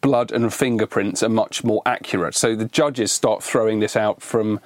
blood 0.00 0.32
and 0.32 0.52
fingerprints 0.52 1.22
are 1.22 1.28
much 1.28 1.64
more 1.64 1.82
accurate. 1.86 2.34
So 2.34 2.54
the 2.54 2.66
judges 2.66 3.12
start 3.12 3.42
throwing 3.42 3.80
this 3.80 3.96
out 3.96 4.22
from 4.22 4.60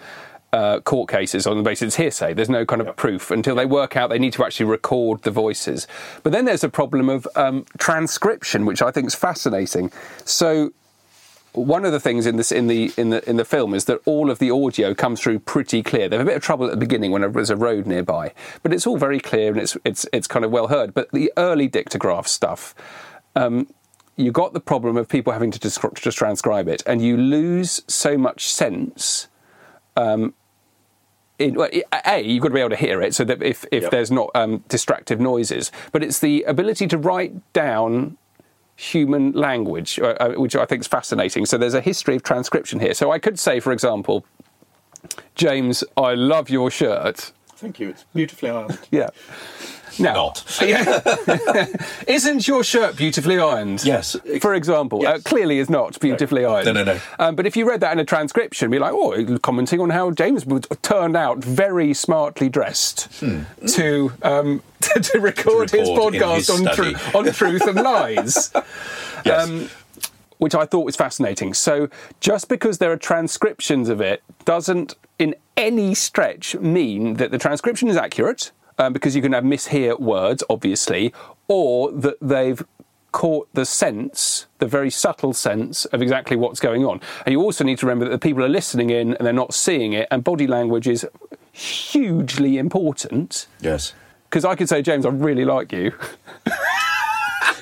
uh, 0.53 0.81
court 0.81 1.09
cases 1.09 1.47
on 1.47 1.57
the 1.57 1.63
basis 1.63 1.87
it's 1.87 1.97
hearsay. 1.97 2.35
There's 2.35 2.51
no 2.51 2.67
kind 2.67 2.83
of 2.83 2.95
proof 2.97 3.31
until 3.31 3.55
they 3.55 3.65
work 3.65 3.97
out 3.97 4.11
they 4.11 4.19
need 4.19 4.35
to 4.35 4.45
actually 4.45 4.67
record 4.67 5.23
the 5.23 5.31
voices. 5.31 5.87
But 6.23 6.33
then 6.33 6.45
there's 6.45 6.65
a 6.65 6.69
problem 6.69 7.09
of 7.09 7.27
um, 7.37 7.65
transcription, 7.79 8.67
which 8.67 8.83
I 8.83 8.91
think 8.91 9.07
is 9.07 9.15
fascinating. 9.15 9.91
So 10.25 10.73
one 11.55 11.85
of 11.85 11.93
the 11.93 12.01
things 12.01 12.27
in 12.27 12.37
this 12.37 12.51
in 12.51 12.67
the 12.67 12.93
in 12.97 13.11
the 13.11 13.29
in 13.29 13.37
the 13.37 13.45
film 13.45 13.75
is 13.75 13.85
that 13.87 14.01
all 14.05 14.31
of 14.31 14.39
the 14.39 14.51
audio 14.51 14.95
comes 14.95 15.21
through 15.21 15.39
pretty 15.39 15.83
clear. 15.83 16.09
They 16.09 16.17
have 16.17 16.27
a 16.27 16.31
bit 16.31 16.37
of 16.37 16.43
trouble 16.43 16.67
at 16.67 16.71
the 16.71 16.79
beginning 16.79 17.13
when 17.13 17.31
there's 17.33 17.51
a 17.51 17.57
road 17.57 17.87
nearby, 17.87 18.33
but 18.63 18.73
it's 18.73 18.87
all 18.87 18.97
very 18.97 19.21
clear 19.21 19.53
and 19.53 19.61
it's 19.61 19.77
it's 19.85 20.07
it's 20.13 20.27
kind 20.27 20.45
of 20.45 20.51
well 20.51 20.69
heard. 20.69 20.95
But 20.95 21.11
the 21.13 21.33
early 21.37 21.69
dictograph 21.69 22.27
stuff, 22.27 22.75
um, 23.37 23.69
you 24.23 24.33
got 24.33 24.53
the 24.53 24.61
problem 24.61 24.97
of 24.97 25.09
people 25.09 25.33
having 25.33 25.51
to 25.51 25.59
just, 25.59 25.81
just 25.95 26.19
transcribe 26.19 26.69
it, 26.69 26.83
and 26.87 27.03
you 27.03 27.17
lose 27.17 27.83
so 27.89 28.17
much 28.17 28.49
sense. 28.49 29.29
Um, 29.97 30.35
in, 31.39 31.55
well, 31.55 31.69
a, 32.07 32.21
you've 32.23 32.43
got 32.43 32.49
to 32.49 32.55
be 32.55 32.61
able 32.61 32.71
to 32.71 32.77
hear 32.77 33.03
it, 33.03 33.15
so 33.15 33.25
that 33.25 33.43
if, 33.43 33.65
if 33.73 33.83
Yep. 33.85 33.91
there's 33.91 34.11
not 34.11 34.31
um, 34.35 34.59
distractive 34.69 35.19
noises, 35.21 35.73
but 35.91 36.03
it's 36.03 36.19
the 36.21 36.43
ability 36.45 36.87
to 36.89 36.99
write 36.99 37.53
down 37.53 38.17
human 38.77 39.33
language, 39.33 39.99
uh, 39.99 40.15
uh, 40.21 40.33
which 40.33 40.57
I 40.57 40.65
think 40.67 40.81
is 40.81 40.89
fascinating. 40.89 41.47
So 41.47 41.59
there's 41.59 41.75
a 41.75 41.81
history 41.81 42.17
of 42.17 42.23
transcription 42.23 42.81
here. 42.81 42.95
So 42.95 43.11
I 43.11 43.19
could 43.19 43.39
say, 43.39 43.61
for 43.61 43.73
example, 43.73 44.25
James, 45.35 45.85
I 45.97 46.15
love 46.15 46.49
your 46.49 46.71
shirt. 46.71 47.33
Thank 47.57 47.81
you. 47.81 47.91
It's 47.91 48.05
beautifully 48.15 48.51
ironed. 48.51 48.79
Yeah. 48.91 49.09
Now, 49.99 50.15
Not. 50.15 50.63
Isn't 52.09 52.47
your 52.49 52.65
shirt 52.65 52.97
beautifully 52.97 53.39
ironed? 53.39 53.85
Yes. 53.85 54.17
For 54.41 54.55
example, 54.55 55.07
uh, 55.07 55.19
clearly 55.21 55.59
is 55.59 55.69
not 55.71 55.99
beautifully 56.01 56.45
ironed. 56.45 56.67
No, 56.67 56.73
no, 56.73 56.85
no. 56.85 57.01
Um, 57.19 57.35
but 57.37 57.47
if 57.47 57.57
you 57.57 57.69
read 57.69 57.81
that 57.81 57.93
in 57.93 57.99
a 57.99 58.05
transcription, 58.05 58.71
be 58.71 58.79
like, 58.79 58.93
oh, 58.95 59.39
commenting 59.39 59.81
on 59.81 59.91
how 59.91 60.11
James 60.11 60.47
was 60.47 60.63
turned 60.83 61.17
out 61.17 61.39
very 61.39 61.93
smartly 61.95 62.49
dressed 62.49 63.09
to, 63.21 64.13
um, 64.23 64.63
to 64.81 65.01
to 65.01 65.21
record, 65.21 65.71
his 65.71 65.89
Hmm. 65.89 65.95
record 65.95 66.15
in 66.15 66.21
podcast 66.21 66.35
his 66.37 66.51
on, 67.15 67.27
on 67.27 67.33
truth 67.33 67.67
and 67.67 67.77
lies. 67.83 68.53
Yes. 69.25 69.47
Um, 69.49 69.69
which 70.39 70.57
I 70.57 70.65
thought 70.67 70.85
was 70.85 70.97
fascinating. 70.97 71.55
So 71.55 71.89
just 72.19 72.49
because 72.49 72.79
there 72.79 72.91
are 72.91 72.97
transcriptions 72.97 73.89
of 73.89 74.01
it 74.01 74.21
doesn't, 74.45 74.97
in 75.21 75.37
any 75.57 75.95
stretch, 75.95 76.57
mean 76.57 77.15
that 77.15 77.31
the 77.31 77.39
transcription 77.39 77.87
is 77.89 77.97
accurate, 77.97 78.51
um, 78.79 78.93
because 78.93 79.15
you 79.15 79.23
can 79.23 79.33
have 79.33 79.45
mishear 79.45 79.99
words, 79.99 80.43
obviously, 80.49 81.13
or 81.49 81.93
that 81.93 82.17
they've 82.21 82.63
caught 83.13 83.47
the 83.53 83.67
sense, 83.67 84.47
the 84.59 84.67
very 84.67 84.91
subtle 84.91 85.35
sense 85.35 85.85
of 85.87 86.01
exactly 86.01 86.37
what's 86.37 86.61
going 86.61 86.85
on. 86.85 87.01
And 87.27 87.33
you 87.33 87.41
also 87.41 87.63
need 87.63 87.79
to 87.79 87.87
remember 87.87 88.07
that 88.07 88.11
the 88.11 88.19
people 88.19 88.43
are 88.43 88.49
listening 88.49 88.91
in 88.91 89.15
and 89.15 89.27
they're 89.27 89.33
not 89.33 89.55
seeing 89.55 89.93
it, 89.93 90.09
and 90.11 90.25
body 90.25 90.47
language 90.47 90.89
is 90.89 91.07
hugely 91.53 92.59
important. 92.59 93.47
yes. 93.61 93.93
Because 94.25 94.47
I 94.47 94.55
could 94.55 94.67
say, 94.67 94.81
James, 94.81 95.05
I 95.05 95.11
really 95.11 95.45
like 95.45 95.73
you. 95.73 95.93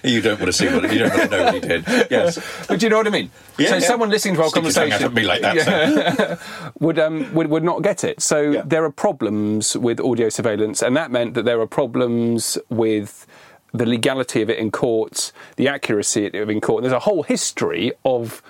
You 0.02 0.20
don't 0.22 0.38
want 0.40 0.46
to 0.46 0.52
see 0.52 0.66
what 0.66 0.90
you 0.92 1.00
don't 1.00 1.10
want 1.16 1.30
to 1.30 1.36
know 1.36 1.44
what 1.44 1.54
he 1.54 1.60
did. 1.60 1.84
Yes. 2.10 2.38
But 2.66 2.80
do 2.80 2.86
you 2.86 2.90
know 2.90 2.96
what 2.98 3.06
I 3.06 3.10
mean? 3.10 3.30
Yeah, 3.58 3.68
so 3.68 3.74
yeah. 3.76 3.80
someone 3.80 4.08
listening 4.10 4.34
to 4.36 4.42
our 4.42 4.48
Stick 4.48 4.62
conversation 4.62 5.04
at 5.04 5.12
me 5.12 5.22
like 5.24 5.42
that, 5.42 6.38
so. 6.38 6.70
would, 6.80 6.98
um, 6.98 7.32
would 7.34 7.48
would 7.48 7.64
not 7.64 7.82
get 7.82 8.02
it. 8.04 8.22
So 8.22 8.40
Yeah. 8.50 8.62
there 8.64 8.84
are 8.84 8.90
problems 8.90 9.76
with 9.76 10.00
audio 10.00 10.28
surveillance, 10.28 10.82
and 10.82 10.96
that 10.96 11.10
meant 11.10 11.34
that 11.34 11.44
there 11.44 11.60
are 11.60 11.66
problems 11.66 12.56
with 12.70 13.26
the 13.72 13.86
legality 13.86 14.42
of 14.42 14.50
it 14.50 14.58
in 14.58 14.70
court, 14.70 15.32
the 15.56 15.68
accuracy 15.68 16.26
of 16.26 16.34
it 16.34 16.50
in 16.50 16.60
court. 16.60 16.82
There's 16.82 16.92
a 16.92 17.00
whole 17.00 17.22
history 17.22 17.92
of 18.04 18.42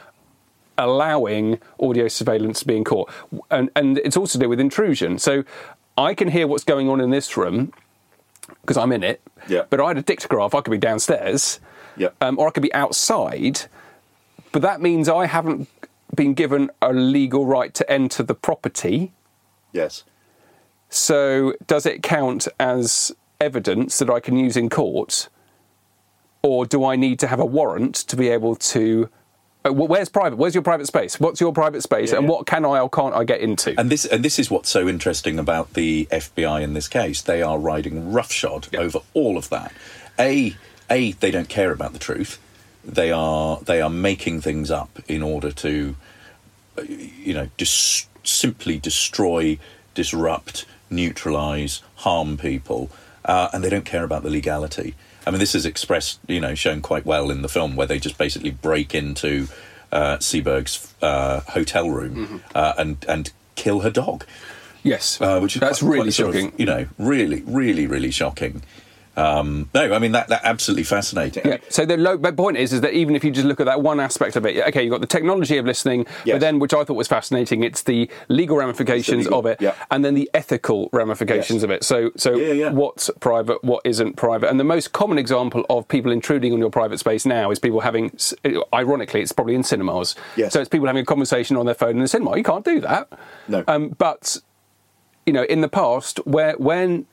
allowing 0.78 1.59
audio 1.78 2.09
surveillance 2.09 2.61
to 2.61 2.66
be 2.66 2.76
in 2.76 2.85
court, 2.85 3.12
and 3.51 3.70
and 3.76 3.99
it's 3.99 4.16
also 4.16 4.39
to 4.39 4.45
do 4.45 4.49
with 4.49 4.61
intrusion. 4.61 5.18
So 5.18 5.45
I 5.99 6.14
can 6.14 6.28
hear 6.28 6.47
what's 6.47 6.64
going 6.64 6.89
on 6.89 7.01
in 7.01 7.11
this 7.11 7.37
room 7.37 7.72
because 8.70 8.80
I'm 8.80 8.92
in 8.92 9.02
it. 9.02 9.20
Yeah. 9.48 9.62
But 9.68 9.80
I 9.80 9.88
had 9.88 9.98
a 9.98 10.02
dictograph. 10.02 10.54
I 10.56 10.60
could 10.60 10.70
be 10.70 10.78
downstairs 10.78 11.58
Yeah. 11.96 12.10
um, 12.20 12.38
or 12.38 12.46
I 12.46 12.50
could 12.52 12.62
be 12.62 12.72
outside, 12.72 13.62
but 14.52 14.62
that 14.62 14.80
means 14.80 15.08
I 15.08 15.26
haven't 15.26 15.68
been 16.14 16.34
given 16.34 16.70
a 16.80 16.92
legal 16.92 17.46
right 17.46 17.74
to 17.74 17.90
enter 17.90 18.22
the 18.22 18.34
property. 18.36 19.10
Yes. 19.72 20.04
So, 20.88 21.54
does 21.66 21.84
it 21.84 22.04
count 22.04 22.46
as 22.60 23.10
evidence 23.40 23.98
that 23.98 24.08
I 24.08 24.20
can 24.20 24.36
use 24.36 24.56
in 24.56 24.68
court, 24.68 25.28
or 26.42 26.64
do 26.64 26.84
I 26.84 26.94
need 26.94 27.18
to 27.20 27.26
have 27.26 27.40
a 27.40 27.44
warrant 27.44 27.96
to 27.96 28.14
be 28.14 28.28
able 28.28 28.54
to? 28.54 29.08
Uh, 29.64 29.70
wh- 29.70 29.88
where's 29.90 30.08
private? 30.08 30.36
Where's 30.36 30.54
your 30.54 30.62
private 30.62 30.86
space? 30.86 31.20
What's 31.20 31.40
your 31.40 31.52
private 31.52 31.82
space, 31.82 32.12
Yeah, 32.12 32.18
and 32.18 32.26
yeah. 32.26 32.30
what 32.32 32.46
can 32.46 32.64
I 32.64 32.80
or 32.80 32.88
can't 32.88 33.14
I 33.14 33.24
get 33.24 33.40
into? 33.40 33.78
And 33.78 33.90
this 33.90 34.04
and 34.06 34.24
this 34.24 34.38
is 34.38 34.50
what's 34.50 34.70
so 34.70 34.88
interesting 34.88 35.38
about 35.38 35.74
the 35.74 36.06
FBI 36.11 36.62
in 36.62 36.74
this 36.74 36.88
case. 36.88 37.20
They 37.20 37.42
are 37.42 37.58
riding 37.58 38.12
roughshod 38.12 38.74
over 38.74 39.00
all 39.14 39.36
of 39.36 39.50
that. 39.50 39.72
A 40.18 40.56
a 40.90 41.12
they 41.12 41.30
don't 41.30 41.48
care 41.48 41.72
about 41.72 41.92
the 41.92 41.98
truth. 41.98 42.38
They 42.84 43.12
are 43.12 43.58
they 43.61 43.80
are 43.82 43.90
making 43.90 44.40
things 44.40 44.70
up 44.70 44.98
in 45.08 45.22
order 45.22 45.50
to 45.52 45.94
uh, 46.78 46.82
you 46.82 47.34
know 47.34 47.48
dis- 47.58 48.06
simply 48.24 48.78
destroy, 48.78 49.58
disrupt, 49.94 50.64
neutralize, 50.88 51.82
harm 51.96 52.38
people, 52.38 52.90
uh, 53.26 53.48
and 53.52 53.62
they 53.62 53.68
don't 53.70 53.84
care 53.84 54.04
about 54.04 54.22
the 54.22 54.30
legality. 54.30 54.94
I 55.31 55.33
mean, 55.33 55.39
this 55.39 55.55
is 55.55 55.64
expressed, 55.64 56.18
you 56.26 56.41
know, 56.41 56.57
shown 56.57 56.81
quite 56.81 57.07
well 57.07 57.31
in 57.31 57.43
the 57.43 57.49
film, 57.49 57.76
where 57.76 57.87
they 57.87 58.01
just 58.01 58.18
basically 58.18 58.51
break 58.51 58.97
into 58.97 59.47
uh, 59.93 60.16
Seberg's 60.16 60.93
uh, 61.01 61.39
hotel 61.51 61.89
room 61.89 62.43
uh, 62.53 62.72
and 62.76 63.05
and 63.09 63.31
kill 63.55 63.81
her 63.81 63.91
dog. 63.91 64.24
yes, 64.83 65.20
Uh, 65.20 65.39
which 65.39 65.55
is 65.55 65.61
that's 65.61 65.78
quite- 65.78 65.89
really 65.93 66.03
quite 66.07 66.14
sort 66.14 66.28
of, 66.35 66.35
shocking. 66.43 66.53
you 66.59 66.66
know, 66.66 66.87
really, 66.99 67.45
really, 67.47 67.87
really 67.87 68.11
shocking. 68.11 68.62
Um, 69.16 69.68
no, 69.74 69.92
I 69.92 69.98
mean 69.98 70.12
that 70.12 70.28
that 70.28 70.42
absolutely 70.44 70.84
fascinating. 70.84 71.42
Yeah. 71.44 71.58
So 71.68 71.84
the 71.84 71.96
low, 71.96 72.16
my 72.16 72.30
point 72.30 72.56
is, 72.56 72.72
is 72.72 72.80
that 72.82 72.92
even 72.94 73.16
if 73.16 73.24
you 73.24 73.30
just 73.30 73.46
look 73.46 73.61
at 73.61 73.66
that 73.66 73.82
one 73.82 74.00
aspect 74.00 74.36
of 74.36 74.46
it, 74.46 74.56
okay, 74.68 74.82
you've 74.82 74.90
got 74.92 75.00
the 75.00 75.06
technology 75.06 75.58
of 75.58 75.66
listening, 75.66 76.06
but 76.24 76.40
then, 76.40 76.58
which 76.58 76.72
I 76.72 76.84
thought 76.84 76.94
was 76.94 77.08
fascinating, 77.08 77.64
it's 77.64 77.82
the 77.82 78.08
legal 78.28 78.56
ramifications 78.56 79.24
legal- 79.24 79.40
of 79.40 79.46
it, 79.46 79.61
yeah. 79.61 79.74
and 79.90 80.04
then 80.04 80.14
the 80.14 80.30
ethical 80.32 80.88
ramifications 80.92 81.58
Yes. 81.58 81.62
of 81.64 81.70
it. 81.70 81.84
So, 81.84 82.11
so 82.16 82.36
yeah. 82.36 82.70
what's 82.70 83.11
private, 83.20 83.62
what 83.64 83.82
isn't 83.84 84.16
private, 84.16 84.48
and 84.48 84.61
the 84.61 84.64
most 84.64 84.92
common 84.92 85.18
example 85.18 85.66
of 85.68 85.86
people 85.88 86.12
intruding 86.12 86.52
on 86.52 86.58
your 86.58 86.70
private 86.70 86.98
space 86.98 87.26
now 87.26 87.50
is 87.50 87.58
people 87.58 87.80
having, 87.80 88.16
ironically, 88.72 89.20
it's 89.22 89.32
probably 89.32 89.54
in 89.54 89.62
cinemas. 89.64 90.14
Yes. 90.36 90.52
So 90.52 90.61
it's 90.61 90.68
people 90.68 90.86
having 90.86 91.02
a 91.02 91.06
conversation 91.06 91.56
on 91.56 91.66
their 91.66 91.74
phone 91.74 91.96
in 91.96 91.98
the 92.00 92.08
cinema. 92.08 92.36
You 92.36 92.44
can't 92.44 92.64
do 92.64 92.80
that. 92.80 93.08
No. 93.48 93.64
Um, 93.66 93.88
but 93.90 94.38
you 95.26 95.32
know, 95.32 95.42
in 95.44 95.61
the 95.61 95.68
past, 95.68 96.18
where 96.26 96.54
when 96.54 97.06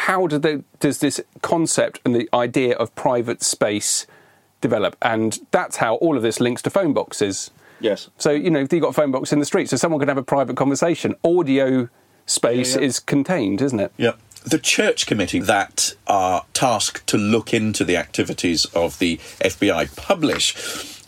how 0.00 0.26
do 0.26 0.38
they, 0.38 0.62
does 0.78 0.98
this 0.98 1.20
concept 1.42 2.00
and 2.04 2.14
the 2.14 2.28
idea 2.34 2.74
of 2.76 2.94
private 2.94 3.42
space 3.42 4.06
develop? 4.60 4.96
And 5.02 5.38
that's 5.50 5.76
how 5.76 5.96
all 5.96 6.16
of 6.16 6.22
this 6.22 6.40
links 6.40 6.62
to 6.62 6.70
phone 6.70 6.92
boxes. 6.92 7.50
Yes. 7.80 8.08
So 8.18 8.30
you 8.30 8.50
know, 8.50 8.60
if 8.60 8.72
you've 8.72 8.82
got 8.82 8.88
a 8.88 8.92
phone 8.92 9.10
box 9.10 9.32
in 9.32 9.38
the 9.38 9.44
street, 9.44 9.68
so 9.70 9.76
someone 9.76 10.00
can 10.00 10.08
have 10.08 10.18
a 10.18 10.22
private 10.22 10.56
conversation. 10.56 11.14
Audio 11.24 11.88
space 12.26 12.74
Yeah, 12.74 12.80
yeah. 12.80 12.86
is 12.86 13.00
contained, 13.00 13.62
isn't 13.62 13.80
it? 13.80 13.92
Yeah. 13.96 14.12
The 14.44 14.58
church 14.58 15.06
committee 15.06 15.40
that 15.40 15.94
are 16.06 16.44
tasked 16.54 17.06
to 17.08 17.18
look 17.18 17.52
into 17.52 17.84
the 17.84 17.96
activities 17.96 18.64
of 18.66 18.98
the 18.98 19.16
FBI 19.40 19.94
publish 19.96 20.54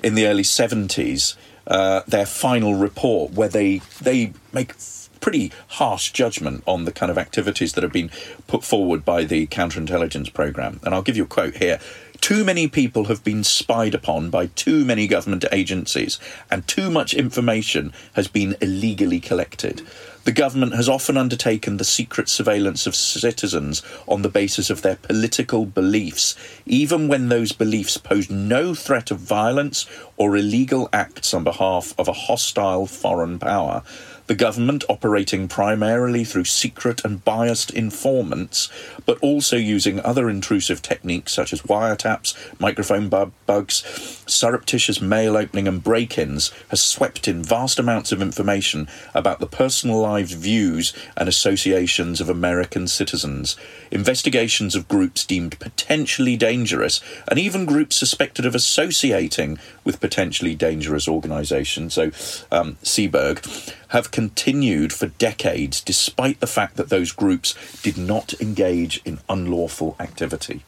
in 0.03 0.15
the 0.15 0.27
early 0.27 0.43
70s 0.43 1.37
uh, 1.67 2.03
their 2.09 2.27
final 2.27 2.75
report 2.75 3.33
where 3.33 3.49
they 3.49 3.81
they 4.01 4.33
make 4.53 4.75
pretty 5.23 5.51
harsh 5.69 6.13
judgment 6.13 6.63
on 6.67 6.85
the 6.85 6.93
kind 6.93 7.11
of 7.11 7.17
activities 7.17 7.73
that 7.73 7.83
have 7.83 7.93
been 7.93 8.11
put 8.47 8.63
forward 8.63 9.07
by 9.07 9.25
the 9.25 9.47
counterintelligence 9.47 10.31
program. 10.35 10.81
And 10.85 10.95
I'll 10.95 11.01
give 11.01 11.17
you 11.17 11.25
a 11.25 11.27
quote 11.27 11.57
here. 11.57 11.81
Too 12.21 12.45
many 12.45 12.69
people 12.69 13.07
have 13.07 13.25
been 13.25 13.43
spied 13.43 13.95
upon 13.95 14.31
by 14.31 14.47
too 14.47 14.85
many 14.85 15.09
government 15.09 15.45
agencies, 15.51 16.21
and 16.51 16.69
too 16.69 16.89
much 16.89 17.15
information 17.15 17.93
has 18.13 18.29
been 18.29 18.55
illegally 18.61 19.19
collected. 19.19 19.83
The 20.25 20.31
government 20.31 20.77
has 20.77 20.89
often 20.89 21.17
undertaken 21.17 21.79
the 21.79 21.85
secret 21.85 22.29
surveillance 22.29 22.87
of 22.87 22.95
citizens 22.95 23.83
on 24.07 24.23
the 24.23 24.29
basis 24.29 24.71
of 24.71 24.83
their 24.83 24.95
political 24.95 25.67
beliefs, 25.67 26.37
even 26.65 27.09
when 27.09 27.29
those 27.29 27.51
beliefs 27.51 27.97
pose 27.97 28.31
no 28.31 28.73
threat 28.73 29.11
of 29.11 29.19
violence 29.19 29.85
or 30.17 30.37
illegal 30.37 30.89
acts 30.93 31.35
on 31.35 31.43
behalf 31.43 31.93
of 31.99 32.07
a 32.07 32.13
hostile 32.13 32.87
foreign 32.87 33.41
power. 33.41 33.83
The 34.29 34.35
government, 34.37 34.85
operating 34.89 35.49
primarily 35.49 36.25
through 36.25 36.45
secret 36.45 37.05
and 37.05 37.25
biased 37.25 37.71
informants, 37.71 38.69
but 39.05 39.19
also 39.19 39.57
using 39.57 40.01
other 40.01 40.31
intrusive 40.31 40.81
techniques 40.81 41.33
such 41.33 41.53
as 41.53 41.63
wiretaps, 41.63 42.35
microphone 42.61 43.09
bu- 43.09 43.33
bugs, 43.47 44.23
surreptitious 44.27 45.01
mail 45.01 45.37
opening, 45.37 45.67
and 45.67 45.83
break 45.83 46.17
ins, 46.19 46.53
has 46.69 46.81
swept 46.81 47.27
in 47.27 47.43
vast 47.43 47.79
amounts 47.79 48.13
of 48.13 48.23
information 48.23 48.89
about 49.15 49.41
the 49.41 49.47
personalised 49.47 50.35
views 50.35 50.93
and 51.17 51.29
associations 51.29 52.21
of 52.21 52.29
American 52.29 52.87
citizens. 52.87 53.57
Investigations 53.91 54.75
of 54.75 54.89
groups 54.89 55.25
deemed 55.25 55.59
potentially 55.59 56.37
dangerous, 56.37 57.01
and 57.29 57.39
even 57.39 57.67
groups 57.67 57.97
suspected 57.97 58.47
of 58.47 58.55
associating 58.55 59.59
with 59.85 60.01
potentially 60.01 60.55
dangerous 60.55 61.09
organisations, 61.09 61.95
so 61.95 62.05
um, 62.51 62.77
Seberg, 62.83 63.75
have 63.89 64.11
continued 64.11 64.93
for 64.93 65.07
decades 65.09 65.81
despite 65.81 66.41
the 66.41 66.47
fact 66.47 66.77
that 66.77 66.89
those 66.89 67.13
groups 67.13 67.55
did 67.83 67.97
not 67.99 68.33
engage 68.41 69.01
in 69.05 69.19
unlawful 69.29 69.97
activity. 69.99 70.65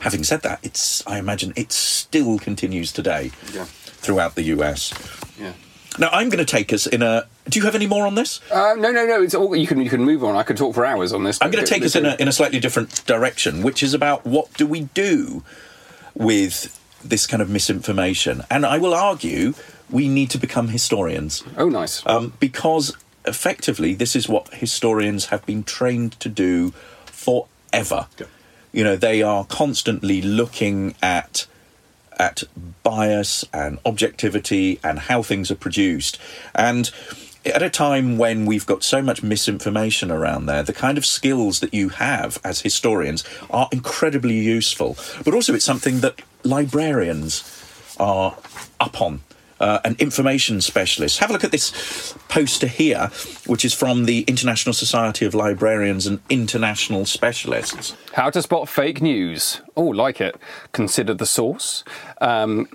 Having 0.00 0.24
said 0.24 0.42
that, 0.42 0.60
it's 0.62 1.04
I 1.06 1.18
imagine 1.18 1.52
it 1.56 1.72
still 1.72 2.38
continues 2.38 2.92
today 2.92 3.32
Yeah. 3.52 3.64
throughout 3.64 4.34
the 4.34 4.42
US. 4.54 4.92
Yeah. 5.38 5.52
Now 5.98 6.08
I'm 6.12 6.28
going 6.28 6.44
to 6.44 6.50
take 6.50 6.72
us 6.72 6.86
in 6.86 7.02
a. 7.02 7.26
Do 7.48 7.58
you 7.58 7.64
have 7.66 7.74
any 7.74 7.86
more 7.86 8.06
on 8.06 8.14
this? 8.14 8.40
Uh, 8.50 8.74
no, 8.78 8.90
no, 8.90 9.06
no. 9.06 9.22
It's 9.22 9.34
all 9.34 9.54
you 9.54 9.66
can 9.66 9.80
you 9.80 9.90
can 9.90 10.02
move 10.04 10.24
on. 10.24 10.36
I 10.36 10.42
could 10.42 10.56
talk 10.56 10.74
for 10.74 10.84
hours 10.84 11.12
on 11.12 11.22
this. 11.24 11.38
I'm 11.40 11.50
going 11.50 11.64
to 11.64 11.70
take 11.70 11.82
us 11.84 11.94
in 11.96 12.04
a 12.06 12.16
in 12.18 12.28
a 12.28 12.32
slightly 12.32 12.60
different 12.60 13.04
direction, 13.06 13.62
which 13.62 13.82
is 13.82 13.94
about 13.94 14.24
what 14.24 14.52
do 14.54 14.66
we 14.66 14.82
do 14.94 15.42
with 16.14 16.78
this 17.04 17.26
kind 17.26 17.42
of 17.42 17.48
misinformation, 17.50 18.42
and 18.50 18.64
I 18.64 18.78
will 18.78 18.94
argue 18.94 19.54
we 19.90 20.08
need 20.08 20.30
to 20.30 20.38
become 20.38 20.68
historians. 20.68 21.44
Oh, 21.56 21.68
nice. 21.68 22.04
um, 22.06 22.32
because 22.40 22.96
effectively 23.26 23.94
this 23.94 24.14
is 24.14 24.28
what 24.28 24.52
historians 24.54 25.26
have 25.26 25.44
been 25.46 25.62
trained 25.64 26.18
to 26.20 26.28
do 26.28 26.72
forever. 27.06 28.06
You 28.72 28.84
know, 28.84 28.96
they 28.96 29.22
are 29.22 29.44
constantly 29.44 30.20
looking 30.20 30.94
at 31.02 31.46
at 32.16 32.44
bias 32.84 33.44
and 33.52 33.78
objectivity 33.84 34.78
and 34.84 35.00
how 35.00 35.22
things 35.22 35.50
are 35.50 35.56
produced, 35.56 36.18
and 36.54 36.90
at 37.46 37.62
a 37.62 37.70
time 37.70 38.16
when 38.16 38.46
we've 38.46 38.66
got 38.66 38.82
so 38.82 39.02
much 39.02 39.22
misinformation 39.22 40.10
around 40.10 40.46
there, 40.46 40.62
the 40.62 40.72
kind 40.72 40.96
of 40.96 41.04
skills 41.04 41.60
that 41.60 41.74
you 41.74 41.90
have 41.90 42.38
as 42.42 42.62
historians 42.62 43.24
are 43.50 43.68
incredibly 43.70 44.38
useful. 44.38 44.96
But 45.24 45.34
also, 45.34 45.54
it's 45.54 45.64
something 45.64 46.00
that 46.00 46.22
librarians 46.44 47.42
are 47.98 48.36
up 48.80 49.00
on. 49.00 49.20
Uh, 49.60 49.78
and 49.84 49.98
information 50.00 50.60
specialists. 50.60 51.18
Have 51.18 51.30
a 51.30 51.32
look 51.32 51.44
at 51.44 51.52
this 51.52 52.12
poster 52.28 52.66
here, 52.66 53.06
which 53.46 53.64
is 53.64 53.72
from 53.72 54.04
the 54.04 54.22
International 54.22 54.72
Society 54.72 55.24
of 55.24 55.32
Librarians 55.32 56.06
and 56.08 56.18
International 56.28 57.06
Specialists. 57.06 57.96
How 58.14 58.30
to 58.30 58.42
spot 58.42 58.68
fake 58.68 59.00
news. 59.00 59.62
Oh, 59.76 59.84
like 59.84 60.20
it. 60.20 60.36
Consider 60.72 61.14
the 61.14 61.24
source. 61.24 61.84
Um, 62.20 62.68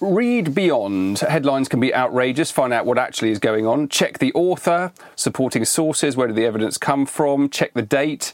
read 0.00 0.54
beyond. 0.54 1.18
Headlines 1.18 1.68
can 1.68 1.80
be 1.80 1.94
outrageous. 1.94 2.50
Find 2.50 2.72
out 2.72 2.86
what 2.86 2.98
actually 2.98 3.30
is 3.30 3.38
going 3.38 3.66
on. 3.66 3.88
Check 3.88 4.18
the 4.18 4.32
author, 4.32 4.92
supporting 5.16 5.66
sources. 5.66 6.16
Where 6.16 6.26
did 6.26 6.34
the 6.34 6.46
evidence 6.46 6.78
come 6.78 7.04
from? 7.04 7.50
Check 7.50 7.74
the 7.74 7.82
date. 7.82 8.32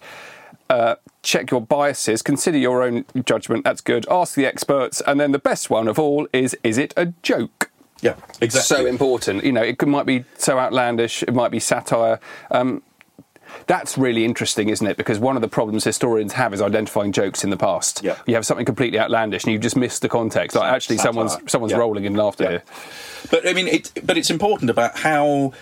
Uh, 0.71 0.95
check 1.27 1.51
your 1.51 1.61
biases. 1.61 2.23
Consider 2.23 2.57
your 2.59 2.83
own 2.83 3.05
judgment. 3.25 3.65
That's 3.65 3.81
good. 3.81 4.07
Ask 4.11 4.35
the 4.35 4.47
experts. 4.47 5.03
And 5.07 5.19
then 5.21 5.33
the 5.33 5.39
best 5.39 5.69
one 5.69 5.89
of 5.89 5.99
all 5.99 6.27
is: 6.33 6.57
Is 6.63 6.79
it 6.79 6.95
a 6.97 7.07
joke? 7.23 7.71
Yeah, 8.01 8.15
exactly. 8.41 8.77
So 8.77 8.87
important. 8.87 9.45
You 9.45 9.53
know, 9.53 9.63
it 9.63 9.79
could, 9.79 9.89
might 9.89 10.07
be 10.07 10.25
so 10.39 10.59
outlandish. 10.59 11.23
It 11.23 11.35
might 11.35 11.51
be 11.51 11.59
satire. 11.59 12.21
Um, 12.51 12.83
that's 13.67 13.97
really 13.97 14.25
interesting, 14.25 14.69
isn't 14.69 14.87
it? 14.87 14.97
Because 14.97 15.19
one 15.19 15.35
of 15.37 15.41
the 15.43 15.49
problems 15.49 15.85
historians 15.85 16.33
have 16.35 16.53
is 16.53 16.61
identifying 16.61 17.13
jokes 17.13 17.43
in 17.43 17.51
the 17.51 17.57
past. 17.57 18.03
Yeah. 18.03 18.17
You 18.27 18.35
have 18.35 18.45
something 18.45 18.67
completely 18.67 18.99
outlandish 18.99 19.45
and 19.45 19.53
you've 19.53 19.63
just 19.63 19.77
miss 19.77 19.99
the 19.99 20.09
context. 20.09 20.57
Like 20.57 20.71
actually, 20.71 20.99
Satire. 20.99 21.13
someone's 21.13 21.37
someone's 21.51 21.73
Yeah. 21.73 21.79
rolling 21.79 22.05
in 22.05 22.15
laughter 22.15 22.45
Yeah. 22.45 22.51
here. 22.51 22.63
But 23.31 23.49
I 23.49 23.53
mean, 23.55 23.69
it, 23.69 23.93
but 24.05 24.19
it's 24.19 24.31
important 24.31 24.69
about 24.69 24.99
how 24.99 25.53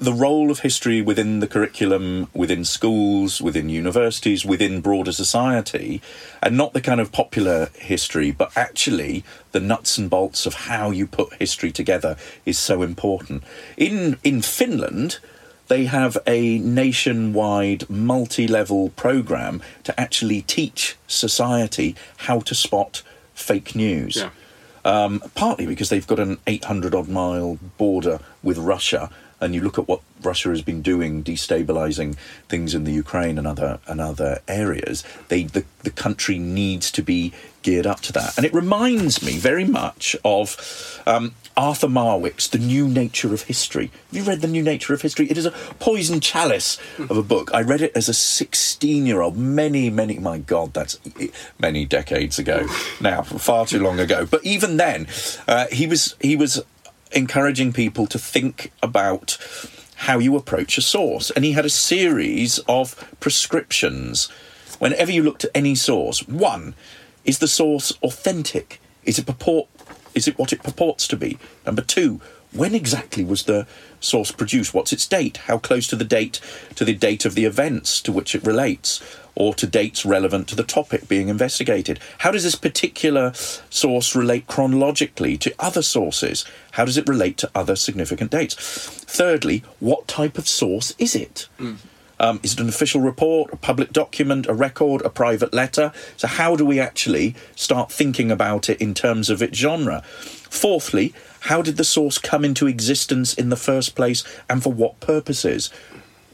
the 0.00 0.12
role 0.12 0.50
of 0.50 0.60
history 0.60 1.00
within 1.00 1.40
the 1.40 1.46
curriculum, 1.46 2.28
within 2.34 2.64
schools, 2.64 3.40
within 3.40 3.68
universities, 3.68 4.44
within 4.44 4.80
broader 4.80 5.12
society, 5.12 6.02
and 6.42 6.56
not 6.56 6.72
the 6.72 6.80
kind 6.80 7.00
of 7.00 7.12
popular 7.12 7.70
history, 7.78 8.30
but 8.30 8.56
actually 8.56 9.24
the 9.52 9.60
nuts 9.60 9.98
and 9.98 10.10
bolts 10.10 10.46
of 10.46 10.54
how 10.54 10.90
you 10.90 11.06
put 11.06 11.34
history 11.34 11.70
together 11.70 12.16
is 12.44 12.58
so 12.58 12.82
important. 12.82 13.42
In 13.76 14.18
in 14.22 14.42
Finland. 14.42 15.18
They 15.66 15.86
have 15.86 16.18
a 16.26 16.58
nationwide 16.58 17.88
multi 17.88 18.46
level 18.46 18.90
program 18.90 19.62
to 19.84 19.98
actually 19.98 20.42
teach 20.42 20.96
society 21.06 21.96
how 22.18 22.40
to 22.40 22.54
spot 22.54 23.02
fake 23.34 23.74
news. 23.74 24.16
Yeah. 24.16 24.30
Um, 24.84 25.22
partly 25.34 25.66
because 25.66 25.88
they've 25.88 26.06
got 26.06 26.18
an 26.18 26.36
800 26.46 26.94
odd 26.94 27.08
mile 27.08 27.58
border 27.78 28.20
with 28.42 28.58
Russia, 28.58 29.08
and 29.44 29.54
you 29.54 29.60
look 29.60 29.78
at 29.78 29.86
what 29.86 30.00
Russia 30.22 30.48
has 30.48 30.62
been 30.62 30.80
doing, 30.80 31.22
destabilizing 31.22 32.16
things 32.48 32.74
in 32.74 32.84
the 32.84 32.92
Ukraine 32.92 33.36
and 33.36 33.46
other 33.46 33.78
and 33.86 34.00
other 34.00 34.40
areas. 34.48 35.04
They 35.28 35.44
the, 35.44 35.64
the 35.82 35.90
country 35.90 36.38
needs 36.38 36.90
to 36.92 37.02
be 37.02 37.32
geared 37.62 37.86
up 37.86 38.00
to 38.00 38.12
that, 38.14 38.36
and 38.36 38.46
it 38.46 38.54
reminds 38.54 39.22
me 39.22 39.38
very 39.38 39.64
much 39.64 40.16
of. 40.24 41.02
Um, 41.06 41.34
Arthur 41.56 41.86
Marwick's 41.86 42.48
The 42.48 42.58
New 42.58 42.88
Nature 42.88 43.32
of 43.32 43.42
History. 43.42 43.92
Have 44.08 44.16
you 44.16 44.24
read 44.24 44.40
The 44.40 44.48
New 44.48 44.62
Nature 44.62 44.92
of 44.92 45.02
History? 45.02 45.30
It 45.30 45.38
is 45.38 45.46
a 45.46 45.52
poison 45.78 46.18
chalice 46.18 46.78
of 46.98 47.16
a 47.16 47.22
book. 47.22 47.54
I 47.54 47.62
read 47.62 47.80
it 47.80 47.92
as 47.94 48.08
a 48.08 48.14
16 48.14 49.06
year 49.06 49.20
old, 49.20 49.36
many, 49.36 49.88
many, 49.88 50.18
my 50.18 50.38
God, 50.38 50.74
that's 50.74 50.98
many 51.60 51.84
decades 51.84 52.40
ago 52.40 52.66
now, 53.00 53.22
far 53.22 53.66
too 53.66 53.80
long 53.80 54.00
ago. 54.00 54.26
But 54.26 54.44
even 54.44 54.78
then, 54.78 55.06
uh, 55.46 55.66
he 55.70 55.86
was 55.86 56.16
he 56.20 56.34
was 56.34 56.60
encouraging 57.14 57.72
people 57.72 58.06
to 58.06 58.18
think 58.18 58.72
about 58.82 59.38
how 59.96 60.18
you 60.18 60.36
approach 60.36 60.76
a 60.76 60.82
source. 60.82 61.30
And 61.30 61.44
he 61.44 61.52
had 61.52 61.64
a 61.64 61.70
series 61.70 62.58
of 62.68 63.14
prescriptions. 63.20 64.26
Whenever 64.78 65.12
you 65.12 65.22
looked 65.22 65.44
at 65.44 65.50
any 65.54 65.74
source, 65.74 66.26
one, 66.28 66.74
is 67.24 67.38
the 67.38 67.48
source 67.48 67.92
authentic? 68.02 68.80
Is 69.04 69.18
it 69.18 69.26
purport 69.26 69.68
is 70.14 70.28
it 70.28 70.38
what 70.38 70.52
it 70.52 70.62
purports 70.62 71.08
to 71.08 71.16
be? 71.16 71.38
Number 71.66 71.82
two, 71.82 72.20
when 72.52 72.74
exactly 72.74 73.24
was 73.24 73.44
the 73.44 73.66
source 73.98 74.30
produced? 74.30 74.72
What's 74.72 74.92
its 74.92 75.08
date? 75.08 75.38
How 75.38 75.58
close 75.58 75.88
to 75.88 75.96
the 75.96 76.04
date 76.04 76.40
to 76.76 76.84
the 76.84 76.94
date 76.94 77.24
of 77.24 77.34
the 77.34 77.44
events 77.44 78.00
to 78.02 78.12
which 78.12 78.34
it 78.34 78.46
relates? 78.46 79.02
Or 79.36 79.54
to 79.54 79.66
dates 79.66 80.06
relevant 80.06 80.48
to 80.48 80.56
the 80.56 80.62
topic 80.62 81.08
being 81.08 81.28
investigated? 81.28 81.98
How 82.18 82.30
does 82.30 82.44
this 82.44 82.54
particular 82.54 83.32
source 83.34 84.14
relate 84.14 84.46
chronologically 84.46 85.36
to 85.38 85.54
other 85.58 85.82
sources? 85.82 86.44
How 86.72 86.84
does 86.84 86.96
it 86.96 87.08
relate 87.08 87.36
to 87.38 87.50
other 87.54 87.74
significant 87.74 88.30
dates? 88.30 88.54
Thirdly, 88.54 89.64
what 89.80 90.06
type 90.06 90.38
of 90.38 90.46
source 90.48 90.94
is 90.98 91.16
it? 91.16 91.48
Um, 92.20 92.38
is 92.42 92.52
it 92.52 92.60
an 92.60 92.68
official 92.68 93.00
report, 93.00 93.52
a 93.52 93.56
public 93.56 93.92
document, 93.92 94.46
a 94.46 94.54
record, 94.54 95.02
a 95.02 95.10
private 95.10 95.52
letter? 95.52 95.92
So, 96.16 96.28
how 96.28 96.54
do 96.56 96.64
we 96.64 96.78
actually 96.78 97.34
start 97.56 97.90
thinking 97.90 98.30
about 98.30 98.68
it 98.68 98.80
in 98.80 98.94
terms 98.94 99.30
of 99.30 99.42
its 99.42 99.58
genre? 99.58 100.02
Fourthly, 100.02 101.12
how 101.40 101.60
did 101.60 101.76
the 101.76 101.84
source 101.84 102.16
come 102.18 102.44
into 102.44 102.66
existence 102.66 103.34
in 103.34 103.50
the 103.50 103.56
first 103.56 103.94
place 103.94 104.22
and 104.48 104.62
for 104.62 104.72
what 104.72 105.00
purposes? 105.00 105.70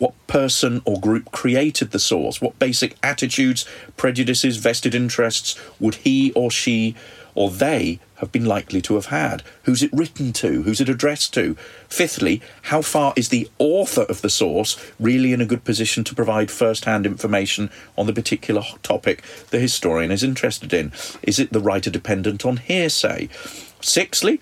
What 0.00 0.14
person 0.26 0.82
or 0.84 0.98
group 0.98 1.30
created 1.30 1.92
the 1.92 1.98
source, 1.98 2.40
what 2.40 2.58
basic 2.58 2.96
attitudes, 3.02 3.66
prejudices, 3.96 4.56
vested 4.56 4.94
interests 4.94 5.60
would 5.78 5.96
he 5.96 6.32
or 6.32 6.50
she 6.50 6.96
or 7.34 7.50
they 7.50 8.00
have 8.16 8.32
been 8.32 8.44
likely 8.44 8.80
to 8.82 8.94
have 8.94 9.06
had? 9.06 9.42
Who's 9.64 9.82
it 9.82 9.92
written 9.92 10.32
to? 10.34 10.62
Who's 10.62 10.80
it 10.80 10.88
addressed 10.88 11.32
to? 11.34 11.54
Fifthly, 11.88 12.42
how 12.62 12.82
far 12.82 13.12
is 13.14 13.28
the 13.28 13.48
author 13.58 14.02
of 14.02 14.22
the 14.22 14.30
source 14.30 14.76
really 14.98 15.32
in 15.32 15.40
a 15.40 15.46
good 15.46 15.64
position 15.64 16.02
to 16.04 16.14
provide 16.14 16.50
first 16.50 16.86
hand 16.86 17.06
information 17.06 17.70
on 17.96 18.06
the 18.06 18.12
particular 18.12 18.62
topic 18.82 19.22
the 19.50 19.58
historian 19.58 20.10
is 20.10 20.24
interested 20.24 20.72
in? 20.72 20.92
Is 21.22 21.38
it 21.38 21.52
the 21.52 21.60
writer 21.60 21.90
dependent 21.90 22.44
on 22.44 22.56
hearsay? 22.56 23.28
Sixthly, 23.80 24.40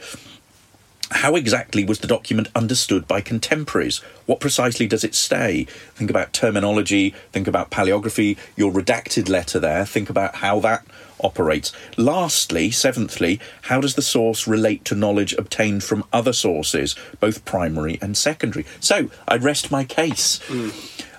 how 1.11 1.37
exactly 1.37 1.85
was 1.85 2.01
the 2.01 2.07
document 2.07 2.49
understood 2.55 3.09
by 3.09 3.21
contemporaries? 3.21 3.99
What 4.27 4.41
precisely 4.41 4.87
does 4.87 5.05
it 5.05 5.15
say? 5.15 5.65
Think 5.95 6.11
about 6.11 6.33
terminology, 6.33 7.15
think 7.33 7.47
about 7.47 7.71
paleography, 7.71 8.37
your 8.57 8.73
redacted 8.73 9.29
letter 9.29 9.59
there, 9.59 9.87
think 9.87 10.11
about 10.11 10.37
how 10.37 10.61
that 10.61 10.85
operates. 11.21 11.73
Lastly, 11.97 12.71
seventhly, 12.71 13.41
how 13.63 13.81
does 13.81 13.95
the 13.95 14.03
source 14.03 14.47
relate 14.47 14.85
to 14.87 14.95
knowledge 14.95 15.33
obtained 15.35 15.83
from 15.83 16.05
other 16.13 16.33
sources, 16.33 16.95
both 17.21 17.45
primary 17.45 17.99
and 18.03 18.17
secondary? 18.17 18.67
So, 18.81 19.11
I 19.27 19.37
rest 19.37 19.71
my 19.71 19.85
case. 19.85 20.41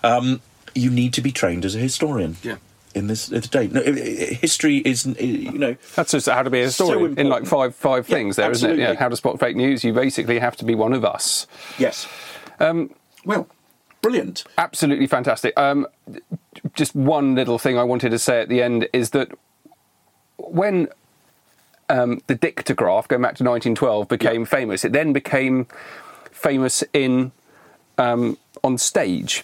Um, 0.04 0.42
you 0.76 0.90
need 0.90 1.14
to 1.14 1.22
be 1.22 1.32
trained 1.32 1.66
as 1.66 1.76
a 1.76 1.80
historian. 1.80 2.38
Yeah. 2.44 2.58
In 2.96 3.06
this, 3.08 3.28
this 3.28 3.48
day, 3.48 3.68
no, 3.68 3.82
history 3.84 4.78
is, 4.78 5.06
you 5.06 5.52
know, 5.58 5.76
That's 5.96 6.12
just 6.12 6.28
how 6.28 6.42
to 6.42 6.50
be 6.50 6.62
a 6.62 6.72
So 6.72 7.06
in 7.06 7.30
like 7.30 7.46
five 7.46 7.76
five 7.76 8.10
Yeah, 8.10 8.16
things 8.16 8.36
there, 8.36 8.50
not 8.50 8.64
it? 8.64 8.80
Yeah, 8.80 8.96
how 8.96 9.10
to 9.10 9.16
spot 9.16 9.40
fake 9.40 9.56
news. 9.56 9.84
You 9.84 9.94
basically 9.94 10.40
have 10.40 10.56
to 10.58 10.66
be 10.66 10.74
one 10.74 10.94
of 10.94 11.06
us. 11.06 11.46
yes. 11.78 12.08
Um, 12.60 12.94
well, 13.26 13.48
brilliant. 14.02 14.44
Absolutely 14.58 15.06
fantastic. 15.06 15.58
Um, 15.58 15.86
just 16.74 16.96
one 16.96 17.36
little 17.36 17.60
thing 17.60 17.78
I 17.78 17.84
wanted 17.84 18.10
to 18.10 18.20
say 18.20 18.42
at 18.42 18.50
the 18.50 18.62
end 18.62 18.88
is 18.92 19.12
that 19.12 19.32
when 20.38 20.88
um, 21.90 22.22
the 22.28 22.36
dictograph, 22.36 23.08
going 23.08 23.22
back 23.22 23.36
to 23.36 23.44
1912, 23.44 24.08
became 24.08 24.46
famous, 24.46 24.84
it 24.84 24.94
then 24.94 25.14
became 25.14 25.68
famous 26.32 26.84
in 26.92 27.32
um, 28.00 28.38
on 28.64 28.78
stage. 28.80 29.44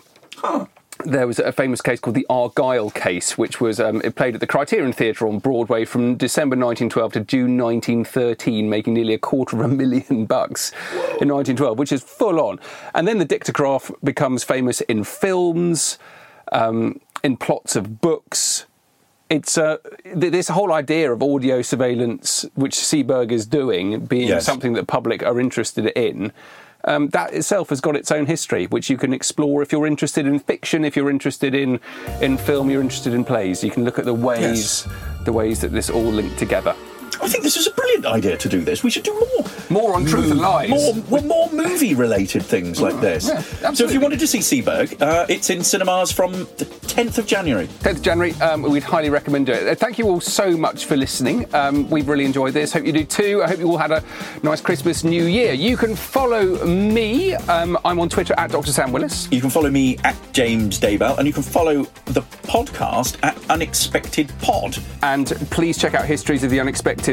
There 1.03 1.27
was 1.27 1.39
a 1.39 1.51
famous 1.51 1.81
case 1.81 1.99
called 1.99 2.15
the 2.15 2.25
Argyle 2.29 2.89
case, 2.89 3.37
which 3.37 3.59
was 3.59 3.79
um, 3.81 4.01
it 4.03 4.15
played 4.15 4.33
at 4.33 4.39
the 4.39 4.47
Criterion 4.47 4.93
Theatre 4.93 5.27
on 5.27 5.39
Broadway 5.39 5.83
from 5.83 6.15
December 6.15 6.55
1912 6.55 7.13
to 7.13 7.19
June 7.19 7.57
1913, 7.57 8.69
making 8.69 8.93
nearly 8.93 9.13
a 9.13 9.17
quarter 9.19 9.57
of 9.57 9.61
a 9.63 9.67
million 9.67 10.25
bucks 10.35 10.71
in 11.19 11.27
1912, 11.29 11.77
which 11.77 11.91
is 11.91 12.01
full 12.01 12.39
on. 12.39 12.59
And 12.93 13.07
then 13.07 13.17
the 13.17 13.25
dictograph 13.25 13.93
becomes 14.03 14.43
famous 14.45 14.79
in 14.81 15.03
films, 15.03 15.99
um, 16.53 17.01
in 17.23 17.35
plots 17.35 17.75
of 17.75 17.99
books. 17.99 18.65
It's 19.29 19.57
uh, 19.57 19.77
th- 20.03 20.31
this 20.31 20.47
whole 20.47 20.71
idea 20.71 21.11
of 21.11 21.21
audio 21.21 21.61
surveillance, 21.61 22.45
which 22.55 22.75
Seberg 22.75 23.31
is 23.31 23.45
doing, 23.45 24.05
being 24.05 24.29
Yes. 24.29 24.45
something 24.45 24.73
that 24.73 24.87
public 24.87 25.23
are 25.23 25.39
interested 25.39 25.87
in. 25.87 26.31
Um, 26.85 27.09
that 27.09 27.33
itself 27.33 27.69
has 27.69 27.81
got 27.81 27.95
its 27.95 28.11
own 28.11 28.25
history, 28.25 28.67
which 28.67 28.89
you 28.89 28.97
can 28.97 29.11
explore 29.13 29.61
if 29.61 29.71
you're 29.71 29.87
interested 29.87 30.27
in 30.27 30.39
fiction, 30.39 30.85
if 30.85 30.95
you're 30.95 31.09
interested 31.09 31.53
in 31.55 31.79
in 32.21 32.37
film, 32.37 32.69
you're 32.69 32.81
interested 32.81 33.13
in 33.13 33.25
plays. 33.25 33.63
You 33.63 33.71
can 33.71 33.83
look 33.83 33.99
at 33.99 34.05
the 34.05 34.13
ways 34.13 34.87
the 35.25 35.33
ways 35.33 35.59
that 35.61 35.71
this 35.71 35.89
all 35.89 36.03
linked 36.03 36.37
together. 36.37 36.75
I 37.25 37.27
think 37.27 37.43
this 37.43 37.57
is 37.57 37.65
a 37.65 37.71
brilliant 37.71 38.05
idea 38.05 38.37
to 38.37 38.47
do 38.47 38.61
this. 38.61 38.83
We 38.83 38.91
should 38.91 39.01
do 39.03 39.13
more. 39.13 39.45
More 39.71 39.95
on 39.95 40.05
truth 40.05 40.29
and 40.29 40.39
lies. 40.39 40.69
More, 40.69 40.93
well, 41.09 41.23
more 41.23 41.49
movie-related 41.51 42.43
things 42.43 42.79
like 42.79 43.01
this. 43.01 43.27
yeah, 43.27 43.73
so, 43.73 43.85
if 43.85 43.93
you 43.93 43.99
wanted 43.99 44.19
to 44.19 44.27
see 44.27 44.39
Seberg, 44.39 45.01
uh, 45.01 45.25
it's 45.27 45.49
in 45.49 45.63
cinemas 45.63 46.11
from 46.11 46.33
the 46.33 46.65
10th 46.85 47.17
of 47.17 47.25
January. 47.25 47.65
10th 47.65 47.95
of 47.97 48.01
January, 48.03 48.33
um, 48.41 48.61
we'd 48.61 48.83
highly 48.83 49.09
recommend 49.09 49.49
it. 49.49 49.67
Uh, 49.67 49.73
Thank 49.73 49.97
you 49.97 50.05
all 50.05 50.21
so 50.21 50.55
much 50.55 50.85
for 50.85 50.95
listening. 50.95 51.53
Um, 51.55 51.89
we've 51.89 52.07
really 52.07 52.25
enjoyed 52.25 52.53
this. 52.53 52.71
Hope 52.71 52.85
you 52.85 52.93
do 52.93 53.03
too. 53.03 53.41
I 53.43 53.47
hope 53.47 53.57
you 53.57 53.71
all 53.71 53.77
had 53.77 53.91
a 53.91 54.03
nice 54.43 54.61
Christmas, 54.61 55.03
New 55.03 55.25
Year. 55.25 55.53
You 55.53 55.77
can 55.77 55.95
follow 55.95 56.63
me. 56.63 57.33
Um, 57.33 57.75
I'm 57.83 57.99
on 57.99 58.07
Twitter 58.07 58.35
at 58.37 58.51
Dr. 58.51 58.71
Sam 58.71 58.91
Willis. 58.91 59.27
You 59.31 59.41
can 59.41 59.49
follow 59.49 59.71
me 59.71 59.97
at 60.03 60.15
James 60.31 60.79
Daybell, 60.79 61.17
and 61.17 61.25
you 61.25 61.33
can 61.33 61.43
follow 61.43 61.85
the 62.05 62.21
podcast 62.43 63.17
at 63.23 63.35
Unexpected 63.49 64.31
Pod. 64.41 64.77
And 65.01 65.27
please 65.49 65.79
check 65.79 65.95
out 65.95 66.05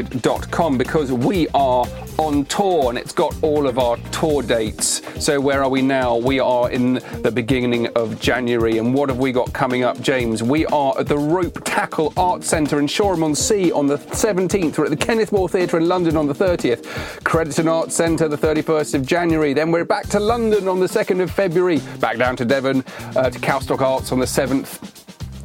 historiesoftheunexpected.com 0.03 0.77
because 0.77 1.11
we 1.11 1.47
are 1.49 1.85
on 2.17 2.45
tour 2.45 2.89
and 2.89 2.97
it's 2.97 3.11
got 3.11 3.35
all 3.41 3.67
of 3.67 3.79
our 3.79 3.97
tour 4.11 4.43
dates. 4.43 5.01
So, 5.23 5.39
where 5.39 5.63
are 5.63 5.69
we 5.69 5.81
now? 5.81 6.17
We 6.17 6.39
are 6.39 6.69
in 6.69 6.95
the 7.21 7.31
beginning 7.33 7.87
of 7.95 8.19
January. 8.19 8.77
And 8.77 8.93
what 8.93 9.09
have 9.09 9.17
we 9.17 9.31
got 9.31 9.51
coming 9.53 9.83
up, 9.83 9.99
James? 10.01 10.43
We 10.43 10.65
are 10.67 10.97
at 10.99 11.07
the 11.07 11.15
Ropetackle 11.15 12.13
Art 12.17 12.43
Centre 12.43 12.79
in 12.79 12.87
Shoreham 12.87 13.23
on 13.23 13.35
Sea 13.35 13.71
on 13.71 13.87
the 13.87 13.97
17th. 13.97 14.77
We're 14.77 14.85
at 14.85 14.89
the 14.91 14.97
Kenneth 14.97 15.31
More 15.31 15.49
Theatre 15.49 15.77
in 15.77 15.87
London 15.87 16.15
on 16.15 16.27
the 16.27 16.35
30th. 16.35 16.83
Crediton 17.23 17.71
Arts 17.71 17.95
Centre 17.95 18.27
the 18.27 18.37
31st 18.37 18.95
of 18.95 19.05
January. 19.05 19.53
Then 19.53 19.71
we're 19.71 19.85
back 19.85 20.07
to 20.09 20.19
London 20.19 20.67
on 20.67 20.79
the 20.79 20.87
2nd 20.87 21.21
of 21.21 21.31
February. 21.31 21.79
Back 21.99 22.17
down 22.17 22.35
to 22.37 22.45
Devon 22.45 22.83
uh, 23.15 23.29
to 23.29 23.39
Calstock 23.39 23.81
Arts 23.81 24.11
on 24.11 24.19
the 24.19 24.25
7th 24.25 25.02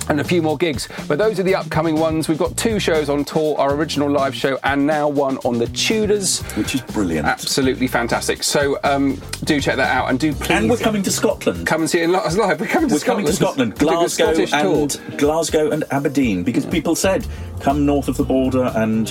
and 0.09 0.21
a 0.21 0.25
few 0.25 0.43
more 0.43 0.57
gigs. 0.57 0.89
But 1.07 1.19
those 1.19 1.39
are 1.39 1.43
the 1.43 1.55
upcoming 1.55 1.97
ones. 1.97 2.29
We've 2.29 2.39
got 2.39 2.57
two 2.57 2.79
shows 2.79 3.09
on 3.09 3.25
tour, 3.25 3.57
our 3.59 3.75
original 3.75 4.11
live 4.11 4.35
show, 4.35 4.59
and 4.65 4.87
now 4.87 5.09
one 5.09 5.39
on 5.39 5.59
the 5.59 5.67
Tudors. 5.69 6.41
Which 6.57 6.75
is 6.75 6.81
brilliant. 6.83 7.27
Absolutely 7.27 7.87
fantastic. 7.87 8.43
So 8.43 8.79
um, 8.85 9.21
do 9.45 9.61
check 9.61 9.77
that 9.77 9.95
out 9.95 10.11
and 10.11 10.19
do 10.19 10.33
please 10.33 10.51
And 10.51 10.71
we're 10.71 10.77
coming 10.79 11.03
to 11.03 11.11
Scotland. 11.11 11.67
come 11.67 11.83
and 11.83 11.91
see 11.91 12.01
it 12.01 12.11
us 12.15 12.37
live. 12.37 12.61
We're 12.61 12.67
coming 12.67 12.89
to 12.89 12.95
We're 12.95 12.99
Scotland. 13.01 13.05
coming 13.05 13.27
to 13.27 13.33
Scotland, 13.33 13.73
We're 13.75 13.79
doing 13.79 13.93
a 13.95 13.99
Glasgow 13.99 14.47
Scottish 14.47 14.53
and 14.53 15.19
Glasgow 15.19 15.71
and 15.71 15.85
Aberdeen, 15.91 16.43
because 16.43 16.65
people 16.67 16.95
said 16.97 17.27
come 17.61 17.85
north 17.87 18.09
of 18.09 18.17
the 18.17 18.25
border 18.25 18.73
and 18.77 19.09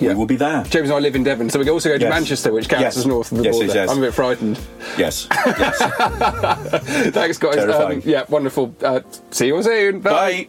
Yeah. 0.00 0.10
we 0.10 0.14
will 0.14 0.26
be 0.26 0.36
there. 0.36 0.62
James 0.64 0.88
and 0.90 0.92
I 0.96 0.98
live 1.00 1.16
in 1.16 1.24
Devon, 1.24 1.50
so 1.50 1.58
we 1.58 1.64
can 1.64 1.74
also 1.74 1.88
go 1.88 1.96
to 1.98 2.04
Yes. 2.04 2.10
Manchester, 2.10 2.52
which 2.52 2.68
counts 2.68 2.82
Yes. 2.82 2.96
as 2.98 3.06
north 3.06 3.32
of 3.32 3.38
the 3.38 3.44
Yes, 3.44 3.54
border. 3.56 3.74
yes. 3.74 3.90
I'm 3.90 3.98
a 3.98 4.00
bit 4.00 4.14
frightened. 4.14 4.58
Yes. 4.96 5.26
yes. 5.30 5.78
Thanks, 7.14 7.38
guys. 7.38 7.58
Um, 7.58 8.02
yeah, 8.04 8.24
wonderful. 8.28 8.74
Uh, 8.82 9.00
see 9.30 9.46
you 9.48 9.56
all 9.56 9.62
soon. 9.62 10.00
Bye. 10.00 10.48